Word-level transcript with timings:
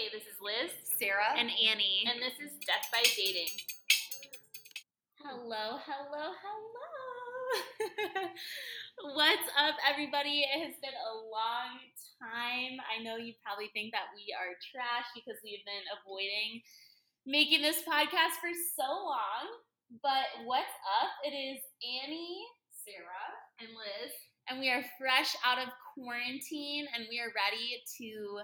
Hey, 0.00 0.08
this 0.16 0.24
is 0.24 0.40
Liz 0.40 0.72
Sarah. 0.96 1.36
and 1.36 1.52
Annie, 1.52 2.08
and 2.08 2.16
this 2.24 2.32
is 2.40 2.56
Death 2.64 2.88
by 2.88 3.04
Dating. 3.04 3.52
Hello, 5.20 5.76
hello, 5.76 6.24
hello. 6.40 6.88
What's 9.12 9.44
up, 9.60 9.76
everybody? 9.84 10.48
It 10.48 10.56
has 10.64 10.80
been 10.80 10.96
a 10.96 11.14
long 11.28 11.84
time. 12.16 12.80
I 12.88 13.04
know 13.04 13.20
you 13.20 13.36
probably 13.44 13.68
think 13.76 13.92
that 13.92 14.08
we 14.16 14.32
are 14.32 14.56
trash 14.72 15.04
because 15.12 15.36
we've 15.44 15.68
been 15.68 15.84
avoiding 16.00 16.64
making 17.28 17.60
this 17.60 17.84
podcast 17.84 18.40
for 18.40 18.56
so 18.56 18.88
long. 18.88 19.52
But 20.00 20.48
what's 20.48 20.80
up? 20.96 21.12
It 21.28 21.36
is 21.36 21.60
Annie 21.84 22.40
Sarah. 22.88 23.28
and 23.60 23.68
Liz, 23.76 24.16
and 24.48 24.64
we 24.64 24.72
are 24.72 24.80
fresh 24.96 25.36
out 25.44 25.60
of 25.60 25.68
quarantine 25.92 26.88
and 26.96 27.04
we 27.12 27.20
are 27.20 27.36
ready 27.36 27.84
to 28.00 28.40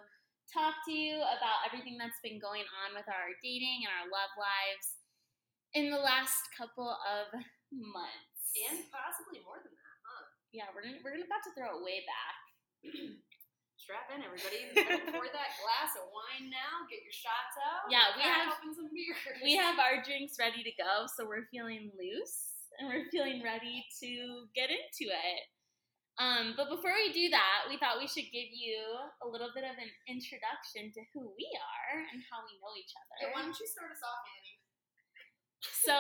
talk 0.53 0.75
to 0.87 0.95
you 0.95 1.19
about 1.21 1.67
everything 1.67 1.99
that's 1.99 2.19
been 2.23 2.39
going 2.39 2.65
on 2.87 2.95
with 2.95 3.07
our 3.11 3.35
dating 3.43 3.87
and 3.87 3.93
our 3.93 4.07
love 4.09 4.33
lives 4.39 4.87
in 5.75 5.91
the 5.91 6.01
last 6.01 6.51
couple 6.57 6.89
of 6.89 7.27
months. 7.73 8.41
And 8.71 8.89
possibly 8.89 9.45
more 9.45 9.61
than 9.61 9.75
that, 9.75 9.97
huh? 10.07 10.25
yeah, 10.55 10.67
we're 10.73 10.87
gonna, 10.87 11.03
we're 11.05 11.13
gonna 11.19 11.29
about 11.29 11.45
to 11.45 11.53
throw 11.53 11.77
it 11.77 11.85
way 11.85 12.01
back. 12.09 12.37
Strap 13.77 14.09
in, 14.17 14.25
everybody. 14.25 14.73
Pour 15.13 15.29
that 15.31 15.53
glass 15.63 15.93
of 16.01 16.09
wine 16.11 16.49
now. 16.49 16.89
Get 16.89 17.05
your 17.05 17.13
shots 17.15 17.55
out. 17.61 17.87
Yeah, 17.93 18.17
we 18.17 18.25
have- 18.25 18.57
open 18.57 18.73
some 18.73 18.89
beers. 18.91 19.21
We 19.45 19.55
have 19.61 19.77
our 19.79 20.01
drinks 20.03 20.41
ready 20.41 20.65
to 20.65 20.73
go, 20.75 21.07
so 21.13 21.29
we're 21.29 21.47
feeling 21.53 21.93
loose 21.95 22.57
and 22.81 22.89
we're 22.89 23.07
feeling 23.13 23.45
ready 23.45 23.85
to 24.03 24.49
get 24.57 24.73
into 24.73 25.13
it. 25.13 25.43
Um, 26.17 26.57
but 26.57 26.73
before 26.73 26.97
we 26.97 27.13
do 27.13 27.29
that, 27.29 27.69
we 27.69 27.77
thought 27.77 28.01
we 28.01 28.09
should 28.09 28.25
give 28.33 28.49
you 28.49 28.81
a 29.21 29.29
little 29.29 29.53
bit 29.53 29.69
of 29.69 29.77
an 29.77 29.91
introduction 30.09 30.89
to 30.97 31.01
who 31.13 31.29
we 31.37 31.45
are 31.61 32.01
and 32.09 32.25
how 32.33 32.41
we 32.49 32.57
know 32.57 32.73
each 32.81 32.93
other. 32.97 33.17
Yeah, 33.21 33.31
why 33.37 33.45
don't 33.45 33.59
you 33.61 33.69
start 33.69 33.93
us 33.93 34.01
off, 34.01 34.25
Annie? 34.25 34.57
So, 35.85 35.97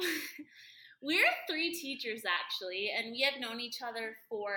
we're 1.02 1.28
three 1.48 1.74
teachers 1.74 2.22
actually, 2.24 2.90
and 2.96 3.12
we 3.12 3.20
have 3.28 3.40
known 3.40 3.60
each 3.60 3.84
other 3.84 4.16
for 4.28 4.56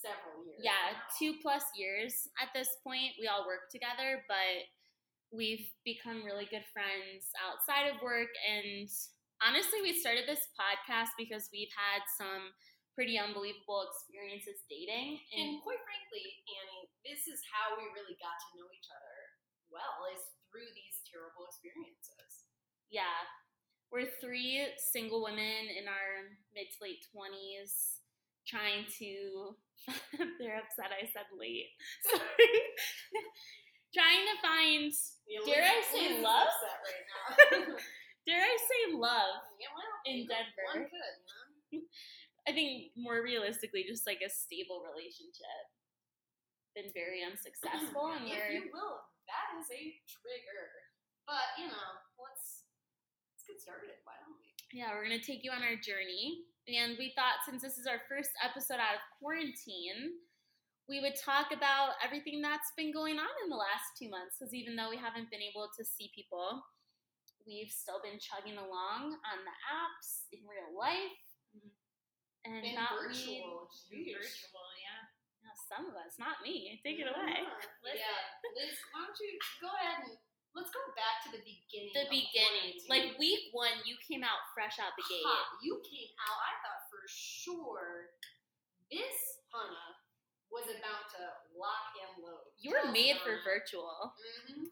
Several 0.00 0.42
years. 0.46 0.60
yeah 0.64 0.96
now. 0.96 1.04
two 1.18 1.38
plus 1.42 1.62
years 1.76 2.26
at 2.40 2.48
this 2.54 2.68
point. 2.82 3.14
We 3.20 3.28
all 3.28 3.46
work 3.46 3.70
together, 3.70 4.24
but 4.26 4.66
we've 5.30 5.68
become 5.84 6.24
really 6.24 6.46
good 6.50 6.64
friends 6.72 7.28
outside 7.38 7.88
of 7.92 8.02
work. 8.02 8.32
And 8.42 8.88
honestly, 9.44 9.78
we 9.82 9.94
started 9.94 10.24
this 10.26 10.48
podcast 10.58 11.14
because 11.18 11.48
we've 11.52 11.72
had 11.76 12.02
some 12.18 12.50
pretty 12.92 13.16
unbelievable 13.16 13.88
experiences 13.88 14.60
dating. 14.68 15.16
And 15.32 15.60
quite 15.64 15.80
frankly, 15.82 16.24
Annie, 16.44 16.86
this 17.04 17.24
is 17.26 17.40
how 17.48 17.74
we 17.76 17.88
really 17.96 18.16
got 18.20 18.36
to 18.36 18.48
know 18.56 18.68
each 18.72 18.88
other 18.92 19.16
well, 19.72 20.04
is 20.12 20.20
through 20.52 20.68
these 20.76 21.00
terrible 21.08 21.48
experiences. 21.48 22.44
Yeah. 22.92 23.24
We're 23.88 24.08
three 24.20 24.68
single 24.76 25.24
women 25.24 25.68
in 25.72 25.88
our 25.88 26.36
mid 26.52 26.68
to 26.68 26.78
late 26.84 27.04
20s 27.12 28.04
trying 28.44 28.84
to. 29.00 29.56
They're 30.38 30.60
upset 30.60 30.92
I 30.92 31.08
said 31.08 31.28
late. 31.32 31.72
Sorry. 32.08 32.52
trying 33.96 34.24
to 34.28 34.36
find. 34.44 34.92
Yeah, 35.28 35.44
Dare 35.44 35.64
I 35.64 35.80
say 35.88 36.20
love? 36.20 36.48
upset 36.48 36.78
right 36.84 37.04
now. 37.08 37.76
Dare 38.28 38.44
I 38.44 38.56
say 38.60 38.82
love? 38.96 39.40
yeah, 39.60 39.72
well, 39.74 39.92
In 40.08 40.24
Denver. 40.28 40.64
One 40.72 40.84
could, 40.88 41.16
know? 41.28 41.84
I 42.48 42.52
think 42.52 42.90
more 42.98 43.22
realistically, 43.22 43.86
just 43.86 44.06
like 44.06 44.20
a 44.24 44.30
stable 44.30 44.82
relationship. 44.82 45.62
Been 46.74 46.90
very 46.96 47.22
unsuccessful, 47.28 48.16
and 48.16 48.26
if 48.26 48.42
you 48.50 48.72
will, 48.72 48.98
that 49.30 49.54
is 49.60 49.68
a 49.70 49.82
trigger. 50.08 50.66
But 51.28 51.54
you 51.60 51.70
know, 51.70 51.88
let's 52.18 52.66
let's 53.30 53.44
get 53.46 53.62
started. 53.62 53.94
Why 54.02 54.18
don't 54.18 54.34
we? 54.40 54.52
Yeah, 54.72 54.96
we're 54.96 55.04
going 55.04 55.18
to 55.18 55.24
take 55.24 55.44
you 55.44 55.52
on 55.52 55.60
our 55.62 55.76
journey. 55.76 56.48
And 56.64 56.96
we 56.96 57.12
thought 57.12 57.44
since 57.44 57.60
this 57.60 57.76
is 57.76 57.84
our 57.84 58.00
first 58.08 58.32
episode 58.40 58.80
out 58.80 58.96
of 58.96 59.04
quarantine, 59.20 60.16
we 60.88 61.02
would 61.04 61.18
talk 61.18 61.52
about 61.52 62.00
everything 62.00 62.40
that's 62.40 62.72
been 62.72 62.88
going 62.94 63.20
on 63.20 63.34
in 63.44 63.50
the 63.50 63.58
last 63.58 63.98
two 64.00 64.08
months. 64.08 64.38
Because 64.38 64.54
even 64.54 64.74
though 64.74 64.88
we 64.88 64.96
haven't 64.96 65.28
been 65.28 65.44
able 65.44 65.68
to 65.76 65.84
see 65.84 66.08
people, 66.14 66.64
we've 67.46 67.70
still 67.70 68.00
been 68.00 68.16
chugging 68.16 68.56
along 68.56 69.18
on 69.26 69.38
the 69.44 69.56
apps 69.68 70.30
in 70.32 70.40
real 70.48 70.72
life. 70.72 71.21
And, 72.52 72.60
And 72.68 72.76
not 72.76 72.92
virtual. 73.00 73.72
we- 73.88 74.12
virtual, 74.12 74.68
yeah. 74.76 75.08
yeah. 75.40 75.56
Some 75.56 75.88
of 75.88 75.96
us, 75.96 76.20
not 76.20 76.44
me. 76.44 76.76
Take 76.84 77.00
it 77.00 77.08
away. 77.08 77.32
Yeah. 77.40 77.48
Liz, 77.86 78.76
why 78.92 79.08
don't 79.08 79.16
you 79.16 79.40
go 79.64 79.72
ahead 79.72 80.04
and 80.04 80.12
let's 80.52 80.68
go 80.68 80.84
back 80.92 81.24
to 81.24 81.32
the 81.32 81.40
beginning. 81.40 81.96
The 81.96 82.12
beginning, 82.12 82.76
quarantine. 82.84 82.92
like 82.92 83.16
week 83.16 83.48
one, 83.56 83.72
you 83.88 83.96
came 84.04 84.20
out 84.20 84.36
fresh 84.52 84.76
out 84.76 84.92
the 85.00 85.04
gate. 85.08 85.24
Hot. 85.24 85.56
You 85.64 85.80
came 85.80 86.12
out. 86.28 86.38
I 86.44 86.52
thought 86.60 86.82
for 86.92 87.00
sure 87.08 88.12
this 88.92 89.40
Hannah 89.48 89.96
was 90.52 90.68
about 90.68 91.08
to 91.16 91.22
lock 91.56 91.96
and 92.04 92.20
load. 92.20 92.52
You 92.60 92.76
were 92.76 92.84
Tell 92.84 92.92
made 92.92 93.16
for 93.24 93.40
virtual. 93.40 94.12
Mhm. 94.52 94.68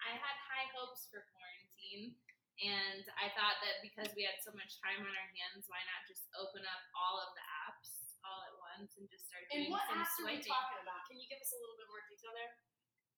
I 0.00 0.16
had 0.16 0.36
high 0.48 0.72
hopes 0.72 1.04
for 1.12 1.28
quarantine, 1.36 2.16
and 2.60 3.02
I 3.16 3.32
thought 3.32 3.58
that 3.64 3.80
because 3.80 4.12
we 4.16 4.24
had 4.28 4.36
so 4.44 4.52
much 4.52 4.76
time 4.84 5.00
on 5.00 5.12
our 5.12 5.30
hands, 5.32 5.64
why 5.68 5.80
not 5.88 6.04
just 6.08 6.28
open 6.36 6.62
up 6.68 6.82
all 6.92 7.16
of 7.20 7.32
the 7.36 7.44
apps 7.66 7.88
all 8.20 8.44
at 8.44 8.54
once 8.60 8.92
and 9.00 9.08
just 9.08 9.24
start 9.28 9.48
doing 9.48 9.64
And 9.68 9.72
doing 9.72 9.74
what 9.74 9.88
some 9.88 10.00
apps 10.00 10.12
are 10.20 10.28
we 10.28 10.38
talking 10.44 10.80
about? 10.84 11.08
Can 11.08 11.16
you 11.16 11.26
give 11.28 11.40
us 11.40 11.52
a 11.56 11.58
little 11.60 11.76
bit 11.80 11.88
more 11.88 12.04
detail 12.04 12.32
there? 12.36 12.52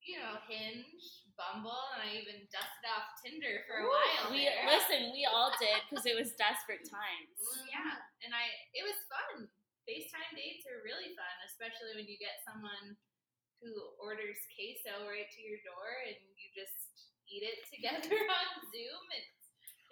You 0.02 0.18
know, 0.18 0.34
Hinge, 0.50 0.98
Bumble, 1.38 1.94
and 1.94 2.02
I 2.02 2.18
even 2.18 2.42
dusted 2.50 2.86
off 2.90 3.14
Tinder 3.22 3.62
for 3.70 3.82
a 3.82 3.86
Ooh, 3.86 3.94
while. 3.94 4.34
We 4.34 4.50
there. 4.50 4.66
listen. 4.66 5.14
We 5.14 5.22
all 5.30 5.54
did 5.62 5.78
because 5.86 6.06
it 6.10 6.18
was 6.18 6.34
desperate 6.34 6.82
times. 6.86 7.38
Yeah, 7.70 8.02
and 8.26 8.34
I 8.34 8.50
it 8.74 8.82
was 8.82 8.98
fun. 9.06 9.46
FaceTime 9.86 10.34
dates 10.38 10.66
are 10.70 10.82
really 10.86 11.14
fun, 11.18 11.34
especially 11.46 11.94
when 11.98 12.06
you 12.10 12.18
get 12.18 12.42
someone 12.46 12.94
who 13.62 13.70
orders 14.02 14.38
queso 14.54 15.06
right 15.06 15.30
to 15.30 15.40
your 15.42 15.58
door 15.62 15.86
and 16.06 16.18
you 16.34 16.46
just 16.50 16.91
eat 17.32 17.44
it 17.48 17.64
together 17.72 18.12
on 18.12 18.46
Zoom. 18.68 19.04
It's, 19.16 19.32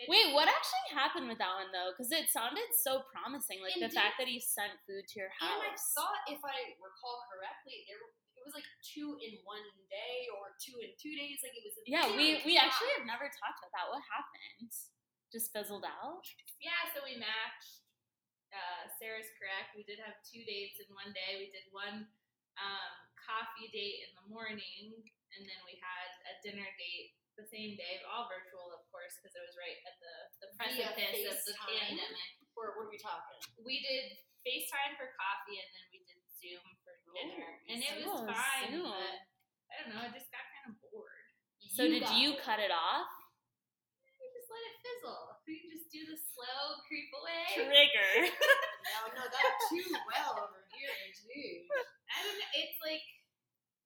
it's 0.00 0.08
Wait, 0.08 0.36
what 0.36 0.48
actually 0.48 0.92
happened 0.92 1.26
with 1.28 1.40
that 1.40 1.56
one 1.56 1.72
though? 1.72 1.96
Because 1.96 2.12
it 2.12 2.28
sounded 2.28 2.68
so 2.84 3.04
promising, 3.08 3.64
like 3.64 3.76
the 3.80 3.92
fact 3.92 4.20
that 4.20 4.28
he 4.28 4.40
sent 4.40 4.76
food 4.84 5.08
to 5.08 5.16
your 5.16 5.32
house. 5.32 5.60
And 5.60 5.72
I 5.72 5.76
thought, 5.76 6.20
if 6.28 6.40
I 6.44 6.76
recall 6.80 7.20
correctly, 7.32 7.84
there 7.88 8.00
it 8.40 8.48
was 8.48 8.56
like 8.56 8.64
two 8.80 9.20
in 9.20 9.36
one 9.44 9.60
day 9.92 10.24
or 10.32 10.56
two 10.56 10.80
in 10.80 10.96
two 10.96 11.12
days. 11.12 11.44
Like 11.44 11.52
it 11.52 11.60
was. 11.60 11.76
Yeah, 11.84 12.08
we 12.08 12.40
we 12.48 12.56
actually 12.56 12.88
have 12.96 13.04
never 13.04 13.28
talked 13.28 13.60
about 13.60 13.72
that. 13.76 13.86
What 13.92 14.00
happened? 14.08 14.72
Just 15.28 15.52
fizzled 15.52 15.84
out. 15.84 16.24
Yeah, 16.56 16.88
so 16.96 17.04
we 17.04 17.20
matched. 17.20 17.84
Uh, 18.50 18.88
Sarah's 18.98 19.30
correct. 19.38 19.76
We 19.78 19.86
did 19.86 20.02
have 20.02 20.18
two 20.26 20.42
dates 20.42 20.80
in 20.82 20.88
one 20.90 21.12
day. 21.14 21.38
We 21.38 21.52
did 21.54 21.68
one 21.70 22.08
um, 22.58 22.92
coffee 23.14 23.70
date 23.70 24.08
in 24.08 24.10
the 24.18 24.26
morning, 24.26 24.90
and 25.36 25.42
then 25.46 25.60
we 25.68 25.78
had 25.78 26.08
a 26.26 26.34
dinner 26.42 26.66
date 26.80 27.14
the 27.40 27.48
same 27.48 27.72
day, 27.80 28.04
all 28.04 28.28
virtual, 28.28 28.68
of 28.76 28.84
course, 28.92 29.16
because 29.16 29.32
it 29.32 29.40
was 29.40 29.56
right 29.56 29.78
at 29.88 29.96
the, 29.96 30.14
the 30.44 30.48
precipice 30.60 31.24
of 31.24 31.40
the 31.48 31.56
pandemic. 31.64 32.36
Or 32.52 32.76
what 32.76 32.86
are 32.86 32.92
we 32.92 33.00
talking? 33.00 33.40
We 33.64 33.80
did 33.80 34.20
FaceTime 34.44 35.00
for 35.00 35.08
coffee, 35.16 35.56
and 35.56 35.68
then 35.72 35.84
we 35.88 36.04
did 36.04 36.20
Zoom 36.36 36.60
for 36.84 36.92
dinner, 37.16 37.48
and 37.72 37.80
it 37.80 38.04
was 38.04 38.20
Zoom. 38.20 38.28
fine. 38.28 38.68
Zoom. 38.68 38.92
But 38.92 39.16
I 39.72 39.74
don't 39.80 39.88
know. 39.96 40.02
I 40.04 40.12
just 40.12 40.28
got 40.28 40.44
kind 40.60 40.76
of 40.76 40.76
bored. 40.92 41.24
So 41.72 41.88
did 41.88 42.04
you 42.20 42.36
it. 42.36 42.44
cut 42.44 42.60
it 42.60 42.68
off? 42.68 43.08
We 44.20 44.28
just 44.36 44.52
let 44.52 44.60
it 44.60 44.76
fizzle. 44.84 45.40
We 45.48 45.64
just 45.72 45.88
do 45.88 46.04
the 46.04 46.18
slow 46.20 46.84
creep 46.84 47.08
away. 47.16 47.44
Trigger. 47.56 48.12
No, 48.90 49.12
no, 49.12 49.22
that 49.22 49.52
too 49.70 49.86
well 49.92 50.34
over 50.40 50.66
here. 50.72 50.90
Geez. 51.12 51.68
I 52.10 52.26
don't 52.26 52.34
know. 52.34 52.50
It's 52.58 52.80
like 52.82 53.04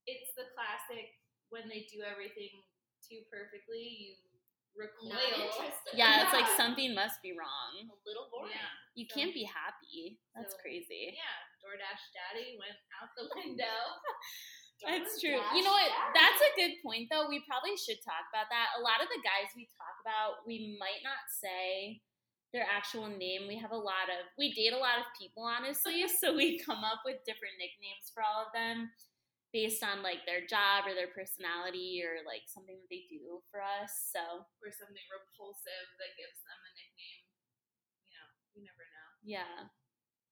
it's 0.08 0.32
the 0.32 0.48
classic 0.56 1.18
when 1.50 1.68
they 1.68 1.84
do 1.92 2.00
everything 2.06 2.62
too 3.14 3.22
perfectly, 3.30 3.86
you 3.86 4.10
recoil. 4.74 5.14
Yeah, 5.94 6.26
it's 6.26 6.34
like 6.34 6.50
something 6.58 6.94
must 6.98 7.22
be 7.22 7.30
wrong. 7.38 7.78
a 7.86 7.94
little 8.02 8.26
boring. 8.34 8.50
Yeah, 8.50 8.74
You 8.98 9.06
So- 9.06 9.14
can't 9.14 9.30
be 9.34 9.46
happy. 9.46 10.18
That's 10.34 10.54
so- 10.54 10.58
crazy. 10.58 11.14
yeah. 11.14 11.38
DoorDash 11.62 12.04
Daddy 12.12 12.58
went 12.58 12.76
out 13.00 13.14
the 13.16 13.30
window. 13.38 13.80
That's 14.84 15.16
true. 15.20 15.40
You 15.54 15.62
know 15.62 15.70
what? 15.72 15.88
Daddy. 15.88 16.12
That's 16.18 16.42
a 16.42 16.50
good 16.60 16.74
point, 16.82 17.08
though. 17.08 17.26
We 17.30 17.40
probably 17.48 17.76
should 17.78 18.02
talk 18.04 18.26
about 18.28 18.50
that. 18.50 18.76
A 18.76 18.82
lot 18.82 19.00
of 19.00 19.08
the 19.08 19.22
guys 19.24 19.48
we 19.56 19.70
talk 19.78 19.96
about, 20.04 20.44
we 20.44 20.76
might 20.78 21.00
not 21.02 21.24
say 21.30 22.02
their 22.52 22.66
actual 22.68 23.06
name. 23.08 23.48
We 23.48 23.56
have 23.58 23.72
a 23.72 23.78
lot 23.80 24.10
of, 24.12 24.26
we 24.36 24.52
date 24.52 24.74
a 24.74 24.78
lot 24.78 24.98
of 24.98 25.06
people, 25.18 25.44
honestly, 25.44 26.04
so 26.20 26.34
we 26.36 26.58
come 26.58 26.84
up 26.84 27.00
with 27.06 27.24
different 27.24 27.54
nicknames 27.56 28.10
for 28.12 28.22
all 28.22 28.44
of 28.44 28.52
them 28.52 28.90
based 29.54 29.86
on 29.86 30.02
like 30.02 30.26
their 30.26 30.42
job 30.42 30.82
or 30.82 30.98
their 30.98 31.14
personality 31.14 32.02
or 32.02 32.26
like 32.26 32.42
something 32.50 32.74
that 32.74 32.90
they 32.90 33.06
do 33.06 33.38
for 33.54 33.62
us. 33.62 34.10
So, 34.10 34.42
or 34.58 34.68
something 34.74 35.06
repulsive 35.06 35.86
that 36.02 36.18
gives 36.18 36.42
them 36.42 36.58
a 36.58 36.70
nickname. 36.74 37.22
You 38.02 38.10
know, 38.18 38.28
you 38.58 38.60
never 38.66 38.82
know. 38.90 39.08
yeah. 39.22 39.70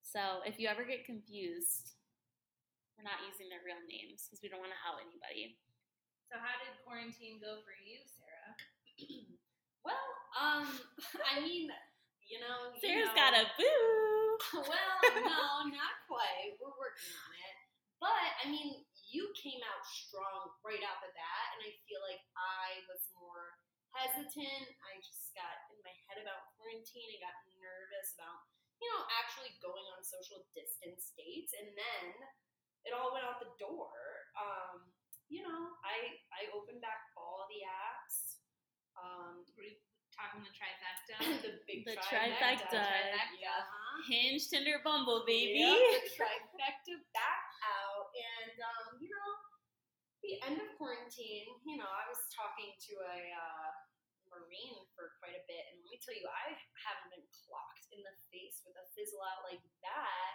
So, 0.03 0.43
if 0.43 0.59
you 0.59 0.67
ever 0.67 0.83
get 0.83 1.07
confused, 1.07 1.95
we're 2.99 3.07
not 3.07 3.23
using 3.25 3.47
their 3.47 3.63
real 3.63 3.79
names 3.87 4.27
because 4.27 4.43
we 4.43 4.51
don't 4.51 4.61
want 4.61 4.75
to 4.75 4.81
out 4.83 4.99
anybody. 5.01 5.57
So 6.29 6.37
how 6.37 6.59
did 6.61 6.75
quarantine 6.83 7.39
go 7.39 7.63
for 7.63 7.73
you, 7.79 8.03
Sarah? 8.05 8.53
well, 9.87 10.07
um, 10.35 10.67
I 11.31 11.39
mean, 11.41 11.71
you 12.27 12.43
know, 12.43 12.75
you 12.75 12.83
Sarah's 12.83 13.09
know- 13.09 13.17
got 13.17 13.33
a 13.39 13.43
boo. 13.55 14.59
well, 14.67 14.97
no, 15.23 15.71
not 15.71 15.95
quite. 16.09 16.57
We're 16.59 16.75
working 16.75 17.13
on 17.15 17.31
it. 17.37 17.57
But 18.03 18.25
I 18.43 18.51
mean, 18.51 18.83
you 19.13 19.29
came 19.37 19.61
out 19.61 19.85
strong 19.85 20.57
right 20.65 20.81
off 20.81 21.05
the 21.05 21.13
bat, 21.13 21.47
and 21.55 21.61
I 21.69 21.71
feel 21.85 22.01
like 22.01 22.25
I 22.33 22.81
was 22.89 23.05
more 23.13 23.53
hesitant. 23.93 24.67
I 24.89 24.97
just 25.05 25.29
got 25.37 25.69
in 25.69 25.77
my 25.85 25.93
head 26.09 26.17
about 26.17 26.49
quarantine 26.57 27.13
and 27.13 27.21
got 27.21 27.37
nervous 27.61 28.17
about, 28.17 28.49
you 28.81 28.89
know, 28.89 29.05
actually 29.21 29.53
going 29.61 29.85
on 29.93 30.01
social 30.01 30.41
distance 30.57 31.13
dates, 31.13 31.53
and 31.53 31.69
then 31.77 32.05
it 32.89 32.91
all 32.91 33.13
went 33.13 33.23
out 33.23 33.37
the 33.37 33.53
door. 33.61 33.93
Um, 34.33 34.89
you 35.29 35.45
know, 35.45 35.77
I 35.85 36.17
I 36.33 36.49
opened 36.51 36.81
back 36.81 37.13
all 37.13 37.45
the 37.47 37.61
apps. 37.69 38.41
Um, 38.97 39.45
talking 40.13 40.41
the 40.45 40.53
trifecta? 40.53 41.15
the 41.45 41.51
big 41.65 41.83
The 41.83 41.97
trifecta. 41.97 42.69
trifecta. 42.69 42.83
Yeah. 43.41 43.49
uh-huh. 43.53 44.05
Hinge, 44.09 44.49
Tinder, 44.49 44.79
Bumble, 44.85 45.25
baby. 45.25 45.61
Yep, 45.65 45.77
the 45.77 46.11
trifecta 46.17 46.93
back 47.13 47.43
out. 47.65 48.09
And, 48.13 48.55
um, 48.61 48.85
you 49.01 49.09
know, 49.09 49.29
the 50.23 50.33
end 50.47 50.57
of 50.61 50.69
quarantine, 50.79 51.49
you 51.67 51.75
know, 51.75 51.89
I 51.89 52.05
was 52.07 52.21
talking 52.31 52.71
to 52.89 52.93
a 53.03 53.17
uh, 53.35 53.69
Marine 54.31 54.85
for 54.95 55.13
quite 55.19 55.35
a 55.35 55.43
bit. 55.49 55.63
And 55.73 55.83
let 55.83 55.89
me 55.91 55.99
tell 55.99 56.15
you, 56.15 56.25
I 56.29 56.55
haven't 56.87 57.11
been 57.11 57.27
clocked 57.45 57.85
in 57.91 57.99
the 58.01 58.15
face 58.31 58.63
with 58.63 58.77
a 58.79 58.85
fizzle 58.95 59.21
out 59.21 59.43
like 59.45 59.61
that 59.83 60.33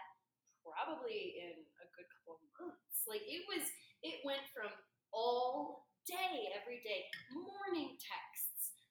probably 0.68 1.40
in 1.40 1.64
a 1.80 1.86
good 1.96 2.04
couple 2.12 2.36
of 2.36 2.42
months. 2.60 3.08
Like, 3.08 3.24
it 3.24 3.40
was, 3.48 3.64
it 4.04 4.20
went 4.20 4.44
from 4.52 4.68
all 5.16 5.88
day, 6.04 6.52
every 6.56 6.80
day, 6.84 7.08
morning 7.32 7.96
texts 7.96 8.27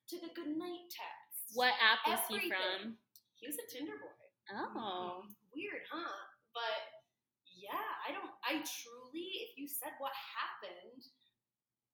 to 0.10 0.16
the 0.24 0.32
good 0.32 0.56
night 0.56 0.88
texts. 0.88 1.52
What 1.52 1.76
app 1.84 2.04
was 2.08 2.24
he 2.32 2.48
from? 2.48 2.96
He 3.40 3.48
was 3.48 3.60
a 3.60 3.68
Tinder 3.68 4.00
boy. 4.00 4.16
Oh. 4.52 5.28
Weird, 5.52 5.84
huh? 5.92 6.18
But 6.56 6.80
yeah, 7.52 7.88
I 8.08 8.16
don't. 8.16 8.32
I 8.46 8.64
truly, 8.64 9.28
if 9.44 9.60
you 9.60 9.68
said 9.68 9.92
what 10.00 10.16
happened, 10.16 11.04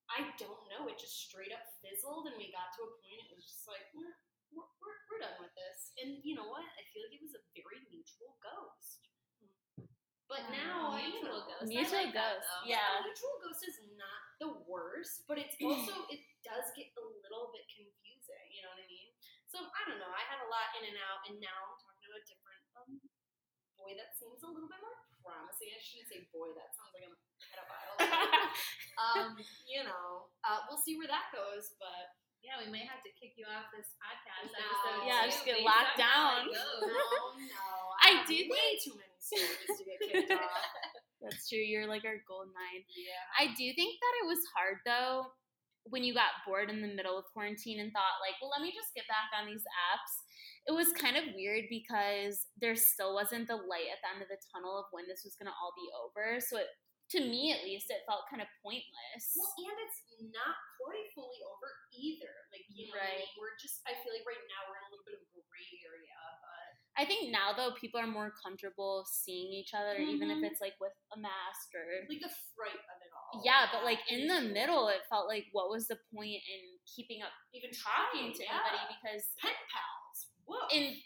I 0.06 0.30
don't 0.38 0.62
know. 0.70 0.86
It 0.86 1.00
just 1.00 1.26
straight 1.26 1.50
up 1.50 1.64
fizzled, 1.82 2.30
and 2.30 2.38
we 2.38 2.54
got 2.54 2.70
to 2.78 2.86
a 2.86 2.90
point. 3.02 3.26
It 3.26 3.34
was 3.34 3.48
just 3.50 3.66
like 3.66 3.82
we're 3.96 4.14
we're, 4.54 4.70
we're, 4.78 4.98
we're 5.10 5.22
done 5.26 5.38
with 5.42 5.50
this. 5.58 5.90
And 5.98 6.22
you 6.22 6.38
know 6.38 6.46
what? 6.46 6.62
I 6.62 6.82
feel 6.94 7.02
like 7.02 7.18
it 7.18 7.24
was 7.24 7.34
a 7.34 7.42
very 7.58 7.82
mutual 7.90 8.38
ghost. 8.38 9.10
But 10.30 10.46
mm, 10.48 10.56
now, 10.56 10.94
I 10.94 11.10
mutual 11.10 11.42
know, 11.42 11.50
ghost. 11.50 11.68
Mutual 11.68 12.06
like 12.06 12.14
ghost, 12.14 12.48
yeah. 12.64 13.02
mutual 13.02 13.36
ghost 13.42 13.66
is 13.66 13.76
not 13.98 14.22
the 14.44 14.52
worst, 14.68 15.24
but 15.24 15.40
it's 15.40 15.56
also 15.64 16.04
it 16.12 16.20
does 16.44 16.68
get 16.76 16.92
a 17.00 17.04
little 17.24 17.48
bit 17.56 17.64
confusing. 17.72 18.46
You 18.52 18.60
know 18.60 18.76
what 18.76 18.84
I 18.84 18.88
mean? 18.92 19.10
So 19.48 19.64
I 19.64 19.80
don't 19.88 19.96
know. 19.96 20.12
I 20.12 20.24
had 20.28 20.44
a 20.44 20.48
lot 20.52 20.68
in 20.76 20.84
and 20.92 20.98
out, 21.00 21.24
and 21.32 21.40
now 21.40 21.58
I'm 21.64 21.76
talking 21.80 22.04
to 22.04 22.12
a 22.12 22.22
different 22.28 22.62
um, 22.76 22.90
boy 23.80 23.96
that 23.96 24.12
seems 24.20 24.44
a 24.44 24.50
little 24.52 24.68
bit 24.68 24.80
more 24.84 25.00
promising. 25.24 25.72
I 25.72 25.80
shouldn't 25.80 26.12
say 26.12 26.20
boy. 26.28 26.52
That 26.52 26.76
sounds 26.76 26.92
like 26.92 27.08
I'm 27.08 27.16
a 27.16 27.20
pedophile. 27.40 27.96
um, 29.04 29.28
you 29.64 29.80
know, 29.88 30.28
uh, 30.44 30.68
we'll 30.68 30.82
see 30.84 31.00
where 31.00 31.08
that 31.08 31.32
goes, 31.32 31.72
but 31.80 32.12
Yeah, 32.44 32.60
we 32.60 32.68
might 32.68 32.84
have 32.84 33.00
to 33.00 33.12
kick 33.16 33.40
you 33.40 33.48
off 33.48 33.72
this 33.72 33.96
podcast 33.96 34.52
oh, 34.52 34.52
No. 34.52 34.60
episode. 34.60 35.00
Yeah, 35.08 35.20
too, 35.24 35.32
just 35.32 35.44
get 35.48 35.64
locked 35.64 35.96
down. 35.96 36.52
no, 36.52 36.68
no. 36.84 37.66
I 38.04 38.20
have 38.20 38.28
do 38.28 38.36
way 38.36 38.76
too 38.84 38.92
many 39.00 39.16
stories 39.16 39.64
to 39.80 39.82
get 39.88 39.98
kicked 40.04 40.32
off. 40.44 40.68
That's 41.24 41.48
true. 41.48 41.64
You're 41.64 41.88
like 41.88 42.04
our 42.04 42.20
gold 42.28 42.52
nine. 42.52 42.84
Yeah. 42.92 43.24
I 43.40 43.48
do 43.56 43.64
think 43.72 43.96
that 43.96 44.14
it 44.20 44.26
was 44.28 44.44
hard 44.52 44.76
though 44.84 45.32
when 45.88 46.04
you 46.04 46.12
got 46.12 46.36
bored 46.44 46.68
in 46.68 46.80
the 46.84 46.92
middle 46.92 47.16
of 47.16 47.24
quarantine 47.32 47.80
and 47.80 47.92
thought 47.92 48.20
like, 48.20 48.36
well, 48.40 48.52
let 48.52 48.60
me 48.64 48.72
just 48.76 48.92
get 48.92 49.08
back 49.08 49.32
on 49.36 49.48
these 49.48 49.64
apps. 49.88 50.12
It 50.68 50.72
was 50.72 50.92
kind 50.96 51.16
of 51.16 51.32
weird 51.36 51.68
because 51.68 52.44
there 52.60 52.76
still 52.76 53.12
wasn't 53.16 53.48
the 53.48 53.56
light 53.56 53.88
at 53.92 54.00
the 54.00 54.08
end 54.12 54.20
of 54.24 54.28
the 54.32 54.40
tunnel 54.52 54.80
of 54.80 54.88
when 54.96 55.04
this 55.08 55.24
was 55.24 55.36
going 55.36 55.48
to 55.48 55.56
all 55.56 55.72
be 55.76 55.88
over. 55.92 56.40
So 56.40 56.56
it, 56.60 56.68
to 57.10 57.20
me 57.20 57.52
at 57.52 57.60
least, 57.66 57.90
it 57.92 58.00
felt 58.08 58.24
kind 58.32 58.40
of 58.40 58.48
pointless. 58.64 59.24
Well, 59.36 59.52
and 59.68 59.78
it's 59.84 60.00
not 60.32 60.56
quite 60.80 61.08
fully 61.12 61.40
over 61.44 61.68
either. 61.92 62.32
Like, 62.50 62.64
you 62.72 62.88
know, 62.88 62.96
I 62.96 63.04
Right. 63.04 63.18
mean? 63.28 63.36
we're 63.38 63.54
just, 63.60 63.84
I 63.84 63.92
feel 64.00 64.12
like 64.16 64.24
right 64.24 64.40
now 64.48 64.64
we're 64.66 64.80
in 64.80 64.84
a 64.88 64.90
little 64.90 65.04
bit 65.04 65.14
of 65.20 65.22
a 65.22 65.42
gray 65.44 65.68
area, 65.84 66.16
but 66.40 66.68
I 66.96 67.04
think 67.04 67.28
now 67.34 67.52
though 67.52 67.74
people 67.76 67.98
are 68.00 68.06
more 68.08 68.32
comfortable 68.40 69.04
seeing 69.04 69.52
each 69.52 69.74
other, 69.74 69.98
even 70.00 70.30
if 70.30 70.38
Mhm. 70.38 70.48
it's 70.48 70.60
like 70.64 70.78
with 70.80 70.94
a 71.12 71.18
mask 71.18 71.74
or 71.74 71.84
like 72.08 72.22
the 72.22 72.32
fright 72.56 72.72
of 72.78 72.98
it 73.02 73.10
all. 73.12 73.42
yeah. 73.44 73.68
But 73.70 73.84
like 73.84 74.00
in 74.10 74.26
the 74.26 74.40
middle, 74.54 74.88
it 74.88 75.04
felt 75.10 75.26
like 75.28 75.46
what 75.52 75.68
was 75.70 75.86
the 75.88 75.98
point 76.14 76.40
in 76.46 76.78
keeping 76.86 77.20
up 77.22 77.32
even 77.52 77.70
talking 77.72 78.32
to 78.32 78.42
yeah. 78.42 78.62
anybody 78.64 78.96
because 78.96 79.28
pen 79.38 79.52
pals. 79.70 80.30
Whoa. 80.46 80.68
in 80.70 81.00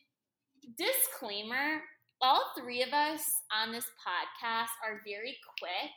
disclaimer, 0.76 1.82
all 2.20 2.52
three 2.58 2.82
of 2.82 2.92
us 2.92 3.22
on 3.54 3.72
this 3.72 3.86
podcast 4.02 4.70
are 4.84 5.00
very 5.06 5.36
quick 5.58 5.90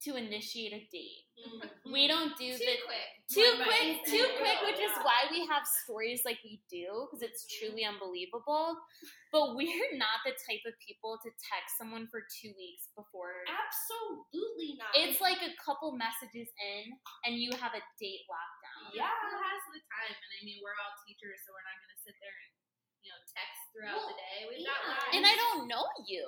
to 0.00 0.16
initiate 0.16 0.72
a 0.72 0.80
date. 0.88 1.28
Mhm. 1.36 1.92
We 1.92 2.08
don't 2.08 2.32
do 2.38 2.56
Too 2.56 2.64
the 2.64 2.78
quick. 2.88 3.10
too 3.28 3.44
One 3.44 3.68
quick, 3.68 4.00
bite 4.00 4.04
too 4.08 4.24
quick, 4.40 4.58
go. 4.60 4.66
which 4.72 4.80
is 4.80 4.96
why 5.04 5.28
we 5.30 5.44
have 5.44 5.60
stories 5.84 6.24
like 6.24 6.40
we 6.42 6.56
do 6.72 7.04
because 7.04 7.20
it's 7.20 7.44
Mhm. 7.44 7.58
truly 7.60 7.84
unbelievable. 7.84 8.80
But 9.30 9.52
we're 9.60 9.92
not 10.00 10.24
the 10.24 10.32
type 10.48 10.64
of 10.64 10.72
people 10.80 11.18
to 11.20 11.28
text 11.52 11.76
someone 11.76 12.08
for 12.08 12.24
two 12.40 12.54
weeks 12.56 12.88
before. 12.96 13.44
Absolutely 13.46 14.76
not. 14.80 14.88
It's 14.96 15.20
like 15.20 15.42
a 15.42 15.52
couple 15.60 15.92
messages 15.92 16.48
in, 16.56 16.98
and 17.24 17.36
you 17.36 17.52
have 17.60 17.74
a 17.74 17.82
date 18.00 18.24
locked 18.24 18.60
down. 18.64 18.92
Yeah. 18.96 19.12
Who 19.20 19.36
has 19.36 19.62
the 19.74 19.80
time? 19.84 20.16
And 20.16 20.30
I 20.40 20.44
mean, 20.44 20.60
we're 20.64 20.76
all 20.80 20.96
teachers, 21.06 21.44
so 21.44 21.52
we're 21.52 21.62
not 21.68 21.76
going 21.84 21.92
to 21.96 22.00
sit 22.08 22.16
there 22.24 22.32
and 22.40 22.52
you 23.04 23.08
know 23.10 23.20
text 23.30 23.60
throughout 23.72 23.96
Well, 24.00 24.10
the 24.12 24.18
day. 24.18 24.38
We've 24.48 24.64
yeah. 24.64 24.76
lives. 24.88 25.12
And 25.16 25.24
I 25.26 25.34
don't 25.34 25.68
know 25.68 25.84
you. 26.06 26.24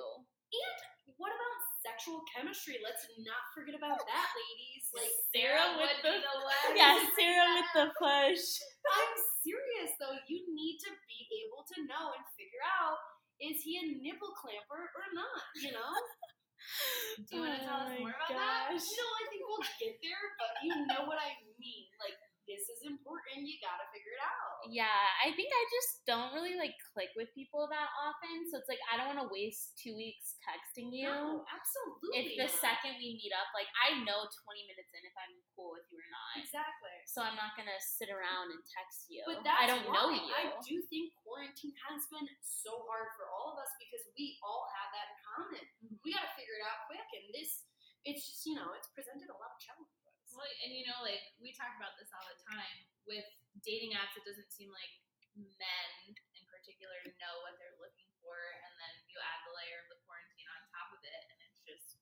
And 0.53 0.77
what 1.17 1.33
about 1.33 1.57
sexual 1.81 2.21
chemistry? 2.33 2.79
Let's 2.81 3.03
not 3.21 3.43
forget 3.53 3.75
about 3.75 3.99
oh. 3.99 4.05
that, 4.07 4.27
ladies. 4.33 4.83
Like 4.93 5.13
Sarah 5.33 5.77
with 5.77 5.97
the- 6.05 6.21
the 6.21 6.35
one. 6.45 6.77
Yeah, 6.77 6.97
Sarah 7.17 7.49
with 7.57 7.69
the 7.73 7.87
push. 7.97 8.45
I'm 8.97 9.13
serious 9.41 9.91
though. 9.97 10.15
You 10.29 10.45
need 10.53 10.77
to 10.87 10.91
be 11.09 11.19
able 11.45 11.65
to 11.73 11.77
know 11.89 12.13
and 12.13 12.23
figure 12.37 12.63
out 12.81 12.97
is 13.41 13.59
he 13.65 13.75
a 13.81 13.85
nipple 13.99 14.31
clamper 14.39 14.87
or 14.93 15.05
not? 15.11 15.41
You 15.59 15.73
know? 15.73 15.91
Do 17.27 17.29
you 17.35 17.41
want 17.43 17.59
to 17.59 17.61
tell 17.65 17.83
us 17.83 17.91
Oh 17.91 17.99
more 17.99 18.15
about 18.15 18.31
that? 18.31 18.71
gosh. 18.71 18.87
No, 18.87 19.05
I 19.19 19.23
think 19.27 19.41
we'll 19.43 19.67
get 19.83 19.99
there, 19.99 20.23
but 20.39 20.51
you 20.63 20.71
know 20.87 21.03
what 21.09 21.19
I 21.19 21.35
mean. 21.59 21.91
Like 21.99 22.15
this 22.47 22.67
is 22.67 22.83
important. 22.83 23.47
You 23.47 23.55
gotta 23.63 23.87
figure 23.95 24.13
it 24.15 24.23
out. 24.23 24.67
Yeah, 24.67 24.99
I 25.23 25.31
think 25.35 25.51
I 25.51 25.63
just 25.71 26.03
don't 26.07 26.31
really 26.35 26.55
like 26.55 26.75
click 26.95 27.11
with 27.19 27.31
people 27.35 27.67
that 27.71 27.89
often. 27.99 28.47
So 28.51 28.59
it's 28.59 28.67
like 28.71 28.79
I 28.87 28.95
don't 28.99 29.11
want 29.11 29.21
to 29.23 29.29
waste 29.31 29.75
two 29.79 29.95
weeks 29.95 30.39
texting 30.43 30.91
you. 30.91 31.07
No, 31.11 31.43
absolutely. 31.47 32.11
if 32.15 32.25
the 32.39 32.47
not. 32.47 32.59
second 32.63 32.99
we 32.99 33.15
meet 33.19 33.31
up, 33.35 33.51
like 33.55 33.67
I 33.79 33.95
know 34.03 34.23
20 34.27 34.71
minutes 34.71 34.91
in 34.95 35.03
if 35.03 35.15
I'm 35.19 35.35
cool 35.55 35.75
with 35.75 35.87
you 35.91 35.99
or 35.99 36.09
not. 36.11 36.43
exactly. 36.43 36.95
So 37.07 37.23
I'm 37.23 37.35
not 37.39 37.55
gonna 37.59 37.75
sit 37.79 38.07
around 38.11 38.51
and 38.55 38.59
text 38.67 39.07
you. 39.11 39.23
But 39.27 39.43
that's 39.43 39.59
I 39.59 39.67
don't 39.67 39.83
know 39.87 40.11
why 40.11 40.19
you. 40.19 40.31
I 40.31 40.43
do 40.63 40.79
think 40.91 41.11
quarantine 41.23 41.75
has 41.91 42.07
been 42.11 42.27
so 42.43 42.83
hard 42.87 43.11
for 43.19 43.27
all 43.31 43.55
of 43.55 43.57
us 43.59 43.71
because 43.79 44.03
we 44.19 44.39
all 44.43 44.67
have 44.79 44.89
that 44.95 45.07
in 45.11 45.17
common. 45.27 45.63
Mhm. 45.83 45.95
We 46.03 46.11
got 46.15 46.27
to 46.27 46.33
figure 46.39 46.59
it 46.59 46.63
out 46.67 46.87
quick, 46.87 47.03
and 47.19 47.25
this, 47.35 47.67
it's 48.07 48.23
just 48.27 48.43
you 48.47 48.55
know, 48.55 48.71
it's 48.75 48.87
presented 48.91 49.27
a 49.31 49.37
lot 49.39 49.55
of 49.55 49.59
challenges. 49.59 50.02
Well, 50.33 50.49
and 50.65 50.71
you 50.73 50.85
know, 50.89 50.99
like 51.05 51.21
we 51.39 51.53
talk 51.53 51.73
about 51.77 51.95
this 51.97 52.09
all 52.13 52.25
the 52.25 52.39
time 52.45 52.77
with 53.05 53.25
dating 53.61 53.93
apps. 53.97 54.17
It 54.17 54.25
doesn't 54.25 54.49
seem 54.49 54.73
like 54.73 54.93
men 55.37 55.89
in 56.35 56.45
particular 56.49 56.93
know 57.17 57.41
what 57.45 57.57
they're 57.57 57.77
looking 57.81 58.09
for, 58.21 58.35
and 58.35 58.73
then 58.77 58.93
you 59.09 59.17
add 59.21 59.41
the 59.47 59.53
layer 59.55 59.81
of 59.85 59.87
the 59.93 59.99
quarantine 60.05 60.49
on 60.49 60.59
top 60.73 60.89
of 60.93 61.01
it, 61.01 61.21
and 61.31 61.37
it's 61.45 61.61
just 61.65 62.01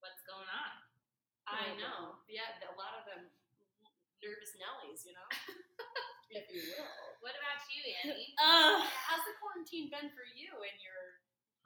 what's 0.00 0.22
going 0.24 0.48
on. 0.48 0.74
I 1.48 1.74
know. 1.76 2.22
Yeah, 2.30 2.48
a 2.64 2.76
lot 2.78 3.02
of 3.02 3.04
them 3.04 3.28
nervous 4.22 4.54
Nellies, 4.54 5.02
you 5.02 5.12
know, 5.18 5.28
if 6.38 6.46
you 6.54 6.62
will. 6.62 6.86
What 7.20 7.34
about 7.34 7.58
you, 7.66 7.82
Annie? 8.06 8.30
Ugh. 8.46 8.86
How's 8.86 9.26
the 9.26 9.34
quarantine 9.42 9.90
been 9.90 10.14
for 10.14 10.22
you 10.22 10.54
and 10.62 10.78
your 10.78 11.02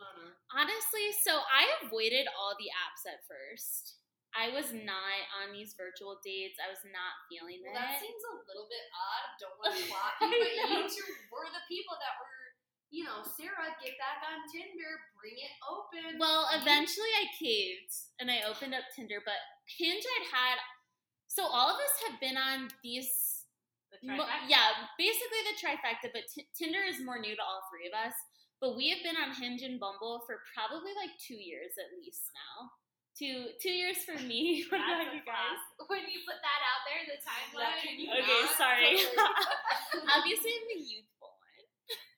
Hannah? 0.01 0.33
Honestly, 0.53 1.13
so 1.21 1.45
I 1.45 1.69
avoided 1.85 2.25
all 2.33 2.57
the 2.57 2.73
apps 2.73 3.05
at 3.05 3.25
first. 3.29 4.01
I 4.37 4.53
was 4.53 4.69
not 4.77 5.17
on 5.41 5.57
these 5.57 5.73
virtual 5.73 6.21
dates. 6.21 6.61
I 6.61 6.69
was 6.69 6.85
not 6.93 7.17
feeling 7.33 7.65
Well, 7.65 7.73
it. 7.73 7.81
that 7.81 7.97
seems 8.05 8.21
a 8.21 8.37
little 8.45 8.69
bit 8.69 8.85
odd. 8.93 9.27
Don't 9.41 9.57
want 9.57 9.73
to 9.73 9.83
block 9.93 10.15
you, 10.21 10.29
but 10.29 10.53
you 10.69 10.81
two 10.93 11.09
were 11.33 11.49
the 11.49 11.65
people 11.73 11.97
that 11.97 12.15
were, 12.21 12.43
you 12.93 13.03
know, 13.09 13.25
Sarah, 13.25 13.73
get 13.81 13.97
back 13.97 14.21
on 14.29 14.45
Tinder, 14.53 14.93
bring 15.17 15.41
it 15.41 15.55
open. 15.65 16.21
Well, 16.21 16.47
eventually 16.53 17.11
I 17.17 17.33
caved 17.35 17.93
and 18.21 18.29
I 18.29 18.45
opened 18.45 18.77
up 18.77 18.85
Tinder, 18.93 19.25
but 19.25 19.41
Hinge 19.81 20.05
I'd 20.05 20.29
had. 20.29 20.59
So 21.27 21.49
all 21.49 21.73
of 21.73 21.81
us 21.81 21.95
have 22.07 22.21
been 22.21 22.37
on 22.37 22.69
these. 22.85 23.09
The 24.05 24.13
mo- 24.21 24.29
yeah, 24.47 24.77
basically 25.01 25.43
the 25.49 25.57
trifecta, 25.57 26.13
but 26.13 26.29
t- 26.29 26.47
Tinder 26.53 26.85
is 26.85 27.01
more 27.01 27.17
new 27.19 27.33
to 27.35 27.41
all 27.45 27.65
three 27.73 27.89
of 27.89 27.97
us. 27.97 28.13
But 28.61 28.77
we 28.77 28.89
have 28.93 29.01
been 29.05 29.17
on 29.17 29.33
Hinge 29.37 29.63
and 29.65 29.81
Bumble 29.81 30.25
for 30.29 30.41
probably 30.57 30.93
like 30.97 31.13
two 31.21 31.37
years 31.37 31.77
at 31.81 31.93
least 31.97 32.29
now. 32.33 32.71
Two 33.17 33.49
two 33.65 33.73
years 33.73 34.05
for 34.05 34.13
me. 34.29 34.61
What 34.69 34.77
That's 34.85 35.09
about 35.09 35.17
you 35.17 35.25
guys? 35.25 35.57
class. 35.57 35.89
When 35.89 36.05
you 36.05 36.21
put 36.29 36.37
that 36.37 36.61
out 36.69 36.83
there, 36.85 37.01
the 37.09 37.19
timeline. 37.25 37.97
Okay, 38.13 38.41
not? 38.45 38.61
sorry. 38.61 38.93
Obviously, 40.21 40.53
I'm 40.53 40.67
the 40.69 40.81
youthful 40.85 41.33
one. 41.33 41.65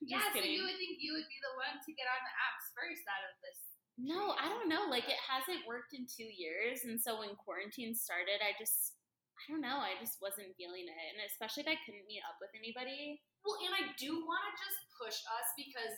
yeah, 0.03 0.27
so 0.35 0.43
kidding. 0.43 0.59
you 0.59 0.67
would 0.67 0.75
think 0.75 0.99
you 0.99 1.15
would 1.15 1.31
be 1.31 1.39
the 1.39 1.55
one 1.55 1.79
to 1.79 1.91
get 1.95 2.11
on 2.11 2.19
the 2.27 2.35
apps 2.35 2.67
first 2.75 3.07
out 3.07 3.23
of 3.31 3.35
this. 3.47 3.59
No, 3.95 4.35
I 4.39 4.51
don't 4.51 4.67
know. 4.67 4.91
Like 4.91 5.07
it 5.07 5.23
hasn't 5.23 5.67
worked 5.71 5.95
in 5.95 6.07
two 6.11 6.27
years, 6.27 6.83
and 6.83 6.99
so 6.99 7.23
when 7.23 7.39
quarantine 7.39 7.95
started, 7.95 8.43
I 8.43 8.59
just 8.59 8.99
I 9.39 9.55
don't 9.55 9.63
know. 9.63 9.79
I 9.79 9.95
just 10.03 10.19
wasn't 10.19 10.51
feeling 10.59 10.91
it, 10.91 10.99
and 11.15 11.23
especially 11.31 11.63
if 11.63 11.71
I 11.71 11.79
couldn't 11.87 12.11
meet 12.11 12.27
up 12.27 12.43
with 12.43 12.51
anybody. 12.59 13.23
Well, 13.47 13.59
and 13.63 13.71
I 13.71 13.95
do 13.95 14.19
want 14.27 14.43
to 14.51 14.55
just 14.59 14.83
push 14.99 15.19
us 15.31 15.49
because 15.55 15.95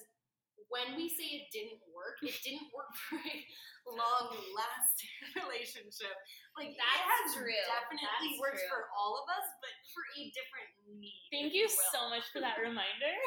when 0.69 0.95
we 0.99 1.09
say 1.09 1.41
it 1.41 1.49
didn't 1.55 1.81
work, 1.89 2.21
it 2.21 2.37
didn't 2.45 2.69
work 2.77 2.93
for 3.09 3.17
a 3.17 3.91
long 3.97 4.29
lasting 4.53 5.17
relationship. 5.47 6.13
Like 6.59 6.77
that 6.77 6.99
has 7.01 7.33
true. 7.39 7.49
definitely 7.49 8.37
That's 8.37 8.43
worked 8.43 8.61
true. 8.61 8.71
for 8.71 8.81
all 8.93 9.17
of 9.23 9.27
us, 9.33 9.47
but 9.65 9.73
for 9.97 10.05
a 10.21 10.23
different 10.37 10.71
need. 11.01 11.25
Thank 11.33 11.51
if 11.51 11.57
you 11.57 11.67
so 11.71 12.13
much 12.13 12.29
for 12.35 12.45
that 12.45 12.61
reminder. 12.61 13.15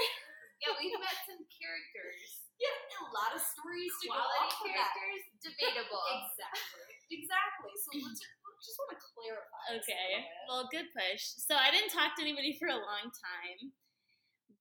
Yeah, 0.63 0.79
we've 0.79 0.95
met 0.95 1.19
some 1.27 1.43
characters. 1.51 2.47
Yeah, 2.55 2.71
and 2.71 3.03
a 3.03 3.11
lot 3.11 3.35
of 3.35 3.43
stories 3.43 3.91
to 3.99 4.07
go 4.07 4.15
Quality 4.15 4.47
off 4.47 4.63
of 4.63 4.71
that. 4.71 4.95
characters, 4.95 5.23
debatable. 5.43 6.05
Exactly. 6.07 6.87
Exactly. 7.11 7.73
So 7.83 7.89
let's 7.99 8.23
just, 8.23 8.63
just 8.63 8.77
want 8.79 8.95
to 8.95 8.99
clarify. 9.11 9.59
this 9.75 9.83
a 9.83 9.91
Okay. 9.91 10.07
bit. 10.23 10.47
Well, 10.47 10.63
good 10.71 10.87
push. 10.95 11.19
So 11.35 11.59
I 11.59 11.67
didn't 11.67 11.91
talk 11.91 12.15
to 12.15 12.23
anybody 12.23 12.55
for 12.55 12.71
a 12.71 12.79
long 12.79 13.11
time, 13.11 13.75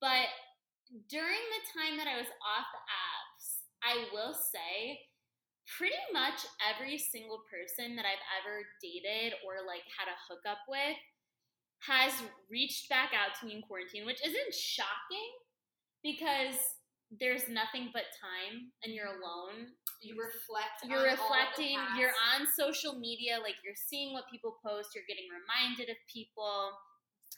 but 0.03 0.27
during 1.09 1.41
the 1.53 1.63
time 1.73 1.97
that 1.97 2.09
I 2.09 2.17
was 2.21 2.29
off 2.45 2.69
the 2.73 2.85
apps, 2.85 3.45
I 3.81 3.95
will 4.13 4.35
say 4.35 5.01
pretty 5.79 5.99
much 6.13 6.45
every 6.61 6.99
single 6.99 7.41
person 7.49 7.97
that 7.97 8.05
I've 8.05 8.25
ever 8.43 8.61
dated 8.83 9.39
or 9.47 9.65
like 9.65 9.87
had 9.89 10.11
a 10.11 10.19
hookup 10.29 10.61
with 10.69 10.99
has 11.89 12.13
reached 12.51 12.89
back 12.89 13.11
out 13.11 13.35
to 13.41 13.47
me 13.47 13.59
in 13.59 13.63
quarantine, 13.63 14.07
which 14.07 14.21
isn't 14.23 14.55
shocking 14.55 15.31
because 16.05 16.59
there's 17.19 17.49
nothing 17.49 17.91
but 17.93 18.07
time 18.21 18.71
and 18.85 18.93
you're 18.95 19.19
alone. 19.19 19.73
You 20.03 20.19
reflect. 20.19 20.83
you're 20.87 20.99
on 20.99 21.15
all 21.19 21.31
the 21.31 21.39
reflecting 21.39 21.79
you're 21.99 22.15
on 22.35 22.47
social 22.59 22.99
media 22.99 23.39
like 23.39 23.55
you're 23.63 23.79
seeing 23.79 24.13
what 24.13 24.25
people 24.27 24.59
post 24.65 24.95
you're 24.99 25.07
getting 25.07 25.31
reminded 25.31 25.91
of 25.91 25.99
people. 26.11 26.75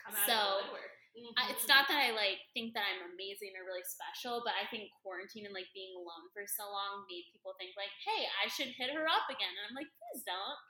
Come 0.01 0.17
out 0.17 0.27
So, 0.27 0.41
of 0.65 0.75
woodwork. 1.15 1.39
I, 1.39 1.51
it's 1.55 1.67
not 1.71 1.87
that 1.87 1.99
i 2.03 2.11
like 2.11 2.43
think 2.53 2.75
that 2.75 2.83
i'm 2.91 3.15
amazing 3.15 3.55
or 3.55 3.63
really 3.65 3.87
special 3.87 4.43
but 4.43 4.53
i 4.59 4.67
think 4.69 4.91
quarantine 5.01 5.47
and 5.47 5.55
like 5.55 5.71
being 5.73 5.95
alone 5.95 6.27
for 6.35 6.43
so 6.45 6.67
long 6.67 7.07
made 7.07 7.31
people 7.31 7.55
think 7.57 7.73
like 7.79 7.95
hey 8.03 8.27
i 8.43 8.51
should 8.51 8.75
hit 8.75 8.91
her 8.93 9.07
up 9.07 9.27
again 9.31 9.55
and 9.55 9.65
i'm 9.71 9.77
like 9.79 9.91
please 9.99 10.23
don't 10.27 10.61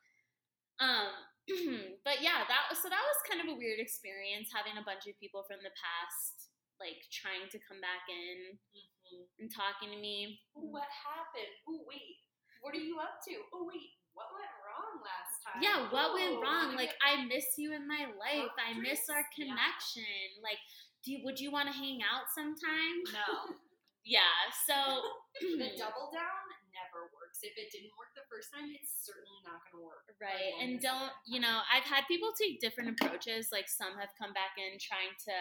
um 0.85 1.13
but 2.07 2.21
yeah 2.25 2.45
that 2.49 2.69
was 2.69 2.81
so 2.81 2.89
that 2.93 3.01
was 3.05 3.19
kind 3.29 3.41
of 3.41 3.49
a 3.49 3.57
weird 3.57 3.81
experience 3.81 4.49
having 4.53 4.77
a 4.81 4.85
bunch 4.85 5.05
of 5.09 5.17
people 5.21 5.45
from 5.45 5.61
the 5.65 5.73
past 5.77 6.53
like 6.83 6.99
trying 7.15 7.47
to 7.53 7.59
come 7.65 7.81
back 7.81 8.05
in 8.11 8.57
Mhm. 9.05 9.29
and 9.39 9.49
talking 9.53 9.93
to 9.93 10.01
me 10.01 10.41
what 10.57 10.89
happened? 10.89 11.53
Oh 11.69 11.85
wait, 11.85 12.25
what 12.65 12.73
are 12.75 12.81
you 12.81 12.97
up 12.99 13.21
to? 13.29 13.37
Oh 13.53 13.69
wait, 13.69 13.93
what 14.15 14.31
went 14.35 14.51
wrong 14.63 15.03
last 15.03 15.43
time? 15.43 15.59
Yeah, 15.63 15.91
what 15.91 16.15
went 16.15 16.39
Oh, 16.39 16.43
wrong? 16.43 16.75
Like 16.79 16.95
I 17.03 17.23
miss 17.27 17.59
you 17.59 17.75
in 17.75 17.87
my 17.87 18.07
life. 18.15 18.51
I 18.57 18.75
miss 18.79 19.07
our 19.11 19.23
Boundaries, 19.23 19.35
yeah. 19.37 19.55
connection. 19.55 20.27
Like, 20.43 20.59
do 21.05 21.13
you, 21.13 21.19
would 21.27 21.39
you 21.39 21.51
want 21.53 21.69
to 21.69 21.75
hang 21.77 22.01
out 22.03 22.31
sometime? 22.35 22.97
No. 23.13 23.55
Yeah. 24.05 24.53
So 24.69 24.77
the 25.41 25.73
double 25.81 26.13
down 26.13 26.45
never 26.77 27.09
works. 27.17 27.41
If 27.41 27.57
it 27.57 27.73
didn't 27.73 27.97
work 27.97 28.13
the 28.13 28.29
first 28.29 28.53
time, 28.53 28.69
it's 28.69 29.01
certainly 29.01 29.41
not 29.49 29.65
going 29.73 29.81
to 29.81 29.89
work. 29.89 30.05
right, 30.21 30.53
and 30.61 30.77
don't 30.77 31.09
you 31.25 31.41
know? 31.41 31.65
I've 31.73 31.89
had 31.89 32.05
people 32.05 32.29
take 32.37 32.61
different 32.61 32.93
approaches. 33.01 33.49
Like 33.49 33.65
some 33.65 33.97
have 33.97 34.13
come 34.21 34.37
back 34.37 34.61
in 34.61 34.77
trying 34.77 35.17
to 35.25 35.37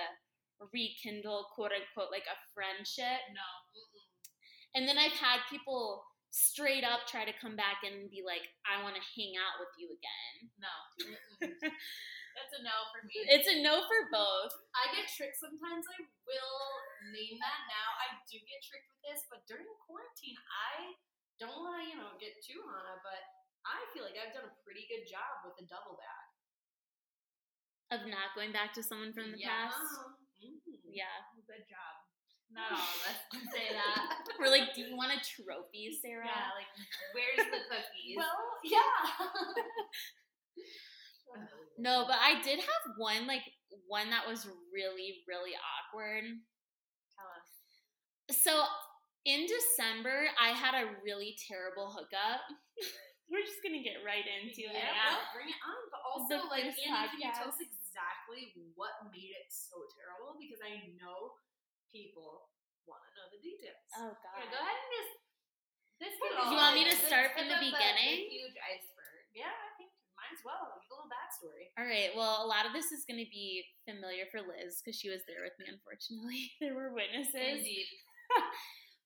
rekindle 0.72 1.52
quote 1.52 1.76
unquote 1.76 2.08
like 2.08 2.24
a 2.32 2.40
friendship, 2.56 3.20
No. 3.36 3.44
Mm-mm. 3.76 4.08
and 4.80 4.88
then 4.88 4.96
I've 4.96 5.20
had 5.20 5.44
people 5.52 6.08
straight 6.34 6.82
up 6.82 7.06
try 7.06 7.22
to 7.22 7.36
come 7.38 7.54
back 7.54 7.86
and 7.86 8.10
be 8.10 8.26
like, 8.26 8.50
I 8.66 8.82
want 8.82 8.98
to 8.98 9.04
hang 9.14 9.38
out 9.38 9.62
with 9.62 9.70
you 9.78 9.94
again. 9.94 10.50
No. 10.58 10.76
That's 12.34 12.54
a 12.58 12.66
no 12.66 12.74
for 12.90 13.06
me. 13.06 13.14
It's 13.30 13.46
a 13.46 13.62
no 13.62 13.86
for 13.86 14.10
both. 14.10 14.50
I 14.74 14.90
get 14.98 15.06
tricked 15.06 15.38
sometimes. 15.38 15.86
I 15.86 16.02
will 16.26 16.62
name 17.14 17.38
that 17.38 17.62
now. 17.70 17.90
I 18.02 18.18
do 18.26 18.42
get 18.42 18.66
tricked 18.66 18.90
with 18.90 19.02
this, 19.06 19.22
but 19.30 19.46
during 19.46 19.70
quarantine, 19.86 20.42
I 20.50 20.98
don't 21.38 21.54
want 21.62 21.78
to, 21.78 21.86
you 21.86 21.98
know, 22.02 22.18
get 22.18 22.42
too 22.42 22.58
Hana, 22.66 22.98
but 23.06 23.22
I 23.70 23.86
feel 23.94 24.02
like 24.02 24.18
I've 24.18 24.34
done 24.34 24.50
a 24.50 24.56
pretty 24.66 24.90
good 24.90 25.06
job 25.06 25.46
with 25.46 25.62
the 25.62 25.70
double 25.70 26.02
back. 26.02 26.26
Of 27.94 28.10
not 28.10 28.34
going 28.34 28.50
back 28.50 28.74
to 28.74 28.82
someone 28.82 29.14
from 29.14 29.30
the 29.30 29.38
yeah. 29.38 29.70
past. 29.70 30.18
Mhm. 30.42 30.82
Yeah. 30.90 31.14
Good 31.46 31.70
job. 31.70 31.93
Not 32.54 32.70
all 32.70 32.86
of 32.86 33.02
us 33.10 33.20
can 33.34 33.42
say 33.50 33.74
that. 33.74 34.14
We're 34.40 34.54
like, 34.54 34.74
do 34.78 34.82
you 34.86 34.96
want 34.96 35.10
a 35.12 35.18
trophy, 35.22 35.90
Sarah? 36.02 36.26
Yeah, 36.30 36.54
like 36.54 36.70
where's 37.18 37.50
the 37.50 37.62
cookies? 37.66 38.16
Well, 38.18 38.38
yeah. 38.64 38.94
No, 41.82 42.06
but 42.06 42.22
I 42.22 42.38
did 42.46 42.62
have 42.62 42.84
one 43.02 43.26
like 43.26 43.42
one 43.90 44.14
that 44.14 44.30
was 44.30 44.46
really 44.70 45.26
really 45.26 45.58
awkward. 45.58 46.22
Tell 47.18 47.30
us. 47.34 47.50
So 48.30 48.54
in 49.26 49.50
December, 49.50 50.30
I 50.38 50.54
had 50.54 50.78
a 50.78 50.94
really 51.02 51.34
terrible 51.50 51.90
hookup. 51.90 52.46
We're 53.32 53.42
just 53.42 53.66
gonna 53.66 53.82
get 53.82 54.06
right 54.06 54.22
into 54.22 54.70
it. 54.70 54.78
yeah, 54.78 54.94
Yeah. 54.94 55.18
well, 55.18 55.34
bring 55.34 55.50
it 55.50 55.58
on. 55.66 55.80
But 55.90 56.02
also, 56.06 56.36
The 56.46 56.52
like, 56.54 56.70
first 56.70 56.86
Annie, 56.86 57.10
can 57.18 57.22
you 57.26 57.34
tell 57.34 57.50
us 57.50 57.58
exactly 57.58 58.54
what 58.78 58.94
made 59.10 59.34
it 59.34 59.50
so 59.50 59.82
terrible? 59.98 60.38
Because 60.38 60.62
I 60.62 60.94
know 61.02 61.34
people 61.94 62.50
want 62.90 63.06
to 63.06 63.12
know 63.16 63.28
the 63.30 63.40
details. 63.40 63.78
Oh 63.96 64.12
Yeah, 64.12 64.50
god. 64.50 64.50
go 64.50 64.58
ahead 64.60 64.76
and 64.82 64.92
just. 64.92 65.14
This 66.02 66.14
Put 66.20 66.34
it 66.34 66.36
is 66.36 66.40
all 66.42 66.52
You 66.52 66.58
want 66.60 66.74
me 66.76 66.84
to 66.90 66.98
start 66.98 67.32
from 67.38 67.48
the 67.48 67.56
beginning? 67.62 68.28
huge 68.28 68.58
iceberg. 68.60 69.24
Yeah, 69.32 69.54
I 69.54 69.72
think 69.80 69.94
might 70.20 70.34
as 70.36 70.42
well. 70.44 70.74
Give 70.76 70.90
a 70.90 71.00
little 71.00 71.08
backstory. 71.08 71.72
All 71.80 71.88
right. 71.88 72.12
Well, 72.18 72.44
a 72.44 72.50
lot 72.50 72.66
of 72.68 72.74
this 72.76 72.92
is 72.92 73.06
going 73.08 73.22
to 73.24 73.30
be 73.32 73.64
familiar 73.88 74.28
for 74.34 74.42
Liz 74.44 74.82
because 74.84 74.98
she 75.00 75.08
was 75.14 75.24
there 75.30 75.46
with 75.46 75.56
me. 75.62 75.70
Unfortunately, 75.72 76.52
there 76.60 76.76
were 76.76 76.92
witnesses. 76.92 77.62
Indeed. 77.62 77.88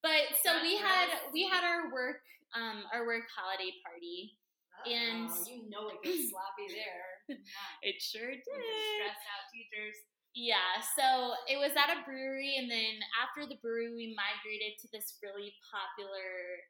But 0.05 0.29
so 0.45 0.61
we 0.61 0.77
Front 0.79 0.87
had 0.87 1.09
we 1.33 1.49
had 1.49 1.65
our 1.65 1.89
work 1.91 2.21
um 2.55 2.85
our 2.93 3.03
work 3.05 3.25
holiday 3.33 3.73
party. 3.83 4.37
And- 4.85 5.27
you 5.49 5.67
know 5.73 5.89
it 5.89 5.99
gets 6.05 6.29
sloppy 6.33 6.69
there. 6.69 7.09
Yeah. 7.33 7.81
It 7.81 7.97
sure 7.99 8.29
did. 8.29 8.41
Stressed 8.45 9.25
out 9.27 9.43
teachers. 9.51 9.97
Yeah, 10.37 10.85
so 10.93 11.33
it 11.49 11.57
was 11.57 11.73
at 11.73 11.89
a 11.89 12.05
brewery, 12.05 12.61
and 12.61 12.69
then 12.69 13.01
after 13.17 13.49
the 13.49 13.57
brewery, 13.57 13.89
we 13.89 14.13
migrated 14.13 14.77
to 14.85 14.87
this 14.93 15.17
really 15.25 15.49
popular 15.65 16.61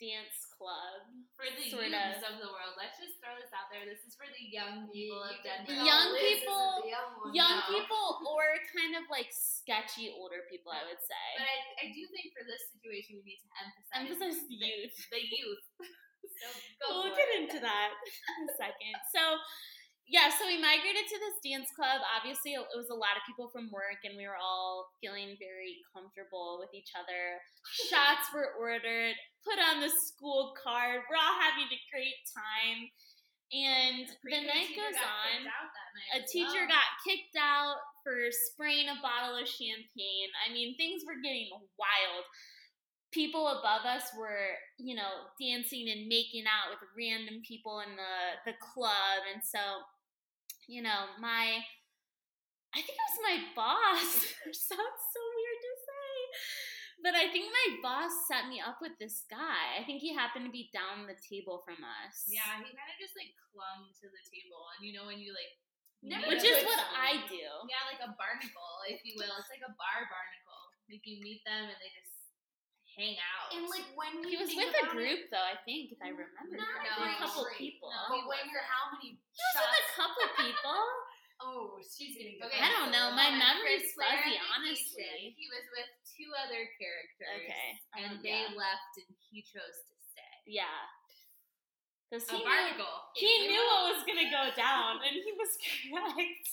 dance 0.00 0.48
club. 0.56 1.10
For 1.36 1.44
the 1.50 1.68
Sort 1.68 1.90
youths 1.92 2.24
of 2.24 2.38
the 2.40 2.48
world, 2.48 2.72
let's 2.80 2.96
just 2.96 3.18
throw 3.20 3.34
this 3.36 3.50
out 3.52 3.68
there. 3.68 3.84
This 3.84 4.00
is 4.06 4.14
for 4.16 4.24
the 4.30 4.44
young 4.48 4.88
people 4.94 5.20
of 5.20 5.36
can 5.44 5.66
Denver. 5.68 5.84
Young 5.84 6.08
Liz 6.16 6.40
people- 6.40 6.88
young, 6.88 7.10
one, 7.20 7.34
Young 7.36 7.58
no. 7.66 7.72
people, 7.76 8.06
or 8.32 8.56
kind 8.72 8.96
of 8.96 9.04
like 9.12 9.28
sketchy 9.28 10.08
older 10.16 10.46
people, 10.48 10.72
I 10.72 10.86
would 10.88 11.02
say. 11.04 11.26
But 11.36 11.50
I, 11.52 11.58
I 11.84 11.86
do 11.92 12.00
think 12.14 12.32
for 12.32 12.46
this 12.48 12.64
situation, 12.72 13.20
we 13.20 13.36
need 13.36 13.42
to 13.44 13.50
emphasize, 13.60 13.92
Emphasize 14.08 14.38
the 14.48 14.56
youth. 14.56 14.96
The 15.12 15.20
youth. 15.20 15.64
so 16.40 16.46
go 16.80 16.86
we'll 17.04 17.12
get 17.18 17.28
it. 17.28 17.44
into 17.44 17.58
that 17.60 17.92
in 18.40 18.48
a 18.48 18.54
second. 18.56 18.94
So, 19.12 19.36
yeah, 20.08 20.32
so 20.32 20.48
we 20.48 20.56
migrated 20.56 21.04
to 21.04 21.18
this 21.20 21.36
dance 21.44 21.68
club. 21.76 22.00
Obviously, 22.16 22.56
it 22.56 22.64
was 22.72 22.88
a 22.88 22.96
lot 22.96 23.20
of 23.20 23.28
people 23.28 23.52
from 23.52 23.68
work, 23.68 24.00
and 24.08 24.16
we 24.16 24.24
were 24.24 24.40
all 24.40 24.88
feeling 25.04 25.36
very 25.36 25.84
comfortable 25.92 26.56
with 26.56 26.72
each 26.72 26.96
other. 26.96 27.36
Shots 27.92 28.32
were 28.32 28.56
ordered, 28.56 29.12
put 29.44 29.60
on 29.60 29.84
the 29.84 29.92
school 29.92 30.56
card. 30.56 31.04
We're 31.12 31.20
all 31.20 31.36
having 31.36 31.68
a 31.68 31.80
great 31.92 32.16
time. 32.32 32.88
And 33.52 34.04
the 34.24 34.44
night 34.44 34.76
goes 34.76 34.96
on. 34.96 35.44
kicked 35.44 35.48
out 35.48 35.72
that 35.72 35.90
night 35.96 36.20
A 36.20 36.28
teacher 36.28 36.68
well. 36.68 36.72
got 36.76 36.88
kicked 37.04 37.36
out 37.40 37.80
for 38.04 38.28
spraying 38.28 38.88
a 38.92 39.00
bottle 39.00 39.36
of 39.36 39.48
champagne. 39.48 40.28
I 40.44 40.52
mean, 40.52 40.76
things 40.76 41.04
were 41.08 41.16
getting 41.20 41.48
wild. 41.80 42.24
People 43.08 43.48
above 43.48 43.88
us 43.88 44.04
were, 44.20 44.52
you 44.76 44.92
know, 44.92 45.32
dancing 45.40 45.88
and 45.88 46.08
making 46.08 46.44
out 46.44 46.68
with 46.76 46.84
random 46.92 47.40
people 47.40 47.80
in 47.80 47.96
the, 47.96 48.52
the 48.52 48.56
club. 48.60 49.24
And 49.32 49.40
so, 49.40 49.80
you 50.68 50.84
know, 50.84 51.08
my, 51.18 51.64
I 52.70 52.78
think 52.78 52.94
it 52.94 53.08
was 53.08 53.24
my 53.24 53.38
boss. 53.56 54.08
Sounds 54.52 55.02
so 55.10 55.22
weird 55.34 55.60
to 55.64 55.72
say. 55.80 56.12
But 56.98 57.14
I 57.14 57.30
think 57.30 57.48
my 57.48 57.68
boss 57.80 58.10
set 58.26 58.50
me 58.50 58.58
up 58.60 58.82
with 58.82 58.92
this 58.98 59.22
guy. 59.30 59.78
I 59.78 59.86
think 59.86 60.02
he 60.02 60.12
happened 60.12 60.44
to 60.46 60.54
be 60.54 60.68
down 60.74 61.06
the 61.06 61.14
table 61.16 61.62
from 61.62 61.80
us. 61.80 62.26
Yeah, 62.26 62.58
he 62.58 62.68
kind 62.74 62.90
of 62.90 62.98
just 62.98 63.14
like 63.14 63.30
clung 63.54 63.86
to 64.02 64.06
the 64.10 64.22
table, 64.26 64.66
and 64.76 64.82
you 64.82 64.92
know 64.98 65.06
when 65.06 65.22
you 65.22 65.30
like, 65.30 65.54
Never 65.98 66.30
Which 66.30 66.46
is 66.46 66.62
what 66.62 66.78
I 66.94 67.26
do. 67.26 67.42
yeah, 67.66 67.82
like 67.90 67.98
a 67.98 68.14
barnacle, 68.14 68.74
if 68.86 69.02
you 69.02 69.18
will. 69.18 69.34
It's 69.34 69.50
like 69.50 69.66
a 69.66 69.74
bar 69.74 70.06
barnacle. 70.06 70.62
Like 70.86 71.02
you 71.02 71.18
meet 71.18 71.42
them 71.42 71.66
and 71.66 71.78
they 71.82 71.90
just 71.90 72.17
hang 72.98 73.14
out. 73.22 73.54
And 73.54 73.64
like 73.70 73.86
when 73.94 74.18
we 74.26 74.34
He 74.34 74.36
was 74.36 74.50
think 74.50 74.66
with 74.66 74.74
a 74.74 74.86
group 74.90 75.26
it, 75.26 75.30
though, 75.30 75.46
I 75.46 75.54
think, 75.62 75.94
if 75.94 76.00
I 76.02 76.10
remember. 76.10 76.58
Not 76.58 76.66
correctly. 76.82 77.06
a 77.06 77.14
a 77.14 77.20
couple 77.22 77.46
group. 77.46 77.56
people. 77.56 77.88
No. 77.94 78.02
but 78.10 78.22
when 78.26 78.42
you're 78.50 78.66
how 78.66 78.90
many 78.92 79.14
He 79.16 79.40
was 79.54 79.54
with 79.62 79.78
a 79.78 79.86
couple 79.94 80.26
people. 80.42 80.80
Oh, 81.38 81.78
she's 81.86 82.18
getting 82.18 82.42
Okay, 82.42 82.58
I 82.58 82.74
don't 82.74 82.90
know, 82.90 83.14
my 83.14 83.30
on 83.30 83.38
memory's 83.38 83.94
Chris 83.94 84.10
fuzzy, 84.10 84.34
honestly. 84.58 85.38
He 85.38 85.46
was 85.46 85.62
with 85.70 85.86
two 86.10 86.26
other 86.34 86.66
characters. 86.82 87.46
Okay. 87.46 87.68
And 87.94 88.18
um, 88.18 88.26
they 88.26 88.42
yeah. 88.42 88.58
left 88.58 88.98
and 88.98 89.06
he 89.30 89.46
chose 89.46 89.78
to 89.86 89.94
stay. 90.10 90.34
Yeah. 90.50 90.66
Because 92.10 92.26
A 92.26 92.34
he 92.34 92.42
knew, 92.42 92.50
barnacle. 92.50 92.96
he 93.14 93.32
knew 93.46 93.62
what 93.70 93.94
was 93.94 94.02
gonna 94.02 94.26
go 94.34 94.50
down, 94.58 94.98
and 95.06 95.14
he 95.14 95.30
was 95.38 95.52
correct. 95.62 96.46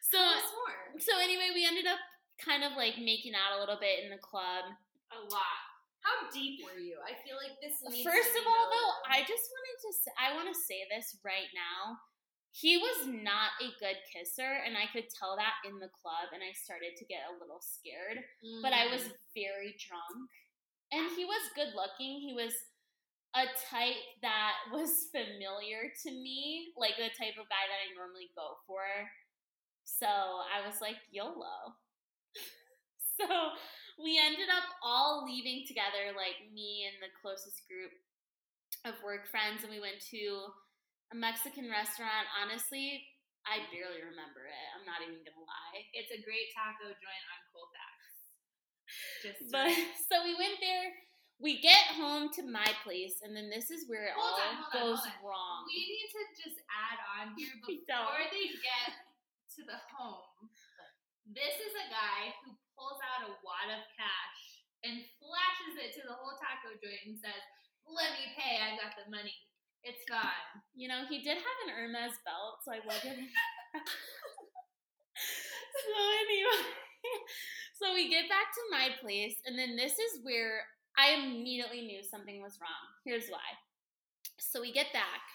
So 0.00 0.16
Tell 0.16 0.32
us 0.40 0.48
more. 0.56 0.96
so 1.04 1.12
anyway, 1.20 1.52
we 1.52 1.66
ended 1.68 1.84
up 1.84 2.00
kind 2.40 2.64
of 2.64 2.72
like 2.72 2.96
making 2.96 3.34
out 3.36 3.52
a 3.52 3.60
little 3.60 3.76
bit 3.76 4.00
in 4.00 4.08
the 4.08 4.16
club. 4.22 4.64
A 5.12 5.20
lot. 5.32 5.58
How 6.04 6.30
deep 6.30 6.60
were 6.64 6.78
you? 6.78 6.96
I 7.02 7.16
feel 7.26 7.36
like 7.40 7.58
this. 7.60 7.80
Needs 7.82 8.06
First 8.06 8.32
of 8.38 8.44
all, 8.46 8.66
though. 8.70 8.92
I 9.10 9.20
just 9.26 9.46
wanted 9.50 9.78
to 9.82 9.90
say, 9.92 10.12
I 10.16 10.34
want 10.36 10.48
to 10.48 10.56
say 10.56 10.86
this 10.88 11.16
right 11.24 11.50
now. 11.52 11.98
He 12.52 12.76
was 12.80 13.06
not 13.06 13.54
a 13.60 13.70
good 13.78 13.98
kisser, 14.08 14.62
and 14.64 14.74
I 14.76 14.88
could 14.90 15.06
tell 15.12 15.36
that 15.36 15.60
in 15.68 15.78
the 15.78 15.92
club, 15.92 16.32
and 16.32 16.40
I 16.42 16.50
started 16.56 16.96
to 16.96 17.04
get 17.06 17.28
a 17.28 17.36
little 17.38 17.60
scared. 17.60 18.24
But 18.62 18.72
I 18.72 18.88
was 18.88 19.04
Mm. 19.04 19.14
very 19.36 19.72
drunk, 19.78 20.28
and 20.92 21.10
he 21.16 21.24
was 21.24 21.52
good 21.54 21.74
looking. 21.74 22.20
He 22.20 22.32
was 22.34 22.54
a 23.34 23.46
type 23.68 24.00
that 24.22 24.54
was 24.72 25.08
familiar 25.12 25.92
to 26.04 26.10
me, 26.10 26.72
like 26.76 26.96
the 26.96 27.10
type 27.20 27.36
of 27.38 27.48
guy 27.48 27.64
that 27.68 27.80
I 27.84 27.94
normally 27.94 28.30
go 28.34 28.58
for. 28.66 28.82
So 29.84 30.06
I 30.08 30.64
was 30.66 30.80
like, 30.80 30.96
YOLO. 31.10 31.76
so 33.20 33.26
we 33.98 34.16
ended 34.18 34.46
up 34.48 34.64
all 34.82 35.26
leaving 35.26 35.66
together, 35.66 36.14
like 36.14 36.38
me 36.54 36.86
and 36.86 36.96
the 37.02 37.10
closest 37.18 37.66
group 37.66 37.90
of 38.86 38.94
work 39.02 39.26
friends, 39.28 39.66
and 39.66 39.70
we 39.74 39.82
went 39.82 39.98
to 40.14 40.22
a 41.10 41.16
Mexican 41.18 41.66
restaurant. 41.66 42.30
Honestly, 42.38 43.02
I 43.42 43.64
barely 43.74 44.00
remember 44.04 44.46
it. 44.46 44.66
I'm 44.78 44.86
not 44.86 45.02
even 45.02 45.18
gonna 45.24 45.42
lie. 45.42 45.82
It's 45.96 46.12
a 46.14 46.20
great 46.22 46.52
taco 46.54 46.94
joint 46.94 47.24
on 47.32 47.40
Colfax. 47.50 47.96
Just 49.24 49.40
But 49.50 49.72
so 50.08 50.22
we 50.22 50.38
went 50.38 50.62
there. 50.62 50.94
We 51.38 51.62
get 51.62 51.94
home 51.94 52.34
to 52.34 52.42
my 52.42 52.66
place, 52.82 53.22
and 53.22 53.30
then 53.30 53.46
this 53.46 53.70
is 53.70 53.86
where 53.86 54.10
it 54.10 54.18
Hold 54.18 54.26
all 54.26 54.42
on, 54.42 54.54
on, 54.58 54.74
goes 54.74 55.02
on. 55.06 55.14
wrong. 55.22 55.62
we 55.70 55.78
need 55.86 56.10
to 56.10 56.22
just 56.34 56.58
add 56.66 56.98
on 57.14 57.38
here 57.38 57.54
before 57.62 58.22
they 58.34 58.58
get 58.58 58.90
to 59.54 59.62
the 59.62 59.78
home. 59.94 60.50
This 61.30 61.54
is 61.62 61.72
a 61.78 61.86
guy 61.94 62.34
who 62.42 62.58
pulls 62.78 63.02
out 63.02 63.26
a 63.26 63.34
wad 63.42 63.74
of 63.74 63.82
cash 63.98 64.62
and 64.86 65.02
flashes 65.18 65.74
it 65.82 65.90
to 65.98 66.06
the 66.06 66.14
whole 66.14 66.38
taco 66.38 66.78
joint 66.78 67.02
and 67.10 67.18
says, 67.18 67.42
"Let 67.82 68.14
me 68.14 68.30
pay. 68.38 68.62
I 68.62 68.78
got 68.78 68.94
the 68.94 69.10
money. 69.10 69.34
It's 69.82 70.06
gone." 70.06 70.62
You 70.78 70.86
know, 70.86 71.02
he 71.10 71.26
did 71.26 71.42
have 71.42 71.58
an 71.66 71.74
Hermes 71.74 72.14
belt, 72.22 72.62
so 72.62 72.70
I 72.70 72.78
him. 72.78 73.18
so 75.82 75.94
anyway, 76.22 76.62
so 77.74 77.94
we 77.98 78.06
get 78.08 78.30
back 78.30 78.54
to 78.54 78.62
my 78.70 78.94
place, 79.02 79.42
and 79.44 79.58
then 79.58 79.74
this 79.74 79.98
is 79.98 80.22
where 80.22 80.62
I 80.96 81.18
immediately 81.18 81.82
knew 81.82 82.02
something 82.02 82.40
was 82.40 82.58
wrong. 82.62 82.86
Here's 83.04 83.28
why. 83.28 83.58
So 84.38 84.60
we 84.60 84.72
get 84.72 84.92
back. 84.92 85.26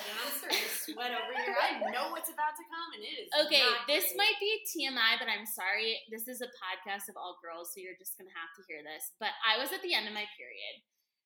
And 0.00 0.16
I'm 0.16 0.32
sweat 0.80 1.12
over 1.12 1.32
here. 1.44 1.56
I 1.60 1.84
know 1.92 2.10
what's 2.14 2.32
about 2.32 2.56
to 2.56 2.64
come, 2.72 2.88
and 2.96 3.02
it 3.04 3.14
is 3.24 3.28
Okay, 3.46 3.66
this 3.86 4.10
great. 4.12 4.16
might 4.16 4.38
be 4.40 4.50
TMI, 4.64 5.20
but 5.20 5.28
I'm 5.28 5.44
sorry. 5.44 6.00
This 6.08 6.26
is 6.26 6.40
a 6.40 6.48
podcast 6.56 7.12
of 7.12 7.16
all 7.20 7.36
girls, 7.44 7.72
so 7.76 7.84
you're 7.84 7.98
just 8.00 8.16
gonna 8.16 8.32
have 8.32 8.50
to 8.56 8.62
hear 8.66 8.80
this. 8.80 9.12
But 9.20 9.36
I 9.44 9.60
was 9.60 9.70
at 9.76 9.82
the 9.84 9.92
end 9.94 10.08
of 10.08 10.14
my 10.16 10.24
period. 10.40 10.74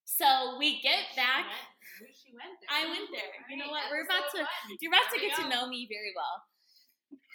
So 0.05 0.59
we 0.61 0.83
get 0.85 1.09
back. 1.17 1.49
She 1.49 2.05
went, 2.05 2.15
she 2.19 2.31
went 2.37 2.55
there. 2.61 2.69
I 2.69 2.83
went 2.93 3.09
there. 3.15 3.33
You 3.49 3.57
know 3.57 3.73
what? 3.73 3.89
We're 3.89 4.05
about 4.05 4.29
episode 4.29 4.45
to- 4.45 4.51
one. 4.69 4.77
You're 4.83 4.93
about 4.93 5.09
to 5.09 5.17
There 5.17 5.25
we 5.25 5.33
get 5.33 5.41
to 5.41 5.49
know 5.49 5.65
me 5.71 5.89
very 5.89 6.13
well. 6.13 6.45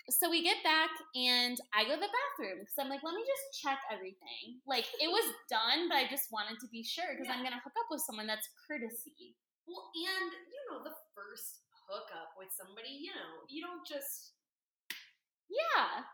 So 0.10 0.26
we 0.30 0.42
get 0.42 0.58
back 0.66 0.90
and 1.14 1.54
I 1.70 1.86
go 1.86 1.94
to 1.94 2.02
the 2.02 2.10
bathroom 2.10 2.66
because 2.66 2.78
I'm 2.82 2.90
like, 2.90 3.06
let 3.06 3.14
me 3.14 3.22
just 3.26 3.62
check 3.62 3.78
everything. 3.94 4.58
Like 4.66 4.86
it 4.98 5.06
was 5.10 5.22
done, 5.50 5.86
but 5.90 6.02
I 6.02 6.10
just 6.10 6.34
wanted 6.34 6.58
to 6.62 6.68
be 6.74 6.82
sure 6.82 7.14
because 7.14 7.30
I'm 7.30 7.46
gonna 7.46 7.62
hook 7.62 7.78
up 7.78 7.90
with 7.94 8.02
someone 8.06 8.26
that's 8.26 8.50
courtesy. 8.66 9.38
Well, 9.70 9.86
and 9.94 10.30
you 10.34 10.62
know, 10.70 10.82
the 10.82 10.94
first 11.20 11.60
hookup 11.92 12.32
with 12.40 12.48
somebody, 12.56 12.96
you 12.96 13.12
know, 13.12 13.44
you 13.52 13.60
don't 13.60 13.84
just 13.84 14.32
Yeah, 15.50 16.06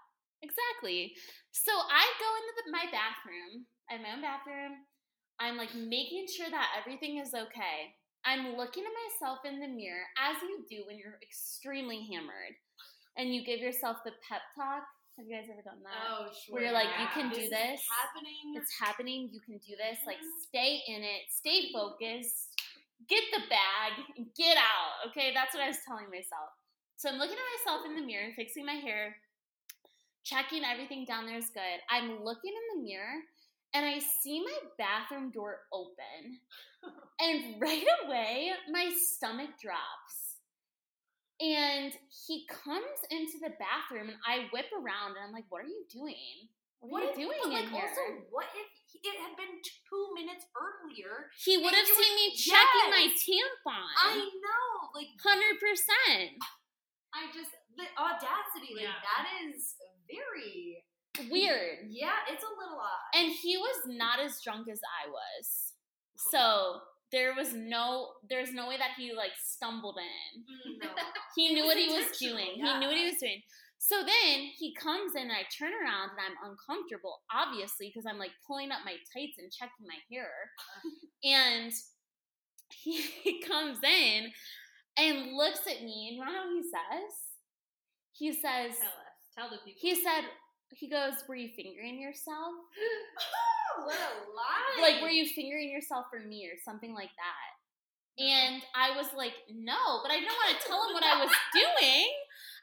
exactly. 0.41 1.13
So 1.52 1.72
I 1.72 2.04
go 2.18 2.30
into 2.41 2.54
the, 2.65 2.65
my 2.72 2.86
bathroom. 2.89 3.68
I 3.89 4.00
have 4.00 4.02
my 4.02 4.13
own 4.15 4.24
bathroom. 4.26 4.82
I'm 5.39 5.58
like 5.60 5.76
making 5.76 6.26
sure 6.32 6.50
that 6.50 6.72
everything 6.80 7.20
is 7.20 7.36
okay. 7.36 7.91
I'm 8.24 8.56
looking 8.58 8.84
at 8.88 8.96
myself 9.06 9.39
in 9.46 9.60
the 9.60 9.68
mirror, 9.68 10.08
as 10.18 10.41
you 10.41 10.65
do 10.72 10.88
when 10.88 10.98
you're 10.98 11.20
extremely 11.22 12.08
hammered, 12.10 12.56
and 13.20 13.36
you 13.36 13.46
give 13.46 13.60
yourself 13.60 13.98
the 14.04 14.15
pep 14.28 14.41
talk. 14.58 14.82
Have 15.20 15.28
you 15.28 15.36
guys 15.36 15.48
ever 15.52 15.62
done 15.62 15.84
that? 15.84 15.94
oh 16.10 16.28
sure. 16.34 16.56
Where 16.56 16.63
you're 16.63 16.74
like, 16.74 16.89
you 16.98 17.06
yeah, 17.06 17.13
can 17.13 17.30
do 17.30 17.39
is 17.46 17.50
this. 17.52 17.80
happening. 17.86 18.56
It's 18.56 18.72
happening. 18.80 19.30
You 19.32 19.39
can 19.46 19.60
do 19.60 19.76
this. 19.78 20.00
Like, 20.08 20.18
Mhm. 20.18 20.41
stay 20.48 20.82
in 20.88 21.04
it. 21.04 21.24
Stay 21.30 21.72
focused. 21.72 22.55
Get 23.08 23.23
the 23.34 23.41
bag. 23.49 23.93
and 24.17 24.27
Get 24.36 24.58
out. 24.58 25.10
Okay, 25.12 25.31
that's 25.34 25.53
what 25.53 25.63
I 25.63 25.67
was 25.67 25.77
telling 25.88 26.10
myself. 26.10 26.49
So 26.97 27.10
I'm 27.10 27.17
looking 27.17 27.36
at 27.38 27.51
myself 27.60 27.86
in 27.86 27.95
the 27.95 28.05
mirror, 28.05 28.31
fixing 28.36 28.65
my 28.65 28.73
hair, 28.79 29.15
checking 30.23 30.63
everything 30.63 31.05
down 31.05 31.25
there 31.25 31.38
is 31.38 31.49
good. 31.53 31.79
I'm 31.89 32.23
looking 32.23 32.53
in 32.55 32.79
the 32.81 32.88
mirror, 32.88 33.19
and 33.73 33.86
I 33.86 33.99
see 33.99 34.43
my 34.43 34.58
bathroom 34.77 35.31
door 35.31 35.60
open, 35.73 36.39
and 37.19 37.62
right 37.62 37.84
away 38.05 38.51
my 38.71 38.91
stomach 39.12 39.49
drops. 39.62 40.39
And 41.41 41.91
he 42.27 42.47
comes 42.47 42.95
into 43.12 43.38
the 43.43 43.51
bathroom, 43.60 44.08
and 44.08 44.17
I 44.25 44.47
whip 44.53 44.67
around, 44.71 45.17
and 45.17 45.25
I'm 45.27 45.34
like, 45.34 45.43
"What 45.49 45.63
are 45.63 45.67
you 45.67 45.84
doing? 45.91 46.47
What 46.79 47.03
are 47.03 47.10
if- 47.12 47.17
you 47.17 47.25
doing 47.27 47.39
but, 47.43 47.47
in 47.49 47.53
like, 47.65 47.69
here?" 47.73 47.89
Also, 47.89 48.23
what 48.31 48.47
if 48.55 48.71
it 49.03 49.17
had 49.19 49.36
been 49.36 49.60
two 49.60 50.05
minutes 50.15 50.45
earlier? 50.55 51.27
He 51.43 51.58
would 51.58 51.73
have 51.73 51.88
seen 51.88 52.13
were- 52.13 52.21
me 52.21 52.36
checking 52.36 52.88
my 52.91 53.05
tampon. 53.12 53.88
I 54.03 54.15
know, 54.23 54.89
like 54.93 55.10
Hundred 55.23 55.60
percent. 55.60 56.38
I 57.13 57.27
just 57.34 57.51
the 57.75 57.88
audacity, 57.99 58.73
like 58.75 58.84
Yeah. 58.84 58.99
that 59.03 59.25
is 59.47 59.75
very 60.08 60.84
Weird. 61.31 61.88
Yeah, 61.88 62.12
it's 62.29 62.43
a 62.43 62.47
little 62.60 62.77
odd. 62.79 63.15
And 63.17 63.31
he 63.31 63.55
was 63.58 63.88
not 63.88 64.19
as 64.19 64.41
drunk 64.43 64.67
as 64.67 64.81
I 64.84 65.08
was. 65.10 65.71
So 66.17 66.81
there 67.12 67.34
was 67.34 67.53
no 67.53 68.12
there's 68.29 68.51
no 68.51 68.67
way 68.67 68.75
that 68.77 68.91
he 68.97 69.13
like 69.13 69.31
stumbled 69.41 69.97
in. 69.97 70.41
Mm, 70.43 70.84
no. 70.84 70.89
He 71.36 71.53
knew 71.53 71.63
what 71.65 71.77
he 71.77 71.88
was 71.88 72.17
doing. 72.17 72.55
yeah. 72.58 72.73
He 72.73 72.79
knew 72.79 72.88
what 72.88 72.97
he 72.97 73.05
was 73.05 73.15
doing. 73.19 73.41
So 73.86 73.98
then 74.02 74.50
he 74.58 74.74
comes 74.74 75.13
in 75.13 75.30
and 75.30 75.32
I 75.32 75.45
turn 75.54 75.69
around 75.69 76.10
and 76.10 76.19
I'm 76.26 76.50
uncomfortable, 76.50 77.21
obviously, 77.30 77.93
because 77.93 78.10
I'm 78.10 78.17
like 78.17 78.34
pulling 78.48 78.71
up 78.71 78.80
my 78.84 78.98
tights 79.13 79.38
and 79.38 79.54
checking 79.54 79.86
my 79.86 80.02
hair. 80.10 80.50
and 81.24 81.71
he, 82.74 82.98
he 83.21 83.41
comes 83.48 83.78
in 83.84 84.32
and 84.98 85.38
looks 85.38 85.69
at 85.69 85.84
me, 85.86 86.10
and 86.10 86.17
you 86.17 86.26
know 86.26 86.32
what 86.32 86.50
he 86.50 86.63
says? 86.63 87.13
He 88.13 88.32
says, 88.34 88.82
Tell 88.82 88.89
us. 88.89 89.21
Tell 89.38 89.50
the 89.52 89.58
people. 89.62 89.78
he 89.78 89.93
said, 89.93 90.24
he 90.71 90.89
goes, 90.89 91.21
Were 91.30 91.36
you 91.36 91.50
fingering 91.56 92.02
yourself? 92.02 92.54
Oh, 93.78 93.84
what 93.84 93.98
a 94.00 94.13
lie! 94.32 94.80
Like, 94.80 95.02
were 95.02 95.10
you 95.10 95.28
fingering 95.28 95.69
yourself 95.69 96.06
for 96.10 96.26
me 96.26 96.48
or 96.48 96.56
something 96.63 96.93
like 96.93 97.12
that? 97.19 98.24
And 98.24 98.63
I 98.71 98.95
was 98.95 99.08
like, 99.17 99.34
No, 99.52 100.00
but 100.02 100.12
I 100.12 100.19
didn't 100.24 100.32
want 100.32 100.56
to 100.56 100.65
tell 100.65 100.88
him 100.88 100.93
what 100.93 101.04
I 101.04 101.19
was 101.19 101.34
doing. 101.54 102.08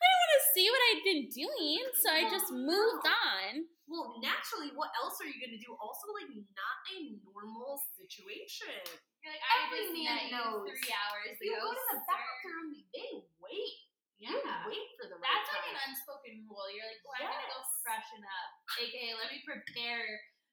I 0.03 0.07
didn't 0.11 0.23
want 0.23 0.35
to 0.35 0.45
see 0.53 0.67
what 0.69 0.83
I'd 0.91 1.03
been 1.07 1.25
doing. 1.31 1.81
So 2.03 2.07
I 2.11 2.23
just 2.27 2.49
moved 2.51 3.07
on. 3.07 3.51
Well, 3.87 4.19
naturally, 4.25 4.73
what 4.75 4.91
else 4.99 5.21
are 5.21 5.29
you 5.29 5.37
gonna 5.39 5.61
do? 5.61 5.75
Also, 5.79 6.11
like, 6.17 6.31
not 6.33 6.77
a 6.97 7.19
normal 7.23 7.77
situation. 7.95 8.73
You're 9.23 9.33
like, 9.37 9.45
I 9.47 9.55
Every 9.69 9.79
just 9.87 9.93
man 9.95 10.05
met 10.07 10.23
you 10.27 10.33
knows. 10.35 10.65
three 10.67 10.91
hours 10.97 11.37
You 11.39 11.53
ago. 11.55 11.63
go 11.63 11.71
to 11.77 11.85
the 11.93 12.01
sir. 12.03 12.09
bathroom, 12.09 12.69
they 12.95 13.11
wait. 13.39 13.75
You 14.23 14.31
Yeah. 14.39 14.67
wait 14.71 14.87
for 14.99 15.07
the 15.11 15.19
right 15.19 15.29
That's 15.35 15.51
like 15.51 15.67
time. 15.67 15.75
an 15.77 15.79
unspoken 15.93 16.35
rule. 16.47 16.67
You're 16.73 16.87
like, 16.89 17.03
oh, 17.07 17.15
I'm 17.21 17.27
gonna 17.27 17.51
go 17.53 17.61
freshen 17.83 18.23
up. 18.23 18.51
AKA, 18.81 19.15
let 19.19 19.29
me 19.35 19.43
prepare 19.47 20.07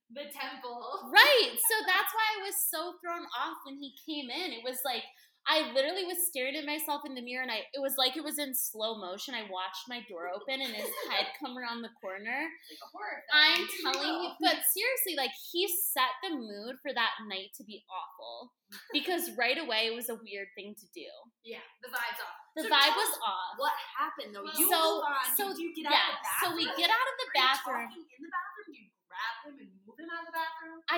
the 0.09 0.25
temple. 0.33 1.07
Right. 1.13 1.53
So 1.69 1.75
that's 1.85 2.12
why 2.17 2.25
I 2.33 2.49
was 2.49 2.57
so 2.65 2.97
thrown 2.99 3.29
off 3.38 3.62
when 3.63 3.77
he 3.77 3.93
came 4.03 4.33
in. 4.33 4.51
It 4.57 4.65
was 4.65 4.81
like, 4.83 5.05
I 5.47 5.71
literally 5.73 6.06
was 6.06 6.28
staring 6.30 6.56
at 6.56 6.65
myself 6.65 7.02
in 7.08 7.15
the 7.15 7.21
mirror 7.25 7.41
and 7.41 7.49
I 7.49 7.65
it 7.73 7.82
was 7.82 7.95
like 7.97 8.13
it 8.17 8.23
was 8.23 8.38
in 8.38 8.54
slow 8.54 8.99
motion. 9.02 9.34
I 9.34 9.49
watched 9.49 9.89
my 9.89 10.02
door 10.06 10.30
open 10.30 10.62
and 10.62 10.69
his 10.75 10.89
head 11.10 11.25
come 11.41 11.58
around 11.58 11.82
the 11.82 11.89
corner. 11.97 12.45
Like 12.69 12.84
a 12.84 12.89
horror 12.93 13.19
film. 13.25 13.34
I'm 13.34 13.65
telling 13.82 14.13
you, 14.23 14.30
but 14.43 14.62
seriously, 14.75 15.17
like 15.17 15.34
he 15.49 15.65
set 15.65 16.13
the 16.21 16.38
mood 16.38 16.78
for 16.86 16.93
that 16.93 17.17
night 17.25 17.49
to 17.58 17.63
be 17.65 17.82
awful 17.89 18.54
because 18.93 19.34
right 19.39 19.58
away 19.58 19.89
it 19.89 19.95
was 19.97 20.10
a 20.13 20.17
weird 20.21 20.54
thing 20.54 20.78
to 20.78 20.88
do. 20.93 21.10
Yeah, 21.41 21.65
the 21.82 21.89
vibe's 21.89 22.21
off. 22.21 22.38
The 22.54 22.63
So 22.65 22.69
vibe 22.69 22.93
was 22.93 23.13
off. 23.25 23.54
What 23.58 23.73
happened 23.97 24.36
though? 24.38 24.45
You 24.54 24.69
so- 24.69 25.02
on. 25.02 25.34
so, 25.34 25.49
you 25.58 25.73
get 25.73 25.89
out 25.89 26.13
of 26.13 26.17
the 26.21 26.30
so 26.45 26.54
bathroom? 26.54 26.58
we 26.62 26.65
get 26.78 26.89
out 26.93 27.08
of 27.10 27.15
the 27.17 27.30
bathroom. 27.34 27.89
in 27.89 28.21
the 28.21 28.30
bathroom? 28.30 28.65
Do 28.69 28.73
you 28.78 28.86
grab 29.10 29.36
him 29.49 29.56
and 29.65 29.69
move 29.82 29.97
him 29.97 30.10
out 30.13 30.21
of 30.21 30.28
the 30.30 30.36
bathroom? 30.38 30.78
I 30.93 30.97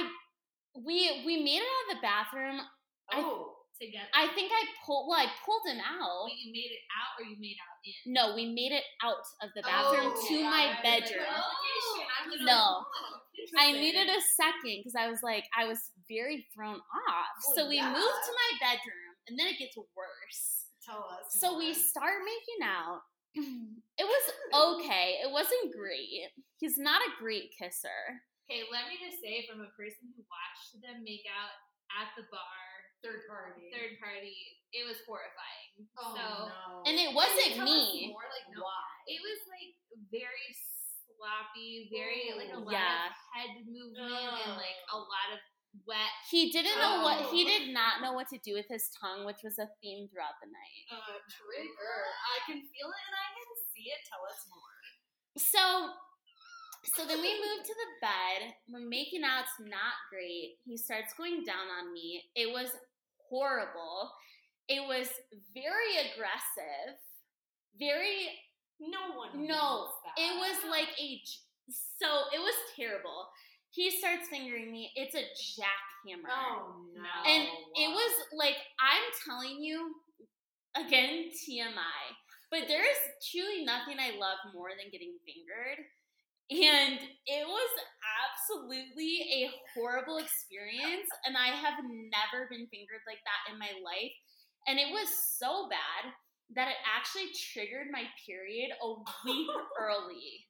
We 0.75 1.23
we 1.23 1.39
made 1.39 1.63
it 1.63 1.71
out 1.71 1.83
of 1.87 1.89
the 1.95 2.01
bathroom. 2.03 2.57
I- 3.11 3.23
Oh, 3.23 3.60
Together. 3.81 4.05
I 4.13 4.29
think 4.37 4.51
I 4.53 4.61
pulled. 4.85 5.09
Well, 5.09 5.17
I 5.17 5.25
pulled 5.43 5.65
him 5.65 5.81
out. 5.81 6.29
You 6.29 6.53
made 6.53 6.69
it 6.69 6.85
out 6.93 7.17
or 7.17 7.25
you 7.25 7.33
made 7.41 7.57
out 7.57 7.81
in? 7.81 8.13
No, 8.13 8.35
we 8.37 8.45
made 8.53 8.71
it 8.71 8.85
out 9.01 9.17
of 9.41 9.49
the 9.57 9.63
bathroom 9.65 10.13
Oh, 10.13 10.25
to 10.29 10.35
my 10.45 10.69
I 10.69 10.69
was 10.69 10.75
like, 10.77 10.83
bedroom. 10.85 11.25
oh, 11.33 12.45
No. 12.45 12.61
oh, 12.85 13.57
I 13.57 13.71
needed 13.73 14.05
a 14.05 14.21
second 14.37 14.85
because 14.85 14.93
I 14.93 15.09
was 15.09 15.25
like, 15.25 15.45
I 15.57 15.65
was 15.65 15.79
very 16.07 16.45
thrown 16.53 16.77
off. 16.77 17.33
Well, 17.41 17.55
so 17.57 17.61
we 17.67 17.81
moved 17.81 18.21
to 18.29 18.33
my 18.37 18.49
bedroom, 18.61 19.11
and 19.27 19.33
then 19.39 19.47
it 19.49 19.57
gets 19.57 19.73
worse. 19.75 20.69
Tell 20.85 21.01
us. 21.17 21.33
So 21.41 21.57
we 21.57 21.73
start 21.73 22.21
making 22.21 22.61
out. 22.61 23.01
It 24.01 24.09
was 24.09 24.25
okay. 24.81 25.21
It 25.21 25.29
wasn't 25.29 25.73
great. 25.77 26.33
He's 26.57 26.77
not 26.81 27.01
a 27.05 27.13
great 27.21 27.53
kisser. 27.53 28.01
Okay, 28.49 28.65
let 28.73 28.89
me 28.89 28.97
just 28.97 29.21
say, 29.21 29.45
from 29.45 29.61
a 29.61 29.69
person 29.77 30.09
who 30.17 30.25
watched 30.25 30.73
them 30.81 31.05
make 31.05 31.21
out 31.29 31.53
at 32.01 32.09
the 32.17 32.25
bar, 32.33 32.65
third 33.03 33.21
party. 33.27 33.69
third 33.73 33.97
party, 33.99 34.37
it 34.71 34.85
was 34.87 34.97
horrifying. 35.05 35.89
Oh 35.97 36.13
so 36.13 36.25
no. 36.49 36.85
And 36.85 36.95
it 36.97 37.11
wasn't 37.13 37.65
me. 37.65 38.09
More 38.13 38.25
like 38.29 38.47
No. 38.53 38.63
why? 38.63 38.87
it 39.09 39.19
was 39.21 39.39
like 39.49 39.73
very 40.13 40.49
sloppy, 40.53 41.89
very 41.91 42.33
like 42.37 42.53
a 42.53 42.61
lot 42.61 42.71
Yeah. 42.73 43.09
of 43.09 43.13
head 43.33 43.65
movement 43.65 44.29
and 44.45 44.53
like 44.57 44.79
a 44.93 44.97
lot 44.97 45.29
of 45.33 45.39
wet. 45.87 46.11
He 46.29 46.51
didn't 46.51 46.77
know 46.77 47.01
what 47.01 47.29
he 47.33 47.43
Oh. 47.45 47.47
did 47.47 47.73
not 47.73 48.01
know 48.01 48.13
what 48.13 48.27
to 48.29 48.37
do 48.39 48.53
with 48.53 48.67
his 48.69 48.89
tongue, 48.99 49.25
which 49.25 49.41
was 49.43 49.57
a 49.57 49.67
theme 49.81 50.07
throughout 50.09 50.37
the 50.41 50.47
night. 50.49 50.83
Uh, 50.91 51.17
trigger. 51.29 51.97
I 52.25 52.37
can 52.45 52.61
feel 52.61 52.89
it 52.91 53.03
and 53.07 53.15
I 53.17 53.29
can 53.33 53.49
see 53.73 53.89
it. 53.89 53.99
Tell 54.07 54.23
us 54.25 54.45
more. 54.49 54.77
So 55.37 55.95
so 56.95 57.05
then 57.05 57.21
we 57.21 57.29
move 57.39 57.61
to 57.63 57.75
the 57.77 57.89
bed. 58.01 58.55
We're 58.67 58.79
making 58.89 59.23
out, 59.23 59.43
it's 59.45 59.69
not 59.69 59.93
great. 60.09 60.57
He 60.65 60.75
starts 60.77 61.13
going 61.13 61.43
down 61.45 61.69
on 61.69 61.93
me. 61.93 62.25
It 62.35 62.51
was 62.51 62.71
horrible. 63.31 64.11
It 64.67 64.81
was 64.87 65.07
very 65.55 65.95
aggressive. 66.11 66.99
Very 67.79 68.27
No 68.79 69.15
one. 69.17 69.47
no, 69.47 69.87
it 70.17 70.35
was 70.37 70.57
like 70.69 70.89
a. 70.99 71.21
so 71.71 72.07
it 72.35 72.39
was 72.39 72.55
terrible. 72.75 73.27
He 73.71 73.89
starts 73.89 74.27
fingering 74.29 74.71
me. 74.71 74.91
It's 74.95 75.15
a 75.15 75.23
jackhammer. 75.23 76.27
Oh 76.29 76.83
no. 76.93 77.31
And 77.31 77.47
it 77.75 77.89
was 77.89 78.13
like 78.37 78.57
I'm 78.79 79.07
telling 79.25 79.63
you 79.63 79.95
again 80.75 81.31
TMI, 81.31 82.03
but 82.51 82.67
there 82.67 82.83
is 82.83 82.97
truly 83.31 83.63
nothing 83.63 83.95
I 83.99 84.17
love 84.19 84.39
more 84.53 84.69
than 84.75 84.91
getting 84.91 85.15
fingered. 85.25 85.79
And 86.51 86.99
it 87.25 87.47
was 87.47 87.69
absolutely 88.31 89.43
a 89.43 89.51
horrible 89.75 90.17
experience 90.17 91.07
and 91.27 91.35
I 91.35 91.47
have 91.51 91.83
never 91.83 92.47
been 92.49 92.67
fingered 92.71 93.03
like 93.07 93.19
that 93.27 93.51
in 93.51 93.59
my 93.59 93.71
life. 93.83 94.15
And 94.67 94.79
it 94.79 94.91
was 94.91 95.09
so 95.37 95.67
bad 95.69 96.13
that 96.55 96.67
it 96.69 96.79
actually 96.87 97.31
triggered 97.53 97.87
my 97.91 98.03
period 98.25 98.71
a 98.79 98.87
week 99.25 99.49
early. 99.79 100.45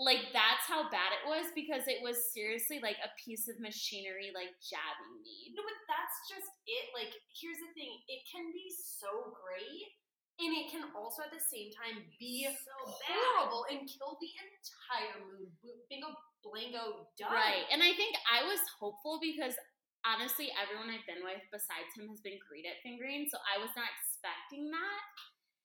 Like 0.00 0.32
that's 0.32 0.64
how 0.64 0.88
bad 0.88 1.12
it 1.12 1.28
was 1.28 1.52
because 1.52 1.84
it 1.84 2.00
was 2.00 2.32
seriously 2.32 2.80
like 2.80 2.96
a 3.04 3.12
piece 3.20 3.52
of 3.52 3.60
machinery 3.60 4.32
like 4.32 4.48
jabbing 4.64 5.20
me. 5.20 5.52
No, 5.52 5.60
but 5.60 5.76
that's 5.92 6.16
just 6.24 6.48
it. 6.64 6.88
Like, 6.96 7.12
here's 7.36 7.60
the 7.60 7.68
thing: 7.76 8.00
it 8.08 8.24
can 8.24 8.48
be 8.48 8.72
so 8.72 9.36
great, 9.44 9.92
and 10.40 10.56
it 10.56 10.72
can 10.72 10.88
also 10.96 11.20
at 11.20 11.28
the 11.36 11.44
same 11.52 11.68
time 11.76 12.00
be 12.16 12.48
So 12.48 12.72
bad. 13.04 13.12
horrible 13.12 13.68
and 13.68 13.84
kill 13.84 14.16
the 14.16 14.32
entire 14.40 15.20
mood. 15.20 15.52
Bingo, 15.92 16.16
blango, 16.44 17.06
done. 17.20 17.32
Right. 17.32 17.64
And 17.72 17.82
I 17.82 17.92
think 17.94 18.16
I 18.28 18.44
was 18.46 18.60
hopeful 18.80 19.20
because 19.20 19.54
honestly 20.06 20.48
everyone 20.56 20.88
I've 20.88 21.04
been 21.04 21.20
with 21.20 21.44
besides 21.52 21.92
him 21.92 22.08
has 22.08 22.20
been 22.24 22.40
great 22.48 22.64
at 22.64 22.80
fingering, 22.80 23.28
so 23.28 23.36
I 23.44 23.60
was 23.60 23.70
not 23.76 23.88
expecting 24.00 24.72
that. 24.72 25.02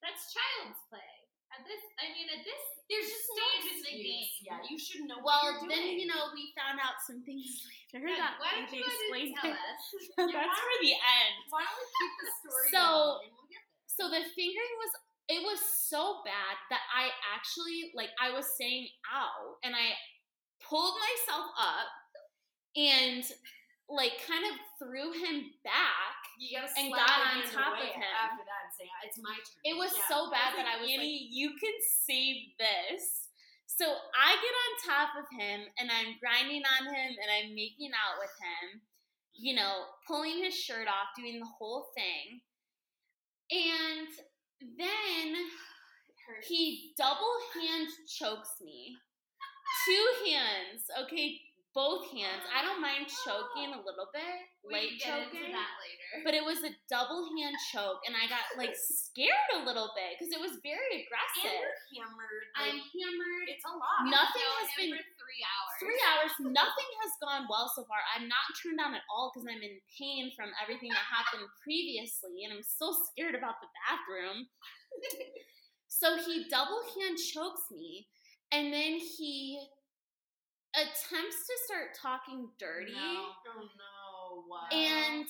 That's 0.03 0.31
child's 0.35 0.79
play. 0.91 1.11
At 1.55 1.63
this, 1.63 1.79
I 2.01 2.11
mean, 2.11 2.27
at 2.35 2.43
this 2.43 2.63
There's 2.91 3.07
just 3.07 3.31
no 3.31 3.47
in 3.63 3.79
the 3.79 3.95
game. 3.95 4.27
Yeah, 4.43 4.59
you 4.67 4.75
should 4.75 5.07
know. 5.07 5.23
Well, 5.23 5.39
what 5.39 5.63
you're 5.63 5.71
then 5.71 5.95
you 5.95 6.03
know 6.09 6.35
we 6.35 6.51
found 6.57 6.83
out 6.83 6.99
some 7.07 7.23
things 7.23 7.47
later 7.95 8.03
Yeah, 8.11 8.19
that 8.19 8.35
why 8.43 8.59
don't 8.59 8.67
you 8.75 8.83
explain 8.83 9.31
tell 9.39 9.55
us? 9.55 9.83
That's 10.19 10.59
for 10.59 10.77
the 10.83 10.93
end. 10.99 11.35
Why 11.47 11.63
don't 11.63 11.79
we 11.79 11.87
keep 11.95 12.13
the 12.19 12.29
story 12.43 12.69
So- 12.75 13.23
we'll. 13.23 13.43
So 13.87 14.11
the 14.11 14.27
fingering 14.35 14.75
was 14.83 14.91
it 15.31 15.39
was 15.41 15.57
so 15.87 16.19
bad 16.27 16.59
that 16.69 16.83
I 16.91 17.07
actually 17.31 17.95
like 17.95 18.11
I 18.19 18.35
was 18.35 18.43
saying 18.59 18.91
ow 19.07 19.55
and 19.63 19.71
I 19.71 19.95
pulled 20.67 20.95
myself 20.99 21.47
up 21.59 21.87
and 22.75 23.23
like 23.87 24.17
kind 24.27 24.43
of 24.49 24.57
threw 24.81 25.13
him 25.13 25.51
back. 25.63 26.17
And 26.75 26.91
got 26.91 27.07
on 27.07 27.43
top 27.47 27.79
of 27.79 27.87
him. 27.87 28.03
after 28.03 28.43
that 28.43 28.67
and 28.67 28.73
say, 28.75 28.89
ah, 28.91 29.05
"It's 29.07 29.17
my 29.21 29.35
turn." 29.35 29.61
It 29.63 29.77
was 29.77 29.95
Yeah. 29.95 30.07
so 30.09 30.29
bad 30.29 30.51
that 30.57 30.67
I 30.67 30.81
was 30.81 30.89
Annie, 30.89 31.29
like, 31.29 31.31
you 31.31 31.55
can 31.55 31.73
save 32.03 32.57
this. 32.59 33.29
So 33.67 33.85
I 34.13 34.35
get 34.35 34.55
on 34.65 34.95
top 34.97 35.15
of 35.15 35.25
him 35.39 35.61
and 35.79 35.89
I'm 35.91 36.17
grinding 36.19 36.63
on 36.65 36.93
him 36.93 37.15
and 37.21 37.31
I'm 37.31 37.55
making 37.55 37.91
out 37.93 38.19
with 38.19 38.31
him, 38.39 38.81
you 39.33 39.55
know, 39.55 39.85
pulling 40.07 40.43
his 40.43 40.53
shirt 40.55 40.87
off, 40.87 41.15
doing 41.15 41.39
the 41.39 41.45
whole 41.45 41.91
thing. 41.95 42.41
And 43.51 44.07
then 44.77 45.35
he 46.43 46.93
double 46.97 47.37
hand 47.53 47.87
chokes 48.07 48.59
me. 48.61 48.97
Two 49.85 50.05
hands, 50.29 50.85
okay, 51.05 51.41
both 51.75 52.07
hands. 52.15 52.47
I 52.49 52.63
don't 52.63 52.79
mind 52.79 53.11
choking 53.27 53.75
a 53.75 53.81
little 53.83 54.07
bit, 54.15 54.37
We 54.63 54.71
light 54.71 54.95
get 54.97 55.11
choking. 55.27 55.43
into 55.43 55.51
that 55.51 55.71
later. 55.83 56.23
But 56.23 56.31
it 56.33 56.41
was 56.47 56.63
a 56.63 56.71
double 56.87 57.27
hand 57.35 57.53
choke, 57.75 57.99
and 58.07 58.15
I 58.15 58.25
got 58.31 58.55
like 58.55 58.71
scared 59.11 59.51
a 59.59 59.67
little 59.67 59.91
bit 59.91 60.15
because 60.15 60.31
it 60.31 60.39
was 60.39 60.55
very 60.63 60.79
and 60.95 61.03
aggressive. 61.03 61.51
you're 61.91 62.07
hammered. 62.07 62.43
I'm 62.55 62.79
hammered. 62.79 63.47
it's 63.51 63.67
a 63.67 63.73
lot. 63.75 64.07
Nothing 64.07 64.47
has 64.63 64.69
been 64.79 64.91
for 64.95 65.03
three 65.19 65.43
hours. 65.43 65.75
three 65.83 66.01
hours. 66.07 66.31
Nothing 66.39 66.89
has 67.03 67.11
gone 67.19 67.43
well 67.51 67.67
so 67.75 67.83
far. 67.85 67.99
I'm 68.15 68.31
not 68.31 68.47
turned 68.55 68.79
on 68.79 68.95
at 68.95 69.03
all 69.11 69.29
because 69.35 69.43
I'm 69.43 69.59
in 69.59 69.75
pain 69.99 70.31
from 70.39 70.55
everything 70.63 70.95
that 70.95 71.03
happened 71.11 71.51
previously, 71.59 72.47
and 72.47 72.55
I'm 72.55 72.63
still 72.63 72.95
scared 73.11 73.35
about 73.35 73.59
the 73.59 73.67
bathroom. 73.83 74.47
so 75.91 76.15
he 76.23 76.47
double 76.47 76.79
hand 76.95 77.19
chokes 77.19 77.67
me, 77.75 78.07
and 78.55 78.71
then 78.71 78.97
he 78.97 79.59
attempts 80.73 81.39
to 81.47 81.53
start 81.67 81.91
talking 82.01 82.47
dirty. 82.57 82.93
No. 82.93 83.35
Oh 83.51 83.61
no! 83.61 84.43
Wow. 84.49 84.67
And 84.71 85.27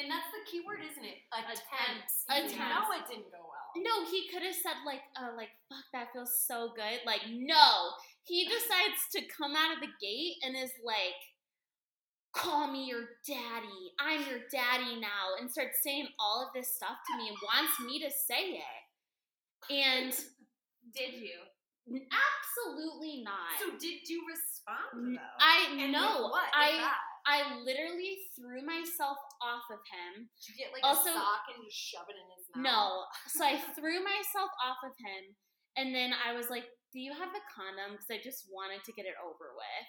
and 0.00 0.08
that's 0.08 0.32
the 0.32 0.40
key 0.48 0.64
word, 0.64 0.80
isn't 0.80 1.04
it? 1.04 1.20
Attempts. 1.28 2.24
Attempts. 2.28 2.52
You 2.56 2.58
know 2.60 2.88
it 2.96 3.04
didn't 3.04 3.28
go 3.28 3.44
well. 3.44 3.68
No, 3.76 4.08
he 4.08 4.28
could 4.32 4.42
have 4.42 4.54
said 4.54 4.80
like, 4.86 5.04
uh, 5.12 5.36
like 5.36 5.52
fuck, 5.68 5.84
that 5.92 6.08
feels 6.12 6.32
so 6.48 6.72
good. 6.74 7.04
Like, 7.04 7.20
no, 7.28 7.92
he 8.24 8.44
decides 8.48 9.00
to 9.12 9.20
come 9.28 9.52
out 9.52 9.74
of 9.74 9.80
the 9.80 9.92
gate 10.00 10.40
and 10.42 10.56
is 10.56 10.72
like, 10.84 11.20
call 12.32 12.72
me 12.72 12.86
your 12.88 13.20
daddy. 13.26 13.92
I'm 14.00 14.24
your 14.24 14.40
daddy 14.50 14.96
now, 15.00 15.36
and 15.38 15.50
starts 15.50 15.82
saying 15.84 16.08
all 16.18 16.46
of 16.46 16.54
this 16.54 16.74
stuff 16.74 16.96
to 17.10 17.18
me 17.18 17.28
and 17.28 17.38
wants 17.44 17.76
me 17.84 18.00
to 18.00 18.10
say 18.10 18.56
it. 18.56 18.80
And 19.68 20.14
Did 20.94 21.14
you? 21.20 21.38
absolutely 21.90 23.22
not. 23.24 23.56
So 23.58 23.72
did 23.78 24.06
you 24.06 24.22
respond 24.28 25.16
though? 25.16 25.36
I 25.42 25.74
know. 25.90 26.28
what? 26.30 26.46
I 26.54 26.92
I 27.26 27.58
literally 27.64 28.16
threw 28.38 28.62
myself 28.64 29.18
off 29.42 29.66
of 29.70 29.80
him 29.90 30.28
Did 30.38 30.44
you 30.48 30.54
get 30.56 30.72
like 30.72 30.84
Also- 30.84 31.10
a 31.10 31.18
sock 31.18 31.44
and 31.52 31.64
just 31.66 31.76
shove 31.76 32.06
it 32.08 32.16
in 32.16 32.26
his 32.36 32.46
mouth? 32.54 32.64
No. 32.64 32.84
So 33.34 33.42
I 33.44 33.58
threw 33.76 34.00
myself 34.04 34.50
off 34.64 34.80
of 34.86 34.94
him, 35.02 35.34
and 35.76 35.94
then 35.94 36.12
I 36.14 36.32
was 36.32 36.48
like, 36.50 36.64
"Do 36.92 37.00
you 37.00 37.12
have 37.12 37.32
a 37.34 37.42
condom?" 37.50 37.96
Because 37.96 38.10
I 38.10 38.18
just 38.22 38.46
wanted 38.50 38.84
to 38.84 38.92
get 38.92 39.06
it 39.06 39.18
over 39.22 39.54
with. 39.56 39.88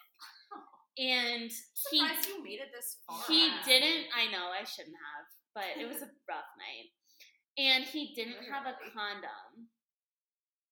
And 0.99 1.47
he 1.89 1.97
you 2.03 2.43
made 2.43 2.59
it 2.59 2.67
this 2.75 2.99
far. 3.07 3.23
he 3.25 3.47
didn't. 3.63 4.11
I 4.11 4.27
know 4.27 4.51
I 4.51 4.67
shouldn't 4.67 4.99
have, 4.99 5.25
but 5.55 5.71
it 5.79 5.87
was 5.87 6.03
a 6.03 6.11
rough 6.27 6.51
night. 6.59 6.91
And 7.57 7.85
he 7.85 8.11
didn't 8.13 8.43
have 8.51 8.67
a 8.67 8.75
condom, 8.91 9.71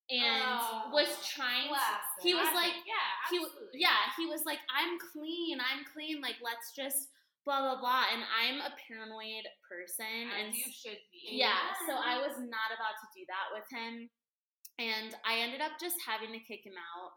and 0.09 0.41
Oh, 0.41 0.89
was 0.91 1.07
trying. 1.21 1.69
Classic. 1.69 2.21
He 2.25 2.33
was 2.33 2.49
like, 2.57 2.73
yeah, 2.83 3.09
he 3.29 3.37
absolutely. 3.37 3.79
yeah 3.79 4.01
he 4.17 4.25
was 4.25 4.41
like 4.45 4.57
i'm 4.73 4.97
clean 5.13 5.61
i'm 5.61 5.85
clean 5.93 6.17
like 6.19 6.35
let's 6.43 6.73
just 6.75 7.13
blah 7.45 7.61
blah 7.61 7.77
blah 7.79 8.09
and 8.11 8.25
i'm 8.27 8.57
a 8.65 8.73
paranoid 8.89 9.45
person 9.63 10.27
and 10.33 10.49
As 10.51 10.57
you 10.57 10.67
should 10.73 10.99
be. 11.13 11.37
yeah 11.39 11.71
so 11.87 11.93
i 11.95 12.17
was 12.25 12.35
not 12.41 12.69
about 12.73 12.97
to 12.99 13.07
do 13.15 13.23
that 13.29 13.47
with 13.53 13.67
him 13.69 14.09
and 14.81 15.13
i 15.23 15.39
ended 15.39 15.61
up 15.61 15.77
just 15.79 15.95
having 16.03 16.33
to 16.33 16.41
kick 16.43 16.65
him 16.65 16.75
out 16.75 17.13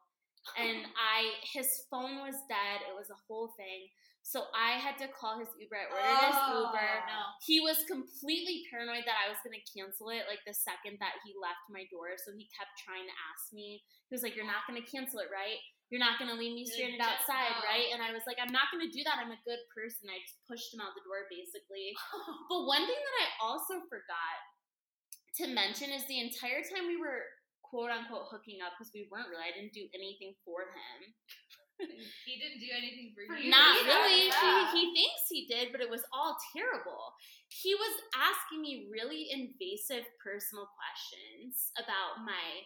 and 0.61 0.85
i 1.16 1.33
his 1.57 1.66
phone 1.90 2.20
was 2.22 2.37
dead 2.46 2.85
it 2.87 2.94
was 2.94 3.09
a 3.11 3.18
whole 3.26 3.50
thing 3.57 3.88
so 4.23 4.47
i 4.55 4.79
had 4.79 4.95
to 4.97 5.11
call 5.11 5.39
his 5.43 5.51
uber 5.59 5.75
i 5.77 5.87
ordered 5.91 6.27
his 6.31 6.39
Oh, 6.47 6.71
uber 6.71 6.91
no. 7.11 7.21
he 7.43 7.59
was 7.61 7.83
completely 7.91 8.63
paranoid 8.71 9.03
that 9.05 9.19
i 9.23 9.29
was 9.29 9.39
going 9.43 9.55
to 9.59 9.65
cancel 9.71 10.09
it 10.15 10.25
like 10.31 10.41
the 10.47 10.55
second 10.55 11.03
that 11.03 11.19
he 11.27 11.35
left 11.37 11.67
my 11.69 11.83
door 11.91 12.15
so 12.17 12.31
he 12.33 12.47
kept 12.55 12.73
trying 12.79 13.05
to 13.05 13.17
ask 13.35 13.51
me 13.51 13.83
he 14.09 14.13
was 14.15 14.23
like 14.23 14.39
you're 14.39 14.47
not 14.49 14.63
going 14.71 14.79
to 14.79 14.87
cancel 14.87 15.19
it 15.21 15.29
right 15.35 15.59
You're 15.93 16.01
not 16.01 16.17
gonna 16.17 16.39
leave 16.41 16.57
me 16.57 16.65
stranded 16.65 17.05
outside, 17.05 17.53
out. 17.53 17.69
right? 17.69 17.93
And 17.93 18.01
I 18.01 18.17
was 18.17 18.25
like, 18.25 18.41
I'm 18.41 18.49
not 18.49 18.73
gonna 18.73 18.89
do 18.89 19.05
that. 19.05 19.21
I'm 19.21 19.29
a 19.29 19.45
good 19.45 19.61
person. 19.77 20.09
I 20.09 20.17
just 20.25 20.41
pushed 20.49 20.73
him 20.73 20.81
out 20.81 20.97
the 20.97 21.05
door, 21.05 21.29
basically. 21.29 21.93
But 22.49 22.65
one 22.65 22.81
thing 22.89 22.97
that 22.97 23.17
I 23.21 23.29
also 23.45 23.77
forgot 23.93 24.37
to 25.37 25.53
mention 25.53 25.93
is 25.93 26.09
the 26.09 26.25
entire 26.25 26.65
time 26.65 26.89
we 26.89 26.97
were 26.97 27.29
quote 27.61 27.93
unquote 27.93 28.33
hooking 28.33 28.65
up 28.65 28.73
because 28.77 28.89
we 28.97 29.05
weren't 29.13 29.29
really. 29.29 29.45
I 29.45 29.53
didn't 29.53 29.77
do 29.77 29.85
anything 29.93 30.33
for 30.49 30.65
him. 30.73 31.13
He 32.29 32.39
didn't 32.39 32.63
do 32.63 32.71
anything 32.71 33.13
for 33.17 33.23
you. 33.35 33.51
Not 33.51 33.83
either, 33.83 33.91
really. 33.91 34.29
yeah. 34.31 34.71
He, 34.73 34.79
he 34.79 34.85
thinks 34.95 35.23
he 35.29 35.43
did, 35.51 35.73
but 35.73 35.81
it 35.83 35.91
was 35.91 36.05
all 36.15 36.37
terrible. 36.55 37.13
He 37.49 37.75
was 37.75 37.95
asking 38.15 38.63
me 38.63 38.87
really 38.89 39.29
invasive 39.35 40.07
personal 40.23 40.71
questions 40.73 41.75
about 41.77 42.23
my 42.25 42.65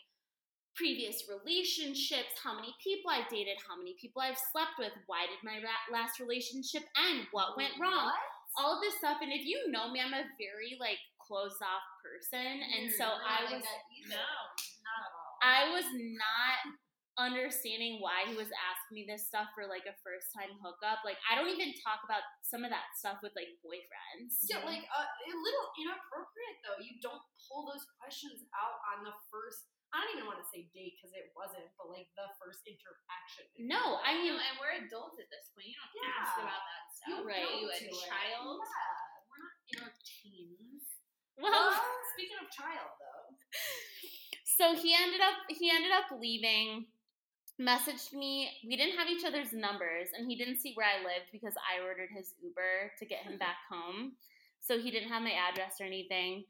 previous 0.77 1.25
relationships, 1.27 2.37
how 2.45 2.55
many 2.55 2.71
people 2.85 3.09
I've 3.09 3.33
dated, 3.33 3.57
how 3.64 3.75
many 3.81 3.97
people 3.97 4.21
I've 4.21 4.37
slept 4.53 4.77
with, 4.79 4.92
why 5.09 5.25
did 5.25 5.40
my 5.40 5.57
ra- 5.64 5.88
last 5.88 6.21
relationship 6.21 6.85
end, 7.09 7.27
what 7.33 7.57
went 7.57 7.73
wrong, 7.81 8.12
What? 8.12 8.61
all 8.61 8.77
of 8.77 8.85
this 8.85 9.01
stuff. 9.01 9.25
And 9.25 9.33
if 9.33 9.49
you 9.49 9.73
know 9.73 9.88
me, 9.90 10.05
I'm 10.05 10.12
a 10.12 10.29
very 10.37 10.77
like 10.77 11.01
closed 11.16 11.59
off 11.64 11.83
person, 12.05 12.61
and 12.61 12.92
You're 12.92 13.01
so 13.01 13.09
I 13.09 13.49
was. 13.49 13.64
No. 14.12 14.21
not 14.85 15.01
at 15.01 15.12
all. 15.16 15.33
I 15.40 15.61
was 15.73 15.88
not 15.97 16.61
understanding 17.16 17.98
why 18.05 18.29
he 18.29 18.37
was 18.37 18.52
asking 18.52 18.92
me 18.96 19.05
this 19.09 19.24
stuff 19.24 19.48
for 19.57 19.64
like 19.64 19.88
a 19.88 19.96
first 20.05 20.31
time 20.37 20.52
hookup. 20.61 21.00
Like 21.05 21.16
I 21.29 21.37
don't 21.37 21.48
even 21.48 21.72
talk 21.81 22.05
about 22.05 22.20
some 22.44 22.62
of 22.64 22.70
that 22.70 22.92
stuff 23.00 23.20
with 23.24 23.33
like 23.37 23.57
boyfriends. 23.64 24.44
Yeah, 24.48 24.61
like 24.64 24.85
uh, 24.92 25.05
a 25.05 25.33
little 25.33 25.66
inappropriate 25.81 26.59
though. 26.64 26.79
You 26.85 27.00
don't 27.00 27.20
pull 27.48 27.68
those 27.68 27.85
questions 28.00 28.44
out 28.52 28.79
on 28.94 29.05
the 29.09 29.16
first. 29.33 29.68
I 29.94 30.02
don't 30.05 30.18
even 30.18 30.29
want 30.29 30.42
to 30.42 30.48
say 30.52 30.68
date 30.76 30.98
because 31.00 31.14
it 31.16 31.33
wasn't, 31.33 31.64
but 31.81 31.88
like 31.88 32.11
the 32.20 32.29
first 32.37 32.66
interaction. 32.68 33.48
No. 33.64 34.02
I 34.05 34.18
mean 34.20 34.37
No, 34.37 34.42
and 34.42 34.57
we're 34.61 34.76
adults 34.85 35.16
at 35.16 35.31
this 35.33 35.48
point. 35.57 35.72
You 35.72 35.79
don't 35.79 35.94
Yeah. 36.05 36.20
ask 36.20 36.37
about 36.37 36.62
that 36.68 36.85
stuff. 36.92 37.09
you 37.09 37.16
right. 37.24 37.44
go 37.46 37.64
You 37.64 37.66
a 37.72 37.76
to 37.81 37.88
it. 37.88 37.96
child. 38.05 38.61
Yeah, 38.61 39.24
we're 39.31 39.40
not 39.40 39.55
in 39.72 39.76
our 39.88 39.94
teens. 40.05 40.85
well, 41.40 41.48
Well, 41.48 41.81
speaking 42.12 42.37
of 42.44 42.48
child 42.52 42.92
though, 43.00 43.26
so 44.59 44.64
he 44.76 44.92
ended 44.92 45.22
up 45.24 45.38
he 45.48 45.70
ended 45.72 45.92
up 45.94 46.11
leaving 46.18 46.90
messaged 47.61 48.12
me 48.12 48.51
we 48.69 48.77
didn't 48.77 48.99
have 48.99 49.09
each 49.09 49.25
other's 49.25 49.53
numbers 49.53 50.09
and 50.16 50.31
he 50.31 50.37
didn't 50.37 50.59
see 50.59 50.75
where 50.75 50.87
i 50.87 51.03
lived 51.03 51.33
because 51.33 51.55
i 51.57 51.83
ordered 51.83 52.11
his 52.14 52.35
uber 52.42 52.92
to 52.99 53.07
get 53.07 53.23
him 53.23 53.38
back 53.38 53.57
home. 53.71 54.12
So 54.61 54.79
he 54.79 54.90
didn't 54.90 55.11
have 55.11 55.23
my 55.23 55.33
address 55.33 55.77
or 55.81 55.85
anything. 55.85 56.45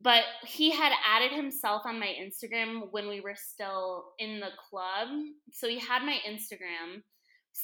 But 0.00 0.22
he 0.46 0.70
had 0.70 0.92
added 1.04 1.32
himself 1.32 1.82
on 1.84 1.98
my 1.98 2.14
instagram 2.20 2.90
when 2.92 3.08
we 3.08 3.20
were 3.20 3.34
still 3.34 4.12
in 4.18 4.40
the 4.40 4.50
club. 4.70 5.08
So 5.52 5.68
he 5.68 5.78
had 5.78 6.02
my 6.02 6.18
instagram 6.26 7.02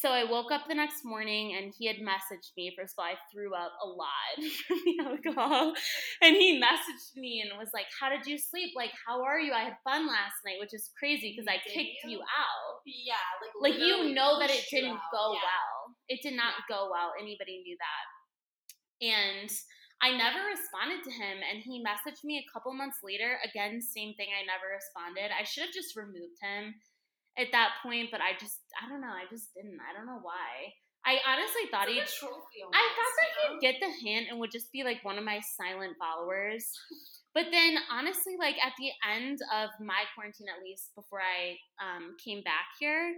so 0.01 0.11
I 0.11 0.25
woke 0.25 0.51
up 0.51 0.63
the 0.67 0.75
next 0.75 1.05
morning 1.05 1.55
and 1.55 1.73
he 1.79 1.87
had 1.87 1.97
messaged 2.03 2.51
me. 2.57 2.75
First 2.77 2.95
of 2.99 3.03
all, 3.03 3.07
I 3.07 3.15
threw 3.33 3.55
up 3.55 3.71
a 3.83 3.87
lot 3.87 4.35
from 4.67 4.79
the 4.85 4.97
alcohol. 5.07 5.73
And 6.21 6.35
he 6.35 6.61
messaged 6.61 7.15
me 7.17 7.43
and 7.47 7.57
was 7.59 7.71
like, 7.73 7.87
How 8.01 8.11
did 8.11 8.27
you 8.27 8.37
sleep? 8.37 8.73
Like, 8.75 8.91
how 9.07 9.23
are 9.23 9.39
you? 9.39 9.53
I 9.53 9.63
had 9.71 9.77
fun 9.85 10.07
last 10.09 10.35
night, 10.45 10.59
which 10.59 10.75
is 10.75 10.91
crazy 10.99 11.31
because 11.35 11.47
I 11.49 11.63
Did 11.63 11.73
kicked 11.73 12.03
you? 12.05 12.19
you 12.19 12.21
out. 12.27 12.83
yeah, 12.85 13.23
like 13.63 13.75
Like, 13.75 13.81
you 13.81 14.13
know 14.15 14.39
that 14.41 14.51
it 14.51 14.65
didn't 14.71 14.99
go 15.15 15.33
Yeah. 15.33 15.47
well. 15.47 15.95
It 16.09 16.21
did 16.23 16.35
not 16.35 16.55
go 16.69 16.91
well. 16.91 17.15
Anybody 17.21 17.63
knew 17.63 17.77
that. 17.79 18.05
And 19.01 19.51
I 20.03 20.11
never 20.17 20.43
responded 20.51 21.05
to 21.05 21.13
him. 21.15 21.39
And 21.39 21.63
he 21.63 21.83
messaged 21.83 22.25
me 22.25 22.43
a 22.43 22.49
couple 22.53 22.75
months 22.75 22.99
later. 23.03 23.39
Again, 23.47 23.81
same 23.81 24.15
thing. 24.19 24.29
I 24.35 24.43
never 24.45 24.75
responded. 24.75 25.31
I 25.31 25.45
should 25.45 25.65
have 25.71 25.73
just 25.75 25.97
removed 25.97 26.37
him 26.43 26.75
at 27.39 27.49
that 27.53 27.79
point, 27.83 28.11
but 28.11 28.21
I 28.21 28.33
just, 28.39 28.59
I 28.81 28.89
don't 28.89 29.01
know. 29.01 29.13
I 29.13 29.25
just 29.31 29.55
didn't. 29.55 29.79
I 29.81 29.97
don't 29.97 30.07
know 30.07 30.21
why. 30.23 30.75
I 31.07 31.19
honestly 31.29 31.69
thought 31.71 31.89
he'd. 31.89 32.01
I 32.01 32.85
thought 32.97 33.15
that 33.21 33.31
you 33.37 33.59
he'd 33.59 33.61
get 33.61 33.77
the 33.81 33.93
hint 34.03 34.29
and 34.31 34.41
would 34.41 34.51
just 34.51 34.73
be 34.73 34.85
like 34.85 35.05
one 35.05 35.19
of 35.19 35.25
my 35.25 35.41
silent 35.57 35.97
followers. 35.99 36.65
But 37.35 37.47
then, 37.51 37.77
honestly, 37.91 38.37
like 38.39 38.55
at 38.65 38.73
the 38.79 38.91
end 39.11 39.41
of 39.53 39.71
my 39.85 40.05
quarantine, 40.15 40.47
at 40.49 40.63
least 40.63 40.95
before 40.95 41.19
I 41.21 41.59
um, 41.83 42.15
came 42.25 42.43
back 42.43 42.79
here, 42.79 43.13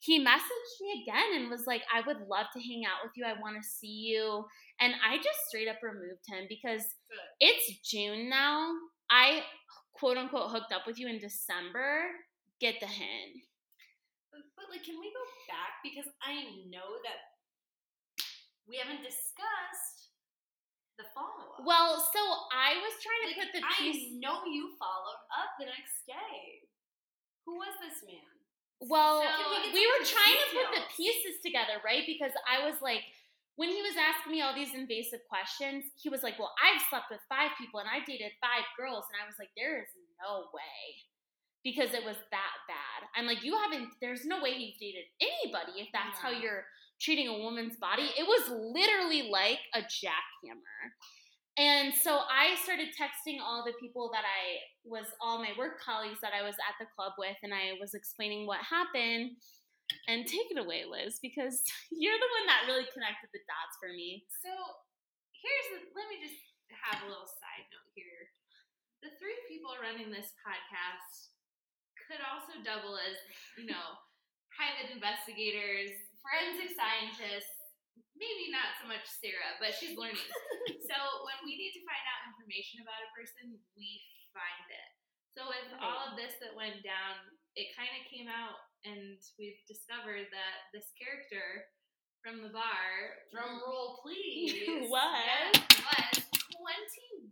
he 0.00 0.18
messaged 0.18 0.76
me 0.80 1.04
again 1.06 1.40
and 1.40 1.50
was 1.50 1.66
like, 1.66 1.82
I 1.94 2.00
would 2.06 2.26
love 2.28 2.46
to 2.52 2.60
hang 2.60 2.82
out 2.84 3.04
with 3.04 3.12
you. 3.14 3.24
I 3.24 3.40
want 3.40 3.62
to 3.62 3.68
see 3.68 4.10
you. 4.10 4.44
And 4.80 4.94
I 5.06 5.18
just 5.18 5.38
straight 5.46 5.68
up 5.68 5.76
removed 5.82 6.24
him 6.26 6.46
because 6.48 6.82
it's 7.38 7.78
June 7.88 8.28
now. 8.28 8.72
I 9.10 9.42
quote 9.92 10.16
unquote 10.16 10.50
hooked 10.50 10.72
up 10.72 10.82
with 10.86 10.98
you 10.98 11.06
in 11.06 11.18
December. 11.18 12.06
Get 12.60 12.80
the 12.80 12.86
hint. 12.86 13.44
But, 14.30 14.70
like, 14.70 14.86
can 14.86 14.96
we 15.02 15.10
go 15.10 15.24
back 15.50 15.82
because 15.82 16.06
I 16.22 16.62
know 16.70 16.98
that 17.02 17.18
we 18.70 18.78
haven't 18.78 19.02
discussed 19.02 20.00
the 21.00 21.08
follow 21.16 21.56
up. 21.56 21.64
Well, 21.64 21.96
so 21.98 22.22
I 22.52 22.76
was 22.76 22.94
trying 23.00 23.22
to 23.24 23.28
like, 23.32 23.38
put 23.40 23.50
the 23.56 23.64
I 23.64 23.88
know 24.20 24.44
you 24.44 24.76
followed 24.76 25.20
up 25.32 25.56
the 25.56 25.66
next 25.66 26.04
day. 26.04 26.68
Who 27.48 27.56
was 27.56 27.72
this 27.80 28.04
man? 28.04 28.30
Well, 28.84 29.24
So, 29.24 29.32
we 29.48 29.72
we 29.72 29.84
were 29.84 30.04
trying 30.04 30.36
to 30.36 30.48
put 30.52 30.68
the 30.76 30.84
pieces 30.92 31.40
together, 31.40 31.80
right? 31.84 32.04
Because 32.04 32.32
I 32.44 32.64
was 32.64 32.80
like, 32.84 33.04
when 33.56 33.68
he 33.68 33.80
was 33.80 33.96
asking 33.96 34.32
me 34.32 34.40
all 34.40 34.56
these 34.56 34.72
invasive 34.72 35.24
questions, 35.28 35.88
he 35.96 36.08
was 36.12 36.20
like, 36.22 36.36
Well, 36.36 36.52
I've 36.60 36.80
slept 36.88 37.08
with 37.08 37.20
five 37.28 37.52
people 37.56 37.80
and 37.80 37.88
I 37.88 38.04
dated 38.04 38.32
five 38.40 38.64
girls. 38.76 39.04
And 39.12 39.20
I 39.20 39.28
was 39.28 39.36
like, 39.40 39.52
There 39.56 39.80
is 39.80 39.90
no 40.20 40.52
way. 40.52 40.80
Because 41.62 41.92
it 41.92 42.04
was 42.04 42.16
that 42.30 42.56
bad. 42.68 43.08
I'm 43.14 43.26
like, 43.26 43.44
You 43.44 43.56
haven't, 43.58 43.90
there's 44.00 44.24
no 44.24 44.42
way 44.42 44.50
you've 44.56 44.78
dated 44.80 45.04
anybody 45.20 45.80
if 45.82 45.88
that's 45.92 46.18
how 46.18 46.30
you're 46.30 46.64
treating 47.00 47.28
a 47.28 47.38
woman's 47.38 47.76
body. 47.76 48.08
It 48.16 48.24
was 48.24 48.48
literally 48.48 49.30
like 49.30 49.60
a 49.74 49.80
jackhammer. 49.80 50.92
And 51.58 51.92
so 51.92 52.24
I 52.24 52.56
started 52.62 52.94
texting 52.96 53.36
all 53.42 53.64
the 53.64 53.76
people 53.76 54.08
that 54.12 54.24
I 54.24 54.64
was, 54.84 55.04
all 55.20 55.42
my 55.42 55.52
work 55.58 55.76
colleagues 55.76 56.20
that 56.22 56.32
I 56.32 56.40
was 56.40 56.54
at 56.56 56.78
the 56.78 56.88
club 56.96 57.18
with, 57.18 57.36
and 57.42 57.52
I 57.52 57.76
was 57.76 57.92
explaining 57.92 58.46
what 58.46 58.60
happened. 58.64 59.36
And 60.06 60.22
take 60.22 60.46
it 60.54 60.60
away, 60.60 60.86
Liz, 60.86 61.18
because 61.18 61.66
you're 61.90 62.14
the 62.14 62.34
one 62.38 62.46
that 62.46 62.70
really 62.70 62.86
connected 62.94 63.26
the 63.34 63.42
dots 63.42 63.74
for 63.82 63.90
me. 63.90 64.22
So 64.38 64.48
here's 65.34 65.68
the, 65.74 65.78
let 65.98 66.06
me 66.06 66.22
just 66.22 66.38
have 66.70 67.02
a 67.02 67.10
little 67.10 67.26
side 67.26 67.66
note 67.74 67.90
here. 67.98 68.30
The 69.02 69.10
three 69.18 69.34
people 69.50 69.74
running 69.82 70.14
this 70.14 70.30
podcast 70.46 71.34
could 72.10 72.18
also 72.26 72.58
double 72.66 72.98
as, 72.98 73.14
you 73.54 73.70
know, 73.70 73.94
private 74.50 74.90
investigators, 74.90 75.94
forensic 76.18 76.74
scientists, 76.74 77.54
maybe 78.18 78.50
not 78.50 78.74
so 78.82 78.90
much 78.90 79.06
Sarah, 79.06 79.54
but 79.62 79.70
she's 79.78 79.94
learning. 79.94 80.18
so 80.90 80.96
when 81.22 81.38
we 81.46 81.54
need 81.54 81.70
to 81.78 81.86
find 81.86 82.02
out 82.10 82.34
information 82.34 82.82
about 82.82 82.98
a 83.06 83.14
person, 83.14 83.54
we 83.78 84.02
find 84.34 84.66
it. 84.74 84.88
So 85.38 85.46
with 85.46 85.70
all 85.78 86.10
of 86.10 86.18
this 86.18 86.34
that 86.42 86.58
went 86.58 86.82
down, 86.82 87.22
it 87.54 87.70
kind 87.78 87.94
of 87.94 88.02
came 88.10 88.26
out, 88.26 88.58
and 88.82 89.14
we've 89.38 89.62
discovered 89.70 90.26
that 90.34 90.56
this 90.74 90.90
character 90.98 91.70
from 92.18 92.42
the 92.42 92.52
bar 92.52 93.16
Drum 93.30 93.62
roll, 93.62 94.02
please. 94.02 94.66
was 94.90 95.54
was 95.54 96.16
21 96.58 97.30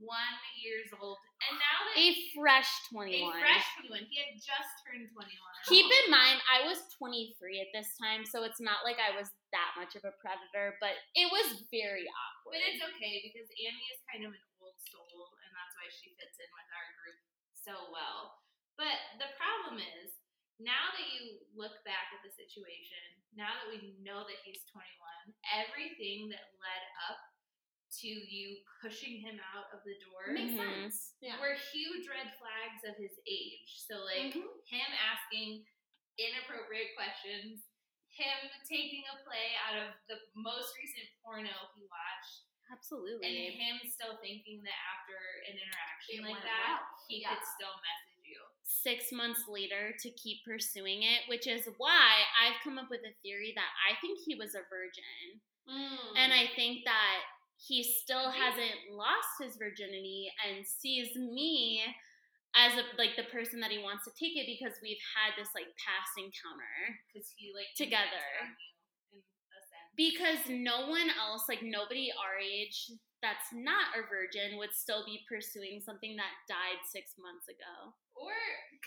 years 0.62 0.88
old, 0.96 1.18
and 1.48 1.56
now 1.56 1.78
that 1.88 1.96
A 1.96 2.06
fresh 2.37 2.70
21. 2.92 3.24
a 3.24 3.40
fresh 3.40 3.66
21, 3.80 4.04
he 4.12 4.16
had 4.20 4.37
just 4.37 4.70
turned 4.84 5.08
21. 5.08 5.24
Keep 5.66 5.88
in 5.88 6.06
mind, 6.12 6.38
I 6.46 6.68
was 6.68 6.84
23 7.00 7.32
at 7.64 7.72
this 7.72 7.96
time, 7.96 8.28
so 8.28 8.44
it's 8.44 8.61
not 8.61 8.84
like 8.84 9.00
I 9.00 9.16
was 9.16 9.32
that 9.56 9.72
much 9.80 9.96
of 9.96 10.04
a 10.04 10.12
predator, 10.20 10.76
but 10.78 10.94
it 11.16 11.28
was 11.32 11.64
very 11.72 12.04
awkward. 12.04 12.61
But 12.61 12.64
it's 12.68 12.84
okay 12.84 13.24
because 13.24 13.48
Annie 13.56 13.88
is 13.92 14.00
kind 14.08 14.22
of 14.28 14.32
an 14.37 14.44
old 14.61 14.76
soul, 14.92 15.32
and 15.40 15.50
that's 15.56 15.74
why 15.80 15.88
she 15.88 16.12
fits 16.20 16.37
in 16.37 16.50
with 16.52 16.68
our 16.70 16.88
group 17.00 17.18
so 17.52 17.74
well. 17.88 18.37
But 18.76 18.96
the 19.18 19.32
problem 19.40 19.80
is, 19.80 20.14
now 20.62 20.90
that 20.94 21.06
you 21.14 21.42
look 21.54 21.82
back 21.87 22.11
at 22.14 22.22
the 22.22 22.34
situation, 22.34 23.02
now 23.34 23.54
that 23.58 23.70
we 23.70 23.94
know 24.02 24.26
that 24.26 24.40
he's 24.42 24.66
21, 24.70 24.84
everything 25.54 26.30
that 26.34 26.50
led 26.58 26.84
up 27.11 27.18
to 27.90 28.09
you 28.09 28.59
pushing 28.83 29.20
him 29.20 29.40
out 29.57 29.66
of 29.72 29.81
the 29.85 29.96
door 30.05 30.33
Makes 30.33 30.53
Mhm. 30.55 30.90
sense. 30.92 31.14
Yeah. 31.20 31.40
were 31.40 31.55
huge 31.72 32.07
red 32.09 32.37
flags 32.38 32.85
of 32.85 32.96
his 32.96 33.18
age. 33.27 33.81
So, 33.87 33.98
like, 34.05 34.35
Mhm. 34.35 34.66
him 34.68 34.92
asking 34.92 35.66
inappropriate 36.18 36.94
questions, 36.96 37.64
him 38.11 38.51
taking 38.68 39.05
a 39.09 39.16
play 39.24 39.55
out 39.57 39.77
of 39.79 39.94
the 40.09 40.20
most 40.35 40.77
recent 40.77 41.09
porno 41.22 41.70
he 41.77 41.85
watched, 41.87 42.42
Absolutely. 42.70 43.27
and 43.27 43.55
him 43.55 43.88
still 43.88 44.16
thinking 44.18 44.62
that 44.64 44.74
after 44.98 45.16
an 45.48 45.57
interaction 45.59 46.24
It 46.24 46.29
like 46.31 46.42
that, 46.42 46.81
well. 46.83 47.05
he 47.09 47.20
Yeah. 47.20 47.35
could 47.37 47.44
still 47.46 47.74
message 47.81 48.05
you. 48.27 48.44
six 48.64 49.11
months 49.12 49.48
later 49.48 49.96
to 49.98 50.11
keep 50.12 50.44
pursuing 50.44 51.03
it, 51.03 51.27
which 51.29 51.46
is 51.46 51.66
why 51.79 52.27
I've 52.38 52.61
come 52.62 52.79
up 52.79 52.90
with 52.90 53.03
a 53.05 53.12
theory 53.22 53.53
that 53.53 53.72
I 53.88 53.94
think 53.96 54.18
he 54.24 54.35
was 54.35 54.55
a 54.55 54.62
virgin. 54.64 55.40
Mm. 55.66 56.16
And 56.16 56.33
I 56.35 56.46
think 56.48 56.85
that 56.85 57.24
he 57.59 57.83
still 57.83 58.31
mm-hmm. 58.31 58.38
hasn't 58.38 58.94
lost 58.94 59.35
his 59.42 59.59
virginity 59.59 60.31
and 60.47 60.62
sees 60.64 61.14
me 61.18 61.83
as 62.57 62.73
a 62.79 62.85
like 62.97 63.18
the 63.18 63.29
person 63.29 63.61
that 63.61 63.71
he 63.75 63.83
wants 63.83 64.07
to 64.07 64.12
take 64.14 64.38
it 64.38 64.49
because 64.49 64.79
we've 64.81 65.03
had 65.12 65.37
this 65.37 65.53
like 65.53 65.68
past 65.77 66.14
encounter 66.16 66.75
because 67.11 67.29
he 67.37 67.53
like 67.53 67.68
Together. 67.77 68.25
impacted 68.40 68.73
on 68.79 69.21
you 69.21 69.21
in 69.21 69.53
a 69.53 69.62
sense. 69.68 69.92
because 69.99 70.42
no 70.49 70.88
one 70.88 71.11
else 71.18 71.44
like 71.51 71.61
nobody 71.61 72.09
our 72.14 72.40
age 72.40 72.94
that's 73.21 73.51
not 73.51 73.99
a 73.99 74.07
virgin 74.07 74.57
would 74.57 74.71
still 74.71 75.03
be 75.03 75.27
pursuing 75.27 75.83
something 75.83 76.14
that 76.14 76.31
died 76.47 76.79
six 76.87 77.18
months 77.18 77.51
ago 77.51 77.92
or 78.14 78.35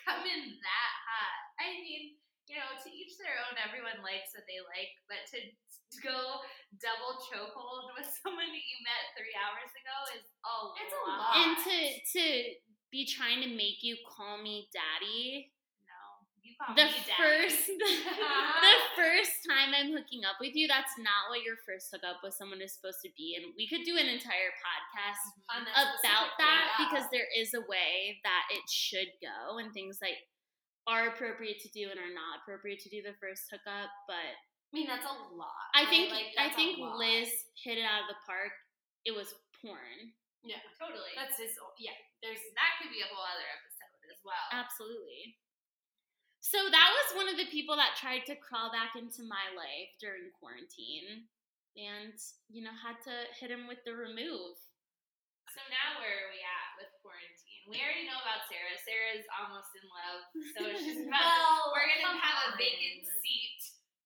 come 0.07 0.23
in 0.23 0.55
that 0.59 0.93
hot. 1.07 1.39
I 1.59 1.79
mean, 1.83 2.15
you 2.51 2.59
know, 2.59 2.75
to 2.83 2.89
each 2.91 3.15
their 3.15 3.39
own. 3.47 3.55
Everyone 3.63 4.03
likes 4.03 4.35
what 4.35 4.43
they 4.43 4.59
like, 4.67 4.91
but 5.07 5.23
to, 5.31 5.39
to 5.39 5.97
go 6.03 6.43
double 6.83 7.15
chokehold 7.31 7.95
with 7.95 8.11
someone 8.19 8.51
that 8.51 8.65
you 8.67 8.77
met 8.83 9.15
three 9.15 9.31
hours 9.39 9.71
ago 9.71 9.95
is 10.19 10.27
a 10.27 10.55
It's 10.83 10.91
a 10.91 11.01
lot. 11.07 11.19
lot. 11.19 11.33
and 11.39 11.53
to 11.63 11.75
to 12.19 12.23
be 12.91 13.07
trying 13.07 13.39
to 13.39 13.47
make 13.55 13.79
you 13.79 13.95
call 14.03 14.35
me 14.43 14.67
daddy 14.75 15.47
No, 15.87 15.99
you 16.43 16.51
call 16.59 16.75
the 16.75 16.91
me 16.91 16.99
daddy. 17.07 17.15
first 17.23 17.71
the 17.71 18.75
first 18.99 19.47
time 19.47 19.71
I'm 19.71 19.95
hooking 19.95 20.27
up 20.27 20.35
with 20.43 20.51
you, 20.59 20.67
that's 20.67 20.99
not 20.99 21.31
what 21.31 21.39
your 21.47 21.55
first 21.63 21.87
hookup 21.87 22.19
with 22.19 22.35
someone 22.35 22.59
is 22.59 22.75
supposed 22.75 22.99
to 23.07 23.11
be. 23.15 23.39
And 23.39 23.55
we 23.55 23.63
could 23.71 23.87
do 23.87 23.95
an 23.95 24.11
entire 24.11 24.51
podcast 24.59 25.23
On 25.55 25.63
that 25.63 26.03
about 26.03 26.35
that 26.35 26.65
way, 26.75 26.83
because 26.83 27.07
there 27.15 27.31
is 27.31 27.55
a 27.55 27.63
way 27.71 28.19
that 28.27 28.43
it 28.51 28.67
should 28.67 29.07
go 29.23 29.55
and 29.63 29.71
things 29.71 29.99
like 30.03 30.19
are 30.87 31.09
appropriate 31.13 31.61
to 31.61 31.69
do 31.69 31.89
and 31.89 31.99
are 31.99 32.13
not 32.13 32.41
appropriate 32.41 32.81
to 32.85 32.89
do 32.89 33.01
the 33.01 33.17
first 33.21 33.45
hookup. 33.51 33.89
But 34.09 34.33
I 34.33 34.71
mean, 34.73 34.87
that's 34.87 35.05
a 35.05 35.15
lot. 35.35 35.67
I 35.75 35.85
think 35.89 36.09
Like, 36.09 36.33
I 36.39 36.49
think. 36.53 36.79
Liz 36.79 37.29
hit 37.59 37.77
it 37.77 37.85
out 37.85 38.07
of 38.07 38.11
the 38.13 38.19
park. 38.25 38.53
It 39.05 39.11
was 39.13 39.33
porn. 39.61 40.15
Yeah, 40.41 40.61
totally. 40.81 41.13
that's 41.13 41.37
his. 41.37 41.53
Oh, 41.61 41.69
yeah, 41.77 41.93
there's 42.25 42.41
that 42.57 42.71
could 42.81 42.89
be 42.89 43.05
a 43.05 43.09
whole 43.13 43.21
other 43.21 43.45
episode 43.45 44.09
as 44.09 44.19
well. 44.25 44.45
Absolutely. 44.49 45.37
So 46.41 46.57
that 46.57 46.89
was 46.97 47.07
one 47.21 47.29
of 47.29 47.37
the 47.37 47.45
people 47.53 47.77
that 47.77 47.93
tried 48.01 48.25
to 48.25 48.33
crawl 48.33 48.73
back 48.73 48.97
into 48.97 49.21
my 49.21 49.53
life 49.53 49.93
during 50.01 50.33
quarantine 50.41 51.29
and, 51.77 52.17
you 52.49 52.65
know, 52.65 52.73
had 52.73 52.97
to 53.05 53.13
hit 53.37 53.53
him 53.53 53.69
with 53.69 53.77
the 53.85 53.93
remove. 53.93 54.57
So 55.53 55.61
now 55.69 56.01
where 56.01 56.09
are 56.09 56.31
we 56.33 56.41
at 56.41 56.60
with 56.60 56.60
quarantine? 56.60 56.60
We 57.71 57.79
already 57.79 58.03
know 58.03 58.19
about 58.19 58.43
Sarah. 58.51 58.75
Sarah's 58.83 59.25
almost 59.31 59.71
in 59.79 59.85
love, 59.87 60.19
so 60.55 60.59
she's 60.83 61.07
about. 61.07 61.23
well. 61.23 61.71
we're 61.71 61.87
gonna 61.87 62.03
come 62.03 62.19
have 62.19 62.51
a 62.51 62.59
vacant 62.59 63.07
seat. 63.23 63.61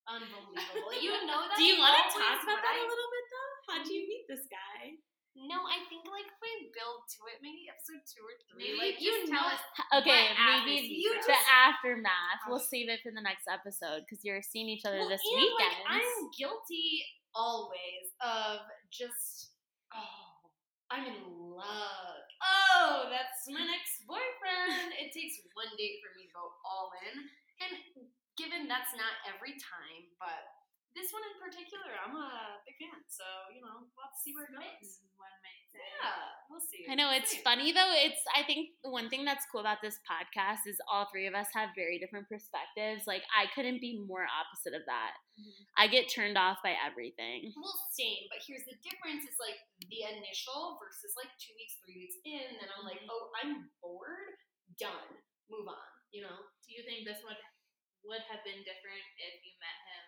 Unbelievable. 0.05 0.93
You 1.01 1.17
know 1.29 1.49
that. 1.49 1.57
Do 1.57 1.65
you 1.65 1.81
want 1.81 1.97
to 1.97 2.05
talk 2.13 2.37
about 2.45 2.61
that 2.61 2.77
a 2.77 2.85
little 2.85 3.09
bit 3.09 3.25
though? 3.33 3.53
How'd 3.65 3.89
you 3.89 4.05
meet 4.05 4.29
this 4.29 4.45
guy? 4.47 5.01
No, 5.35 5.67
I 5.67 5.83
think 5.91 6.07
like 6.07 6.29
if 6.29 6.39
we 6.39 6.71
build 6.71 7.03
to 7.11 7.19
it, 7.27 7.43
maybe 7.43 7.67
episode 7.67 7.99
two 8.07 8.23
or 8.23 8.37
three. 8.47 8.71
Maybe 8.71 8.79
like 8.79 8.97
you 9.03 9.11
you 9.11 9.27
tell 9.27 9.43
us 9.43 9.59
Okay, 9.99 10.31
maybe 10.31 10.87
season? 10.87 10.95
You 10.95 11.11
the 11.19 11.35
just- 11.35 11.51
aftermath. 11.51 12.39
We'll 12.47 12.63
oh. 12.63 12.71
save 12.71 12.87
it 12.87 13.03
for 13.03 13.11
the 13.11 13.19
next 13.19 13.43
episode 13.51 14.07
because 14.07 14.23
you're 14.23 14.39
seeing 14.39 14.71
each 14.71 14.87
other 14.87 15.03
well, 15.03 15.11
this 15.11 15.25
and, 15.27 15.35
weekend. 15.35 15.75
Like, 15.83 15.99
I'm 15.99 16.31
guilty 16.37 17.03
always 17.35 18.15
of 18.23 18.63
just 18.95 19.51
oh, 19.91 20.47
I'm 20.87 21.03
in 21.03 21.19
love. 21.27 22.24
Oh, 22.45 23.09
that's 23.09 23.49
my 23.49 23.65
next 23.65 24.05
boyfriend. 24.05 24.93
it 25.01 25.09
takes 25.11 25.41
one 25.57 25.71
date 25.77 25.99
for 26.05 26.13
me 26.13 26.29
to 26.29 26.33
go 26.33 26.53
all 26.61 26.93
in, 27.09 27.25
and 27.65 27.73
given 28.37 28.69
that's 28.69 28.93
not 28.93 29.13
every 29.25 29.57
time, 29.57 30.03
but 30.21 30.54
this 30.95 31.11
one 31.11 31.21
in 31.27 31.35
particular, 31.43 31.91
I'm 31.99 32.15
a 32.15 32.63
big 32.63 32.79
fan. 32.79 33.03
So 33.11 33.27
you 33.53 33.59
know, 33.61 33.83
we'll 33.83 34.05
have 34.07 34.15
to 34.15 34.21
see 34.23 34.31
where 34.33 34.47
it 34.47 34.55
goes. 34.55 35.03
one 35.19 35.31
might 35.43 35.63
say. 35.69 35.83
Yeah, 35.83 36.23
we'll 36.47 36.63
see. 36.63 36.87
I 36.87 36.95
know 36.95 37.11
it's 37.11 37.35
See. 37.35 37.43
funny 37.43 37.75
though. 37.75 37.91
It's 37.99 38.23
I 38.31 38.43
think 38.47 38.75
one 38.87 39.11
thing 39.11 39.27
that's 39.27 39.43
cool 39.51 39.59
about 39.59 39.83
this 39.83 39.99
podcast 40.07 40.63
is 40.71 40.79
all 40.87 41.07
three 41.11 41.27
of 41.27 41.35
us 41.35 41.51
have 41.51 41.75
very 41.75 41.99
different 41.99 42.31
perspectives. 42.31 43.03
Like 43.05 43.27
I 43.35 43.51
couldn't 43.53 43.83
be 43.83 43.99
more 44.07 44.23
opposite 44.23 44.71
of 44.75 44.87
that. 44.87 45.19
Mhm. 45.35 45.67
I 45.75 45.91
get 45.91 46.07
turned 46.07 46.39
off 46.39 46.63
by 46.63 46.79
everything. 46.79 47.51
Well, 47.59 47.75
same, 47.91 48.23
but 48.31 48.39
here's 48.47 48.63
the 48.63 48.79
difference: 48.79 49.27
is 49.27 49.35
like 49.39 49.59
the 49.91 50.07
initial 50.15 50.79
versus 50.79 51.11
like 51.19 51.31
two 51.43 51.51
weeks, 51.59 51.75
three 51.83 51.99
weeks 52.07 52.17
in. 52.23 52.55
Then 52.59 52.71
I'm 52.71 52.87
like, 52.87 53.03
Mhm. 53.03 53.11
oh, 53.11 53.31
I'm 53.43 53.67
bored. 53.83 54.39
Done. 54.79 55.11
Move 55.51 55.67
on. 55.67 55.91
You 56.15 56.23
know. 56.23 56.39
Do 56.63 56.71
you 56.73 56.83
think 56.87 57.03
this 57.05 57.19
would 57.27 57.37
would 58.07 58.21
have 58.31 58.43
been 58.45 58.61
different 58.63 59.01
if 59.17 59.33
you 59.43 59.53
met 59.59 59.79
him 59.91 60.03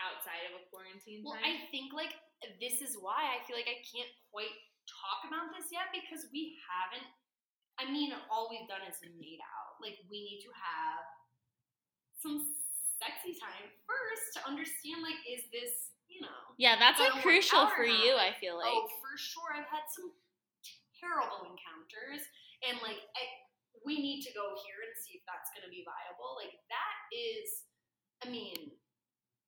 outside 0.00 0.46
of 0.50 0.58
a 0.58 0.62
quarantine 0.68 1.22
Well, 1.22 1.38
time? 1.38 1.46
I 1.46 1.52
think 1.70 1.94
like 1.94 2.14
this 2.60 2.82
is 2.82 2.98
why 2.98 3.34
I 3.34 3.42
feel 3.46 3.56
like 3.56 3.70
I 3.70 3.80
can't 3.82 4.10
quite 4.30 4.52
talk 4.86 5.24
about 5.26 5.54
this 5.54 5.72
yet 5.72 5.90
because 5.94 6.28
we 6.30 6.58
haven't. 6.66 7.06
I 7.80 7.90
mean, 7.90 8.14
all 8.30 8.46
we've 8.50 8.70
done 8.70 8.86
is 8.86 9.02
made 9.02 9.42
out. 9.42 9.78
Like 9.82 9.98
we 10.06 10.22
need 10.22 10.42
to 10.46 10.52
have 10.54 11.02
some 12.18 12.38
sexy 13.00 13.34
time 13.34 13.66
first 13.84 14.38
to 14.38 14.40
understand. 14.46 15.02
Like, 15.02 15.18
is 15.26 15.46
this 15.50 15.94
you 16.14 16.22
know? 16.22 16.54
Yeah, 16.56 16.78
that's 16.78 17.00
like 17.00 17.18
crucial 17.24 17.66
for 17.74 17.82
you. 17.82 18.14
I 18.14 18.36
feel 18.38 18.60
oh, 18.60 18.62
like. 18.62 18.70
oh, 18.70 18.86
for 19.02 19.18
sure. 19.18 19.50
I've 19.56 19.68
had 19.68 19.90
some 19.90 20.14
terrible 20.94 21.50
encounters, 21.50 22.22
and 22.62 22.78
like 22.84 23.02
I, 23.18 23.22
we 23.82 23.98
need 23.98 24.22
to 24.28 24.32
go 24.32 24.54
here 24.62 24.78
and 24.86 24.94
see 24.94 25.18
if 25.18 25.24
that's 25.26 25.50
going 25.52 25.66
to 25.66 25.72
be 25.72 25.82
viable. 25.82 26.38
Like 26.38 26.54
that 26.70 26.96
is, 27.10 27.66
I 28.22 28.30
mean, 28.30 28.72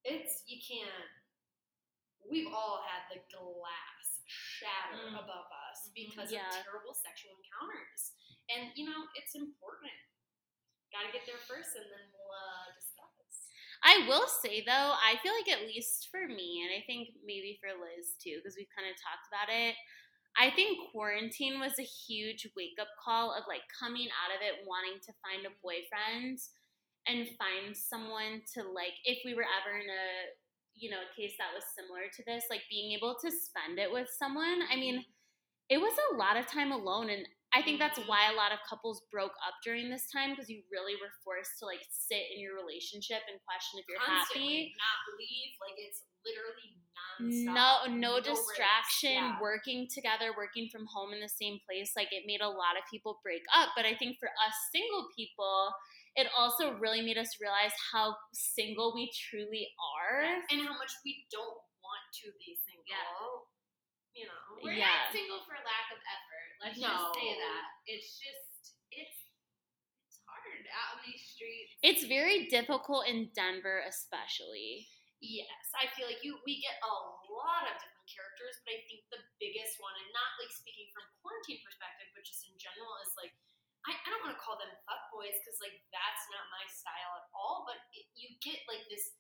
it's 0.07 0.43
you 0.47 0.59
can't. 0.63 1.11
We've 2.31 2.51
all 2.51 2.83
had 2.87 3.07
the 3.11 3.23
glass 3.31 4.23
shatter 4.27 5.11
Mm. 5.11 5.19
above 5.23 5.47
us 5.71 5.89
Mhm. 5.91 5.95
because 5.95 6.33
Yeah. 6.33 6.49
of 6.49 6.65
terrible 6.65 6.95
sexual 6.95 7.37
encounters, 7.39 8.13
and 8.49 8.73
you 8.77 8.89
know 8.89 9.07
it's 9.15 9.35
important. 9.35 9.93
Got 10.93 11.03
to 11.07 11.13
get 11.13 11.27
there 11.27 11.39
first, 11.39 11.77
and 11.77 11.91
then 11.91 12.11
we'll 12.13 12.31
uh, 12.33 12.73
discuss. 12.75 13.51
I 13.83 13.99
will 14.09 14.27
say 14.27 14.63
though, 14.63 14.97
I 14.99 15.17
feel 15.23 15.35
like 15.35 15.49
at 15.49 15.63
least 15.67 16.09
for 16.11 16.27
me, 16.27 16.63
and 16.63 16.73
I 16.73 16.83
think 16.87 17.15
maybe 17.23 17.59
for 17.61 17.73
Liz 17.75 18.15
too, 18.19 18.37
because 18.39 18.57
we've 18.57 18.71
kind 18.75 18.89
of 18.91 18.97
talked 19.01 19.29
about 19.29 19.49
it. 19.51 19.77
I 20.37 20.51
think 20.51 20.91
quarantine 20.91 21.61
was 21.61 21.79
a 21.79 21.83
huge 21.85 22.49
wake 22.57 22.79
up 22.81 22.89
call 22.99 23.33
of 23.33 23.47
like 23.47 23.63
coming 23.79 24.11
out 24.11 24.35
of 24.35 24.43
it 24.43 24.67
wanting 24.67 24.99
to 25.01 25.13
find 25.23 25.47
a 25.47 25.51
boyfriend 25.63 26.41
and 27.09 27.27
find 27.39 27.77
someone 27.77 28.43
to 28.55 28.63
like 28.63 28.95
if 29.05 29.19
we 29.25 29.35
were 29.35 29.47
ever 29.47 29.77
in 29.79 29.87
a 29.89 30.07
you 30.75 30.91
know 30.91 31.01
a 31.01 31.11
case 31.17 31.33
that 31.39 31.55
was 31.55 31.65
similar 31.73 32.11
to 32.13 32.23
this 32.27 32.45
like 32.51 32.63
being 32.69 32.93
able 32.93 33.17
to 33.17 33.31
spend 33.31 33.79
it 33.79 33.91
with 33.91 34.09
someone 34.19 34.61
i 34.71 34.77
mean 34.77 35.03
it 35.71 35.79
was 35.79 35.95
a 36.13 36.17
lot 36.17 36.37
of 36.37 36.47
time 36.47 36.71
alone 36.71 37.09
and 37.09 37.25
i 37.57 37.63
think 37.63 37.79
that's 37.81 37.99
why 38.05 38.29
a 38.29 38.37
lot 38.37 38.53
of 38.53 38.59
couples 38.69 39.01
broke 39.11 39.33
up 39.47 39.57
during 39.65 39.89
this 39.89 40.11
time 40.13 40.31
because 40.37 40.51
you 40.53 40.61
really 40.69 40.93
were 41.01 41.11
forced 41.25 41.57
to 41.59 41.65
like 41.65 41.81
sit 41.89 42.29
in 42.35 42.43
your 42.43 42.53
relationship 42.59 43.25
and 43.31 43.41
question 43.49 43.81
if 43.81 43.87
you're 43.89 44.03
Constantly, 44.05 44.69
happy 44.69 44.77
not 44.77 44.99
leave. 45.17 45.53
Like 45.65 45.79
it's 45.81 46.05
literally 46.27 46.77
non. 46.93 47.55
no 47.55 47.71
nonstop. 47.89 47.97
no 47.97 48.13
distraction 48.21 49.17
Yeah. 49.17 49.41
working 49.41 49.87
together 49.89 50.35
working 50.37 50.69
from 50.69 50.85
home 50.91 51.15
in 51.17 51.21
the 51.25 51.31
same 51.33 51.57
place 51.65 51.95
like 51.97 52.13
it 52.13 52.27
made 52.29 52.43
a 52.45 52.51
lot 52.51 52.77
of 52.77 52.85
people 52.91 53.23
break 53.25 53.47
up 53.57 53.71
but 53.79 53.87
i 53.89 53.95
think 53.97 54.19
for 54.21 54.29
us 54.29 54.55
single 54.75 55.09
people 55.17 55.73
it 56.17 56.27
also 56.37 56.75
really 56.81 57.03
made 57.05 57.19
us 57.21 57.29
realize 57.41 57.73
how 57.93 58.17
single 58.33 58.93
we 58.97 59.13
truly 59.29 59.69
are 60.01 60.25
and 60.51 60.61
how 60.65 60.73
much 60.81 60.93
we 61.05 61.25
don't 61.31 61.61
want 61.85 62.05
to 62.25 62.33
be 62.41 62.57
single. 62.65 62.89
Yeah. 62.89 64.23
You 64.23 64.25
know. 64.33 64.45
We're 64.65 64.73
Yeah. 64.81 64.89
not 64.89 65.13
single 65.13 65.45
for 65.45 65.55
lack 65.61 65.93
of 65.93 66.01
effort. 66.01 66.49
Let's 66.65 66.79
No. 66.81 66.89
just 66.89 67.15
say 67.21 67.31
that. 67.37 67.65
It's 67.87 68.11
just 68.19 68.73
it's 68.91 69.19
it's 70.09 70.19
hard 70.25 70.65
out 70.73 71.05
in 71.05 71.13
these 71.13 71.21
streets. 71.29 71.77
it's 71.83 72.05
very 72.09 72.47
difficult 72.49 73.05
in 73.07 73.29
denver 73.35 73.85
especially 73.87 74.89
Yes, 75.21 75.73
I 75.75 75.89
feel 75.97 76.07
like 76.07 76.21
you 76.23 76.37
we 76.45 76.61
get 76.61 76.77
a 76.85 76.93
lot 77.33 77.65
of 77.65 77.73
different 77.81 78.05
characters, 78.09 78.61
but 78.65 78.77
I 78.77 78.81
think 78.85 79.01
the 79.09 79.25
biggest 79.41 79.81
one, 79.81 79.97
and 79.97 80.13
not 80.13 80.29
like 80.39 80.53
speaking 80.53 80.93
from 80.93 81.09
quarantine 81.25 81.57
perspective, 81.65 82.13
but 82.13 82.21
just 82.23 82.45
in 82.45 82.53
general, 82.61 82.93
is 83.01 83.17
like 83.17 83.33
I, 83.87 83.95
I 83.95 84.07
don't 84.11 84.23
want 84.27 84.35
to 84.35 84.43
call 84.43 84.59
them 84.59 84.71
fuckboys 84.85 85.39
because 85.41 85.59
like 85.63 85.77
that's 85.95 86.25
not 86.35 86.51
my 86.53 86.65
style 86.71 87.13
at 87.23 87.27
all. 87.33 87.65
But 87.69 87.79
it, 87.95 88.07
you 88.19 88.35
get 88.43 88.59
like 88.67 88.85
this 88.91 89.15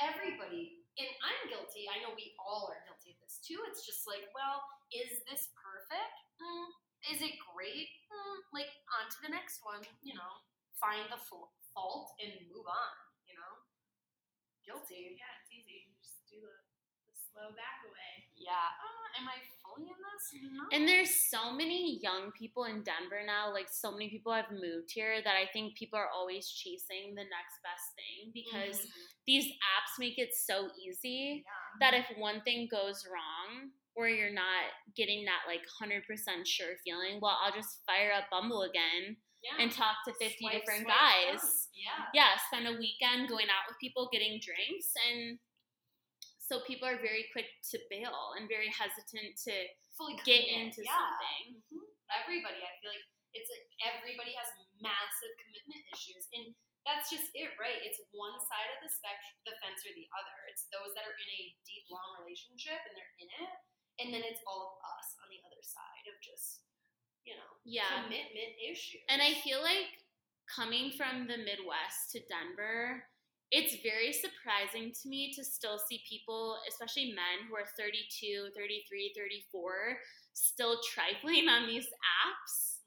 everybody, 0.00 0.84
and 1.00 1.10
I'm 1.24 1.40
guilty. 1.50 1.88
I 1.90 2.00
know 2.04 2.14
we 2.16 2.34
all 2.40 2.68
are 2.70 2.80
guilty 2.86 3.16
of 3.16 3.18
this 3.24 3.40
too. 3.44 3.58
It's 3.70 3.84
just 3.84 4.04
like, 4.08 4.26
well, 4.36 4.62
is 4.94 5.22
this 5.28 5.50
perfect? 5.58 6.16
Mm, 6.40 6.68
is 7.14 7.20
it 7.22 7.36
great? 7.54 7.90
Mm, 8.12 8.36
like 8.54 8.70
on 8.98 9.06
to 9.10 9.18
the 9.26 9.32
next 9.32 9.62
one. 9.66 9.82
You 10.04 10.14
know, 10.16 10.32
find 10.78 11.06
the 11.10 11.20
fa- 11.20 11.52
fault 11.74 12.14
and 12.22 12.32
move 12.52 12.66
on. 12.68 12.94
You 13.26 13.34
know, 13.38 13.52
guilty. 14.64 15.16
Yeah, 15.16 15.32
it's 15.40 15.50
easy. 15.52 15.88
Just 16.00 16.20
do 16.28 16.38
the 16.42 16.52
slow 17.36 17.52
back 17.52 17.84
away. 17.84 18.24
Yeah. 18.40 18.52
Uh, 18.80 19.20
am 19.20 19.28
I 19.28 19.36
fully 19.60 19.92
in 19.92 20.00
this? 20.00 20.24
No. 20.56 20.64
And 20.72 20.88
there's 20.88 21.12
so 21.28 21.52
many 21.52 22.00
young 22.00 22.32
people 22.32 22.64
in 22.64 22.80
Denver 22.82 23.20
now, 23.26 23.52
like 23.52 23.68
so 23.68 23.92
many 23.92 24.08
people 24.08 24.32
have 24.32 24.48
moved 24.50 24.88
here 24.92 25.20
that 25.22 25.36
I 25.36 25.44
think 25.52 25.76
people 25.76 25.98
are 25.98 26.08
always 26.08 26.48
chasing 26.48 27.12
the 27.14 27.28
next 27.28 27.60
best 27.60 27.92
thing 27.96 28.32
because 28.32 28.86
Mhm. 28.86 28.90
these 29.26 29.46
apps 29.76 29.98
make 29.98 30.18
it 30.18 30.32
so 30.34 30.70
easy 30.80 31.44
yeah. 31.44 31.52
that 31.80 31.92
if 31.94 32.16
one 32.16 32.40
thing 32.42 32.68
goes 32.68 33.04
wrong 33.06 33.72
or 33.94 34.08
you're 34.08 34.32
not 34.32 34.72
getting 34.94 35.24
that 35.24 35.42
like 35.46 35.64
100% 35.80 36.46
sure 36.46 36.76
feeling, 36.84 37.20
well, 37.20 37.38
I'll 37.42 37.52
just 37.52 37.84
fire 37.84 38.12
up 38.12 38.28
Bumble 38.30 38.62
again 38.62 39.16
Yeah. 39.42 39.56
and 39.60 39.72
talk 39.72 39.96
to 40.06 40.12
50 40.14 40.38
Swipe, 40.44 40.52
different 40.60 40.84
swipe 40.84 40.96
guys. 40.96 41.40
down. 41.40 41.50
Yeah. 41.74 42.06
Yeah, 42.14 42.36
spend 42.48 42.68
a 42.68 42.72
weekend 42.78 43.28
going 43.28 43.48
out 43.48 43.68
with 43.68 43.78
people, 43.78 44.08
getting 44.12 44.40
drinks, 44.40 44.92
and 45.08 45.38
so 46.46 46.62
people 46.62 46.86
are 46.86 46.98
very 47.02 47.26
quick 47.34 47.50
to 47.74 47.76
bail 47.90 48.38
and 48.38 48.46
very 48.46 48.70
hesitant 48.70 49.34
to 49.50 49.54
Fully 49.98 50.14
get 50.22 50.46
into 50.46 50.84
yeah. 50.86 50.94
something. 50.94 51.62
Mhm. 51.74 51.82
Everybody, 52.22 52.62
I 52.62 52.70
feel 52.78 52.92
like 52.94 53.02
it's 53.34 53.50
like 53.50 53.66
everybody 53.82 54.32
has 54.38 54.48
massive 54.80 55.32
commitment 55.42 55.82
issues, 55.92 56.24
and 56.32 56.54
that's 56.86 57.10
just 57.10 57.34
it, 57.34 57.50
right? 57.58 57.82
It's 57.82 57.98
one 58.14 58.38
side 58.46 58.70
of 58.76 58.80
the 58.80 58.88
spectrum, 58.88 59.34
the 59.44 59.56
fence 59.58 59.82
or 59.84 59.92
the 59.92 60.06
other. 60.14 60.36
It's 60.48 60.70
those 60.70 60.94
that 60.94 61.02
are 61.04 61.18
in 61.18 61.28
a 61.34 61.42
deep, 61.66 61.84
long 61.90 62.22
relationship 62.22 62.78
and 62.86 62.94
they're 62.94 63.16
in 63.18 63.28
it, 63.42 63.50
and 63.98 64.06
then 64.14 64.22
it's 64.22 64.40
all 64.46 64.78
of 64.78 64.84
us 64.96 65.08
on 65.20 65.28
the 65.28 65.42
other 65.44 65.60
side 65.60 66.06
of 66.06 66.14
just, 66.22 66.62
you 67.26 67.34
know, 67.34 67.50
Yeah. 67.66 67.90
commitment 68.06 68.54
issues. 68.62 69.02
And 69.10 69.20
I 69.20 69.34
feel 69.42 69.60
like 69.60 70.04
coming 70.46 70.92
from 70.92 71.26
the 71.26 71.38
Midwest 71.38 72.12
to 72.12 72.20
Denver, 72.30 73.10
it's 73.54 73.78
very 73.82 74.10
surprising 74.12 74.90
to 74.90 75.04
me 75.08 75.30
to 75.34 75.44
still 75.44 75.78
see 75.78 76.02
people, 76.08 76.58
especially 76.66 77.14
men 77.14 77.46
who 77.46 77.54
are 77.54 77.66
32, 77.78 78.50
33, 78.56 79.14
34, 79.14 79.98
still 80.34 80.82
trifling 80.82 81.46
on 81.48 81.66
these 81.70 81.86
apps. 82.26 82.82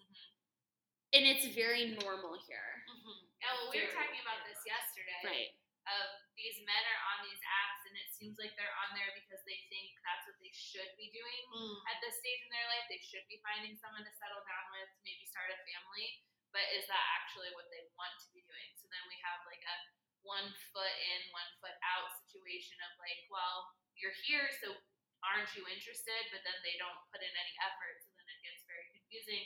And 1.15 1.25
it's 1.25 1.55
very 1.57 1.97
normal 1.97 2.37
here. 2.45 2.85
Mhm. 2.85 3.17
Yeah, 3.41 3.53
well, 3.57 3.71
we 3.71 3.81
were 3.81 3.87
Very 3.89 3.97
talking 3.97 4.21
about 4.21 4.45
this 4.45 4.61
yesterday. 4.65 5.21
Right. 5.23 5.51
Of 5.89 6.09
these 6.37 6.61
men 6.69 6.83
are 6.85 7.01
on 7.17 7.25
these 7.25 7.41
apps, 7.41 7.81
and 7.89 7.97
it 7.97 8.13
seems 8.13 8.37
like 8.37 8.53
they're 8.53 8.75
on 8.85 8.93
there 8.93 9.09
because 9.15 9.41
they 9.49 9.57
think 9.73 9.97
that's 10.05 10.27
what 10.27 10.37
they 10.37 10.51
should 10.53 10.91
be 11.01 11.09
doing 11.09 11.43
Mm. 11.49 11.81
at 11.89 11.97
this 12.01 12.19
stage 12.19 12.41
in 12.45 12.49
their 12.53 12.67
life. 12.67 12.85
They 12.89 12.99
should 12.99 13.25
be 13.27 13.41
finding 13.41 13.73
someone 13.79 14.05
to 14.05 14.11
settle 14.11 14.43
down 14.45 14.69
with, 14.69 14.89
maybe 15.03 15.25
start 15.25 15.49
a 15.49 15.57
family. 15.65 16.21
But 16.51 16.61
is 16.73 16.85
that 16.87 17.05
actually 17.17 17.49
what 17.57 17.69
they 17.71 17.81
want 17.97 18.19
to 18.21 18.29
be 18.33 18.41
doing? 18.41 18.69
So 18.77 18.87
then 18.89 19.01
we 19.07 19.15
have 19.21 19.43
like 19.47 19.63
a 19.65 19.77
one 20.23 20.47
foot 20.71 20.95
in, 21.15 21.19
one 21.31 21.49
foot 21.63 21.75
out 21.83 22.11
situation 22.25 22.75
of 22.87 22.91
like, 22.99 23.23
well, 23.31 23.71
you're 23.95 24.15
here, 24.27 24.47
so 24.63 24.75
aren't 25.23 25.51
you 25.55 25.63
interested? 25.67 26.21
But 26.31 26.43
then 26.47 26.57
they 26.63 26.79
don't 26.79 26.99
put 27.11 27.23
in 27.23 27.31
any 27.31 27.55
effort, 27.63 27.99
so 28.03 28.11
then 28.15 28.27
it 28.27 28.39
gets 28.43 28.63
very 28.67 28.87
confusing, 28.95 29.43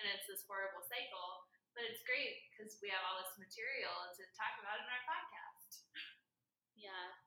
and 0.00 0.04
it's 0.12 0.28
this 0.28 0.44
horrible 0.44 0.84
cycle. 0.84 1.48
But 1.74 1.90
it's 1.90 2.06
great 2.06 2.46
because 2.54 2.78
we 2.78 2.92
have 2.94 3.02
all 3.02 3.18
this 3.18 3.34
material 3.34 3.96
to 4.14 4.22
talk 4.38 4.54
about 4.62 4.78
in 4.78 4.86
our 4.86 5.04
podcast. 5.10 5.82
Yeah. 6.78 7.18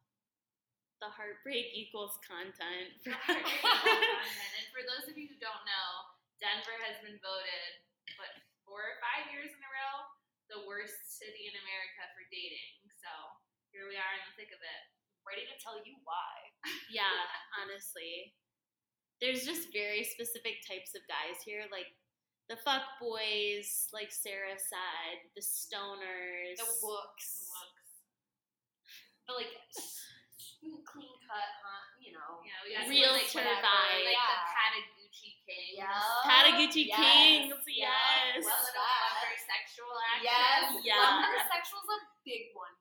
The 1.03 1.11
heartbreak 1.11 1.75
equals 1.75 2.15
content. 2.23 2.95
content. 3.03 4.39
And 4.55 4.65
for 4.71 4.81
those 4.87 5.11
of 5.11 5.19
you 5.19 5.27
who 5.27 5.37
don't 5.43 5.63
know, 5.67 5.89
Denver 6.39 6.79
has 6.87 6.95
been 7.03 7.19
voted, 7.19 7.69
what, 8.15 8.31
four 8.63 8.79
or 8.79 8.97
five 9.03 9.27
years 9.35 9.51
in 9.51 9.61
a 9.61 9.71
row, 9.71 9.95
the 10.47 10.63
worst 10.63 10.95
city 11.19 11.51
in 11.51 11.55
America 11.59 12.07
for 12.15 12.23
dating. 12.31 12.86
So 13.01 13.11
here 13.73 13.85
we 13.87 13.95
are 13.97 14.13
in 14.17 14.23
the 14.27 14.33
thick 14.37 14.51
of 14.53 14.61
it. 14.61 14.81
Ready 15.25 15.43
to 15.47 15.55
tell 15.59 15.77
you 15.83 15.95
why. 16.07 16.33
yeah, 16.93 17.27
honestly. 17.59 18.33
There's 19.19 19.43
just 19.45 19.73
very 19.73 20.05
specific 20.05 20.61
types 20.65 20.93
of 20.93 21.01
guys 21.09 21.41
here, 21.41 21.65
like 21.73 21.89
the 22.47 22.55
fuck 22.63 22.85
boys, 23.01 23.89
like 23.91 24.13
Sarah 24.13 24.55
said, 24.55 25.15
the 25.35 25.43
stoners. 25.43 26.55
The 26.55 26.69
wooks. 26.85 27.49
The 29.27 29.33
like 29.35 29.51
clean 30.87 31.15
cut, 31.27 31.49
huh? 31.59 31.83
You 31.99 32.15
know. 32.15 32.39
Yeah, 32.45 32.63
we 32.63 32.69
got 32.71 32.87
Real 32.87 33.11
like, 33.11 33.27
Realtor 33.27 33.43
whatever, 33.43 33.67
vibe. 33.67 34.05
like 34.07 34.15
Yeah. 34.15 34.31
the 34.31 34.47
Patagucci 34.55 35.31
King. 35.43 35.71
Yeah. 35.75 36.23
Patagucci 36.23 36.83
Yes, 36.87 36.95
Kings, 36.95 37.59
yes. 37.67 38.39
Well, 38.39 38.53
What's 38.55 38.71
little 38.71 39.43
sexual 39.43 39.91
action. 40.07 40.23
Yes. 40.23 40.63
Yeah. 40.87 41.03
Lumber 41.03 41.43
sexual's 41.51 41.89
a 41.91 41.99
big 42.23 42.55
one. 42.55 42.71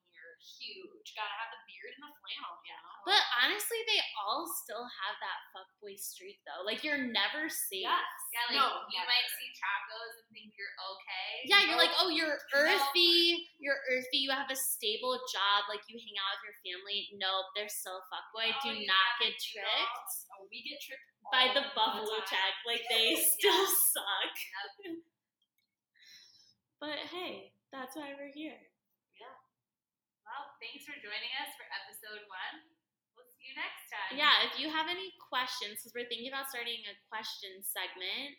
Huge. 0.47 1.11
Gotta 1.19 1.35
have 1.43 1.51
the 1.51 1.63
beard 1.67 1.91
and 1.99 2.07
the 2.07 2.13
flannel, 2.23 2.55
you 2.63 2.71
know? 2.71 2.95
But 3.09 3.23
honestly, 3.43 3.83
they 3.91 3.99
all 4.23 4.47
still 4.47 4.87
have 4.87 5.17
that 5.19 5.39
fuckboy 5.51 5.99
streak 5.99 6.39
though. 6.47 6.63
Like 6.63 6.87
you're 6.87 7.03
never 7.03 7.51
safe. 7.51 7.83
Yes. 7.87 8.07
Yeah, 8.31 8.47
like 8.55 8.59
no, 8.63 8.67
you 8.91 8.99
never. 9.03 9.11
might 9.11 9.27
see 9.35 9.51
tacos 9.59 10.13
and 10.23 10.29
think 10.31 10.55
you're 10.55 10.75
okay. 10.79 11.31
Yeah, 11.51 11.61
you're 11.67 11.81
like, 11.81 11.95
oh, 11.99 12.11
you're 12.15 12.39
No. 12.55 12.59
earthy. 12.63 13.49
You're 13.59 13.79
earthy. 13.91 14.23
You 14.23 14.31
have 14.31 14.51
a 14.53 14.59
stable 14.59 15.19
job. 15.35 15.67
Like 15.67 15.83
you 15.91 15.99
hang 15.99 16.19
out 16.23 16.39
with 16.43 16.55
your 16.55 16.59
family. 16.63 17.11
Nope, 17.19 17.51
they're 17.59 17.71
still 17.73 17.99
a 17.99 18.07
fuckboy. 18.07 18.55
Oh, 18.55 18.63
Do 18.63 18.71
not 18.87 19.11
get 19.19 19.35
to 19.35 19.51
do 19.51 19.59
tricked 19.59 20.15
Oh, 20.37 20.47
we 20.51 20.63
get 20.63 20.79
tricked 20.79 21.11
by 21.35 21.51
all 21.51 21.55
the 21.59 21.65
buffalo 21.75 22.23
time. 22.23 22.31
check. 22.31 22.53
Like 22.63 22.85
they 22.87 23.19
Yeah. 23.19 23.27
still 23.35 23.65
suck. 23.91 24.35
Yep. 24.87 25.03
But 26.79 26.99
hey, 27.09 27.53
that's 27.73 27.97
why 27.97 28.13
we're 28.21 28.29
here. 28.33 28.61
Well, 30.27 30.51
thanks 30.59 30.83
for 30.83 30.99
joining 30.99 31.31
us 31.39 31.55
for 31.55 31.63
episode 31.71 32.27
one. 32.27 32.67
We'll 33.15 33.31
see 33.39 33.47
you 33.47 33.55
next 33.55 33.87
time. 33.87 34.19
Yeah, 34.19 34.43
if 34.43 34.59
you 34.59 34.67
have 34.67 34.91
any 34.91 35.15
questions, 35.23 35.79
because 35.79 35.95
we're 35.95 36.11
thinking 36.11 36.35
about 36.35 36.51
starting 36.51 36.83
a 36.91 36.99
question 37.07 37.63
segment, 37.63 38.35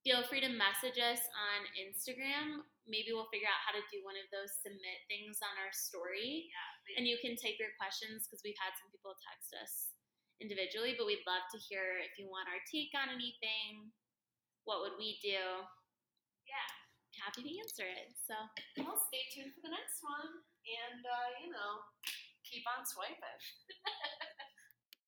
feel 0.00 0.24
free 0.24 0.40
to 0.40 0.48
message 0.48 0.96
us 0.96 1.20
on 1.20 1.68
Instagram. 1.76 2.64
Maybe 2.88 3.12
we'll 3.12 3.28
figure 3.28 3.52
out 3.52 3.60
how 3.60 3.76
to 3.76 3.84
do 3.92 4.00
one 4.00 4.16
of 4.16 4.32
those 4.32 4.48
submit 4.64 5.04
things 5.12 5.44
on 5.44 5.60
our 5.60 5.68
story. 5.76 6.48
Yeah. 6.48 6.96
And 6.96 7.04
you 7.04 7.20
can 7.20 7.36
type 7.36 7.60
your 7.60 7.76
questions 7.76 8.24
because 8.24 8.40
we've 8.40 8.56
had 8.56 8.72
some 8.80 8.88
people 8.88 9.12
text 9.20 9.52
us 9.60 9.92
individually, 10.40 10.96
but 10.96 11.04
we'd 11.04 11.22
love 11.28 11.44
to 11.52 11.60
hear 11.60 12.00
if 12.00 12.16
you 12.16 12.32
want 12.32 12.48
our 12.48 12.64
take 12.64 12.96
on 12.96 13.12
anything. 13.12 13.92
What 14.64 14.80
would 14.88 14.96
we 14.96 15.20
do? 15.20 15.68
Yeah. 16.48 16.68
Happy 17.20 17.44
to 17.44 17.52
answer 17.60 17.84
it. 17.84 18.16
So, 18.24 18.32
Well, 18.80 18.96
stay 18.96 19.28
tuned 19.36 19.52
for 19.52 19.60
the 19.68 19.76
next 19.76 20.00
one. 20.00 20.48
And, 20.64 21.02
uh, 21.04 21.28
you 21.42 21.50
know, 21.50 21.72
keep 22.44 22.64
on 22.68 22.84
swiping. 22.86 23.16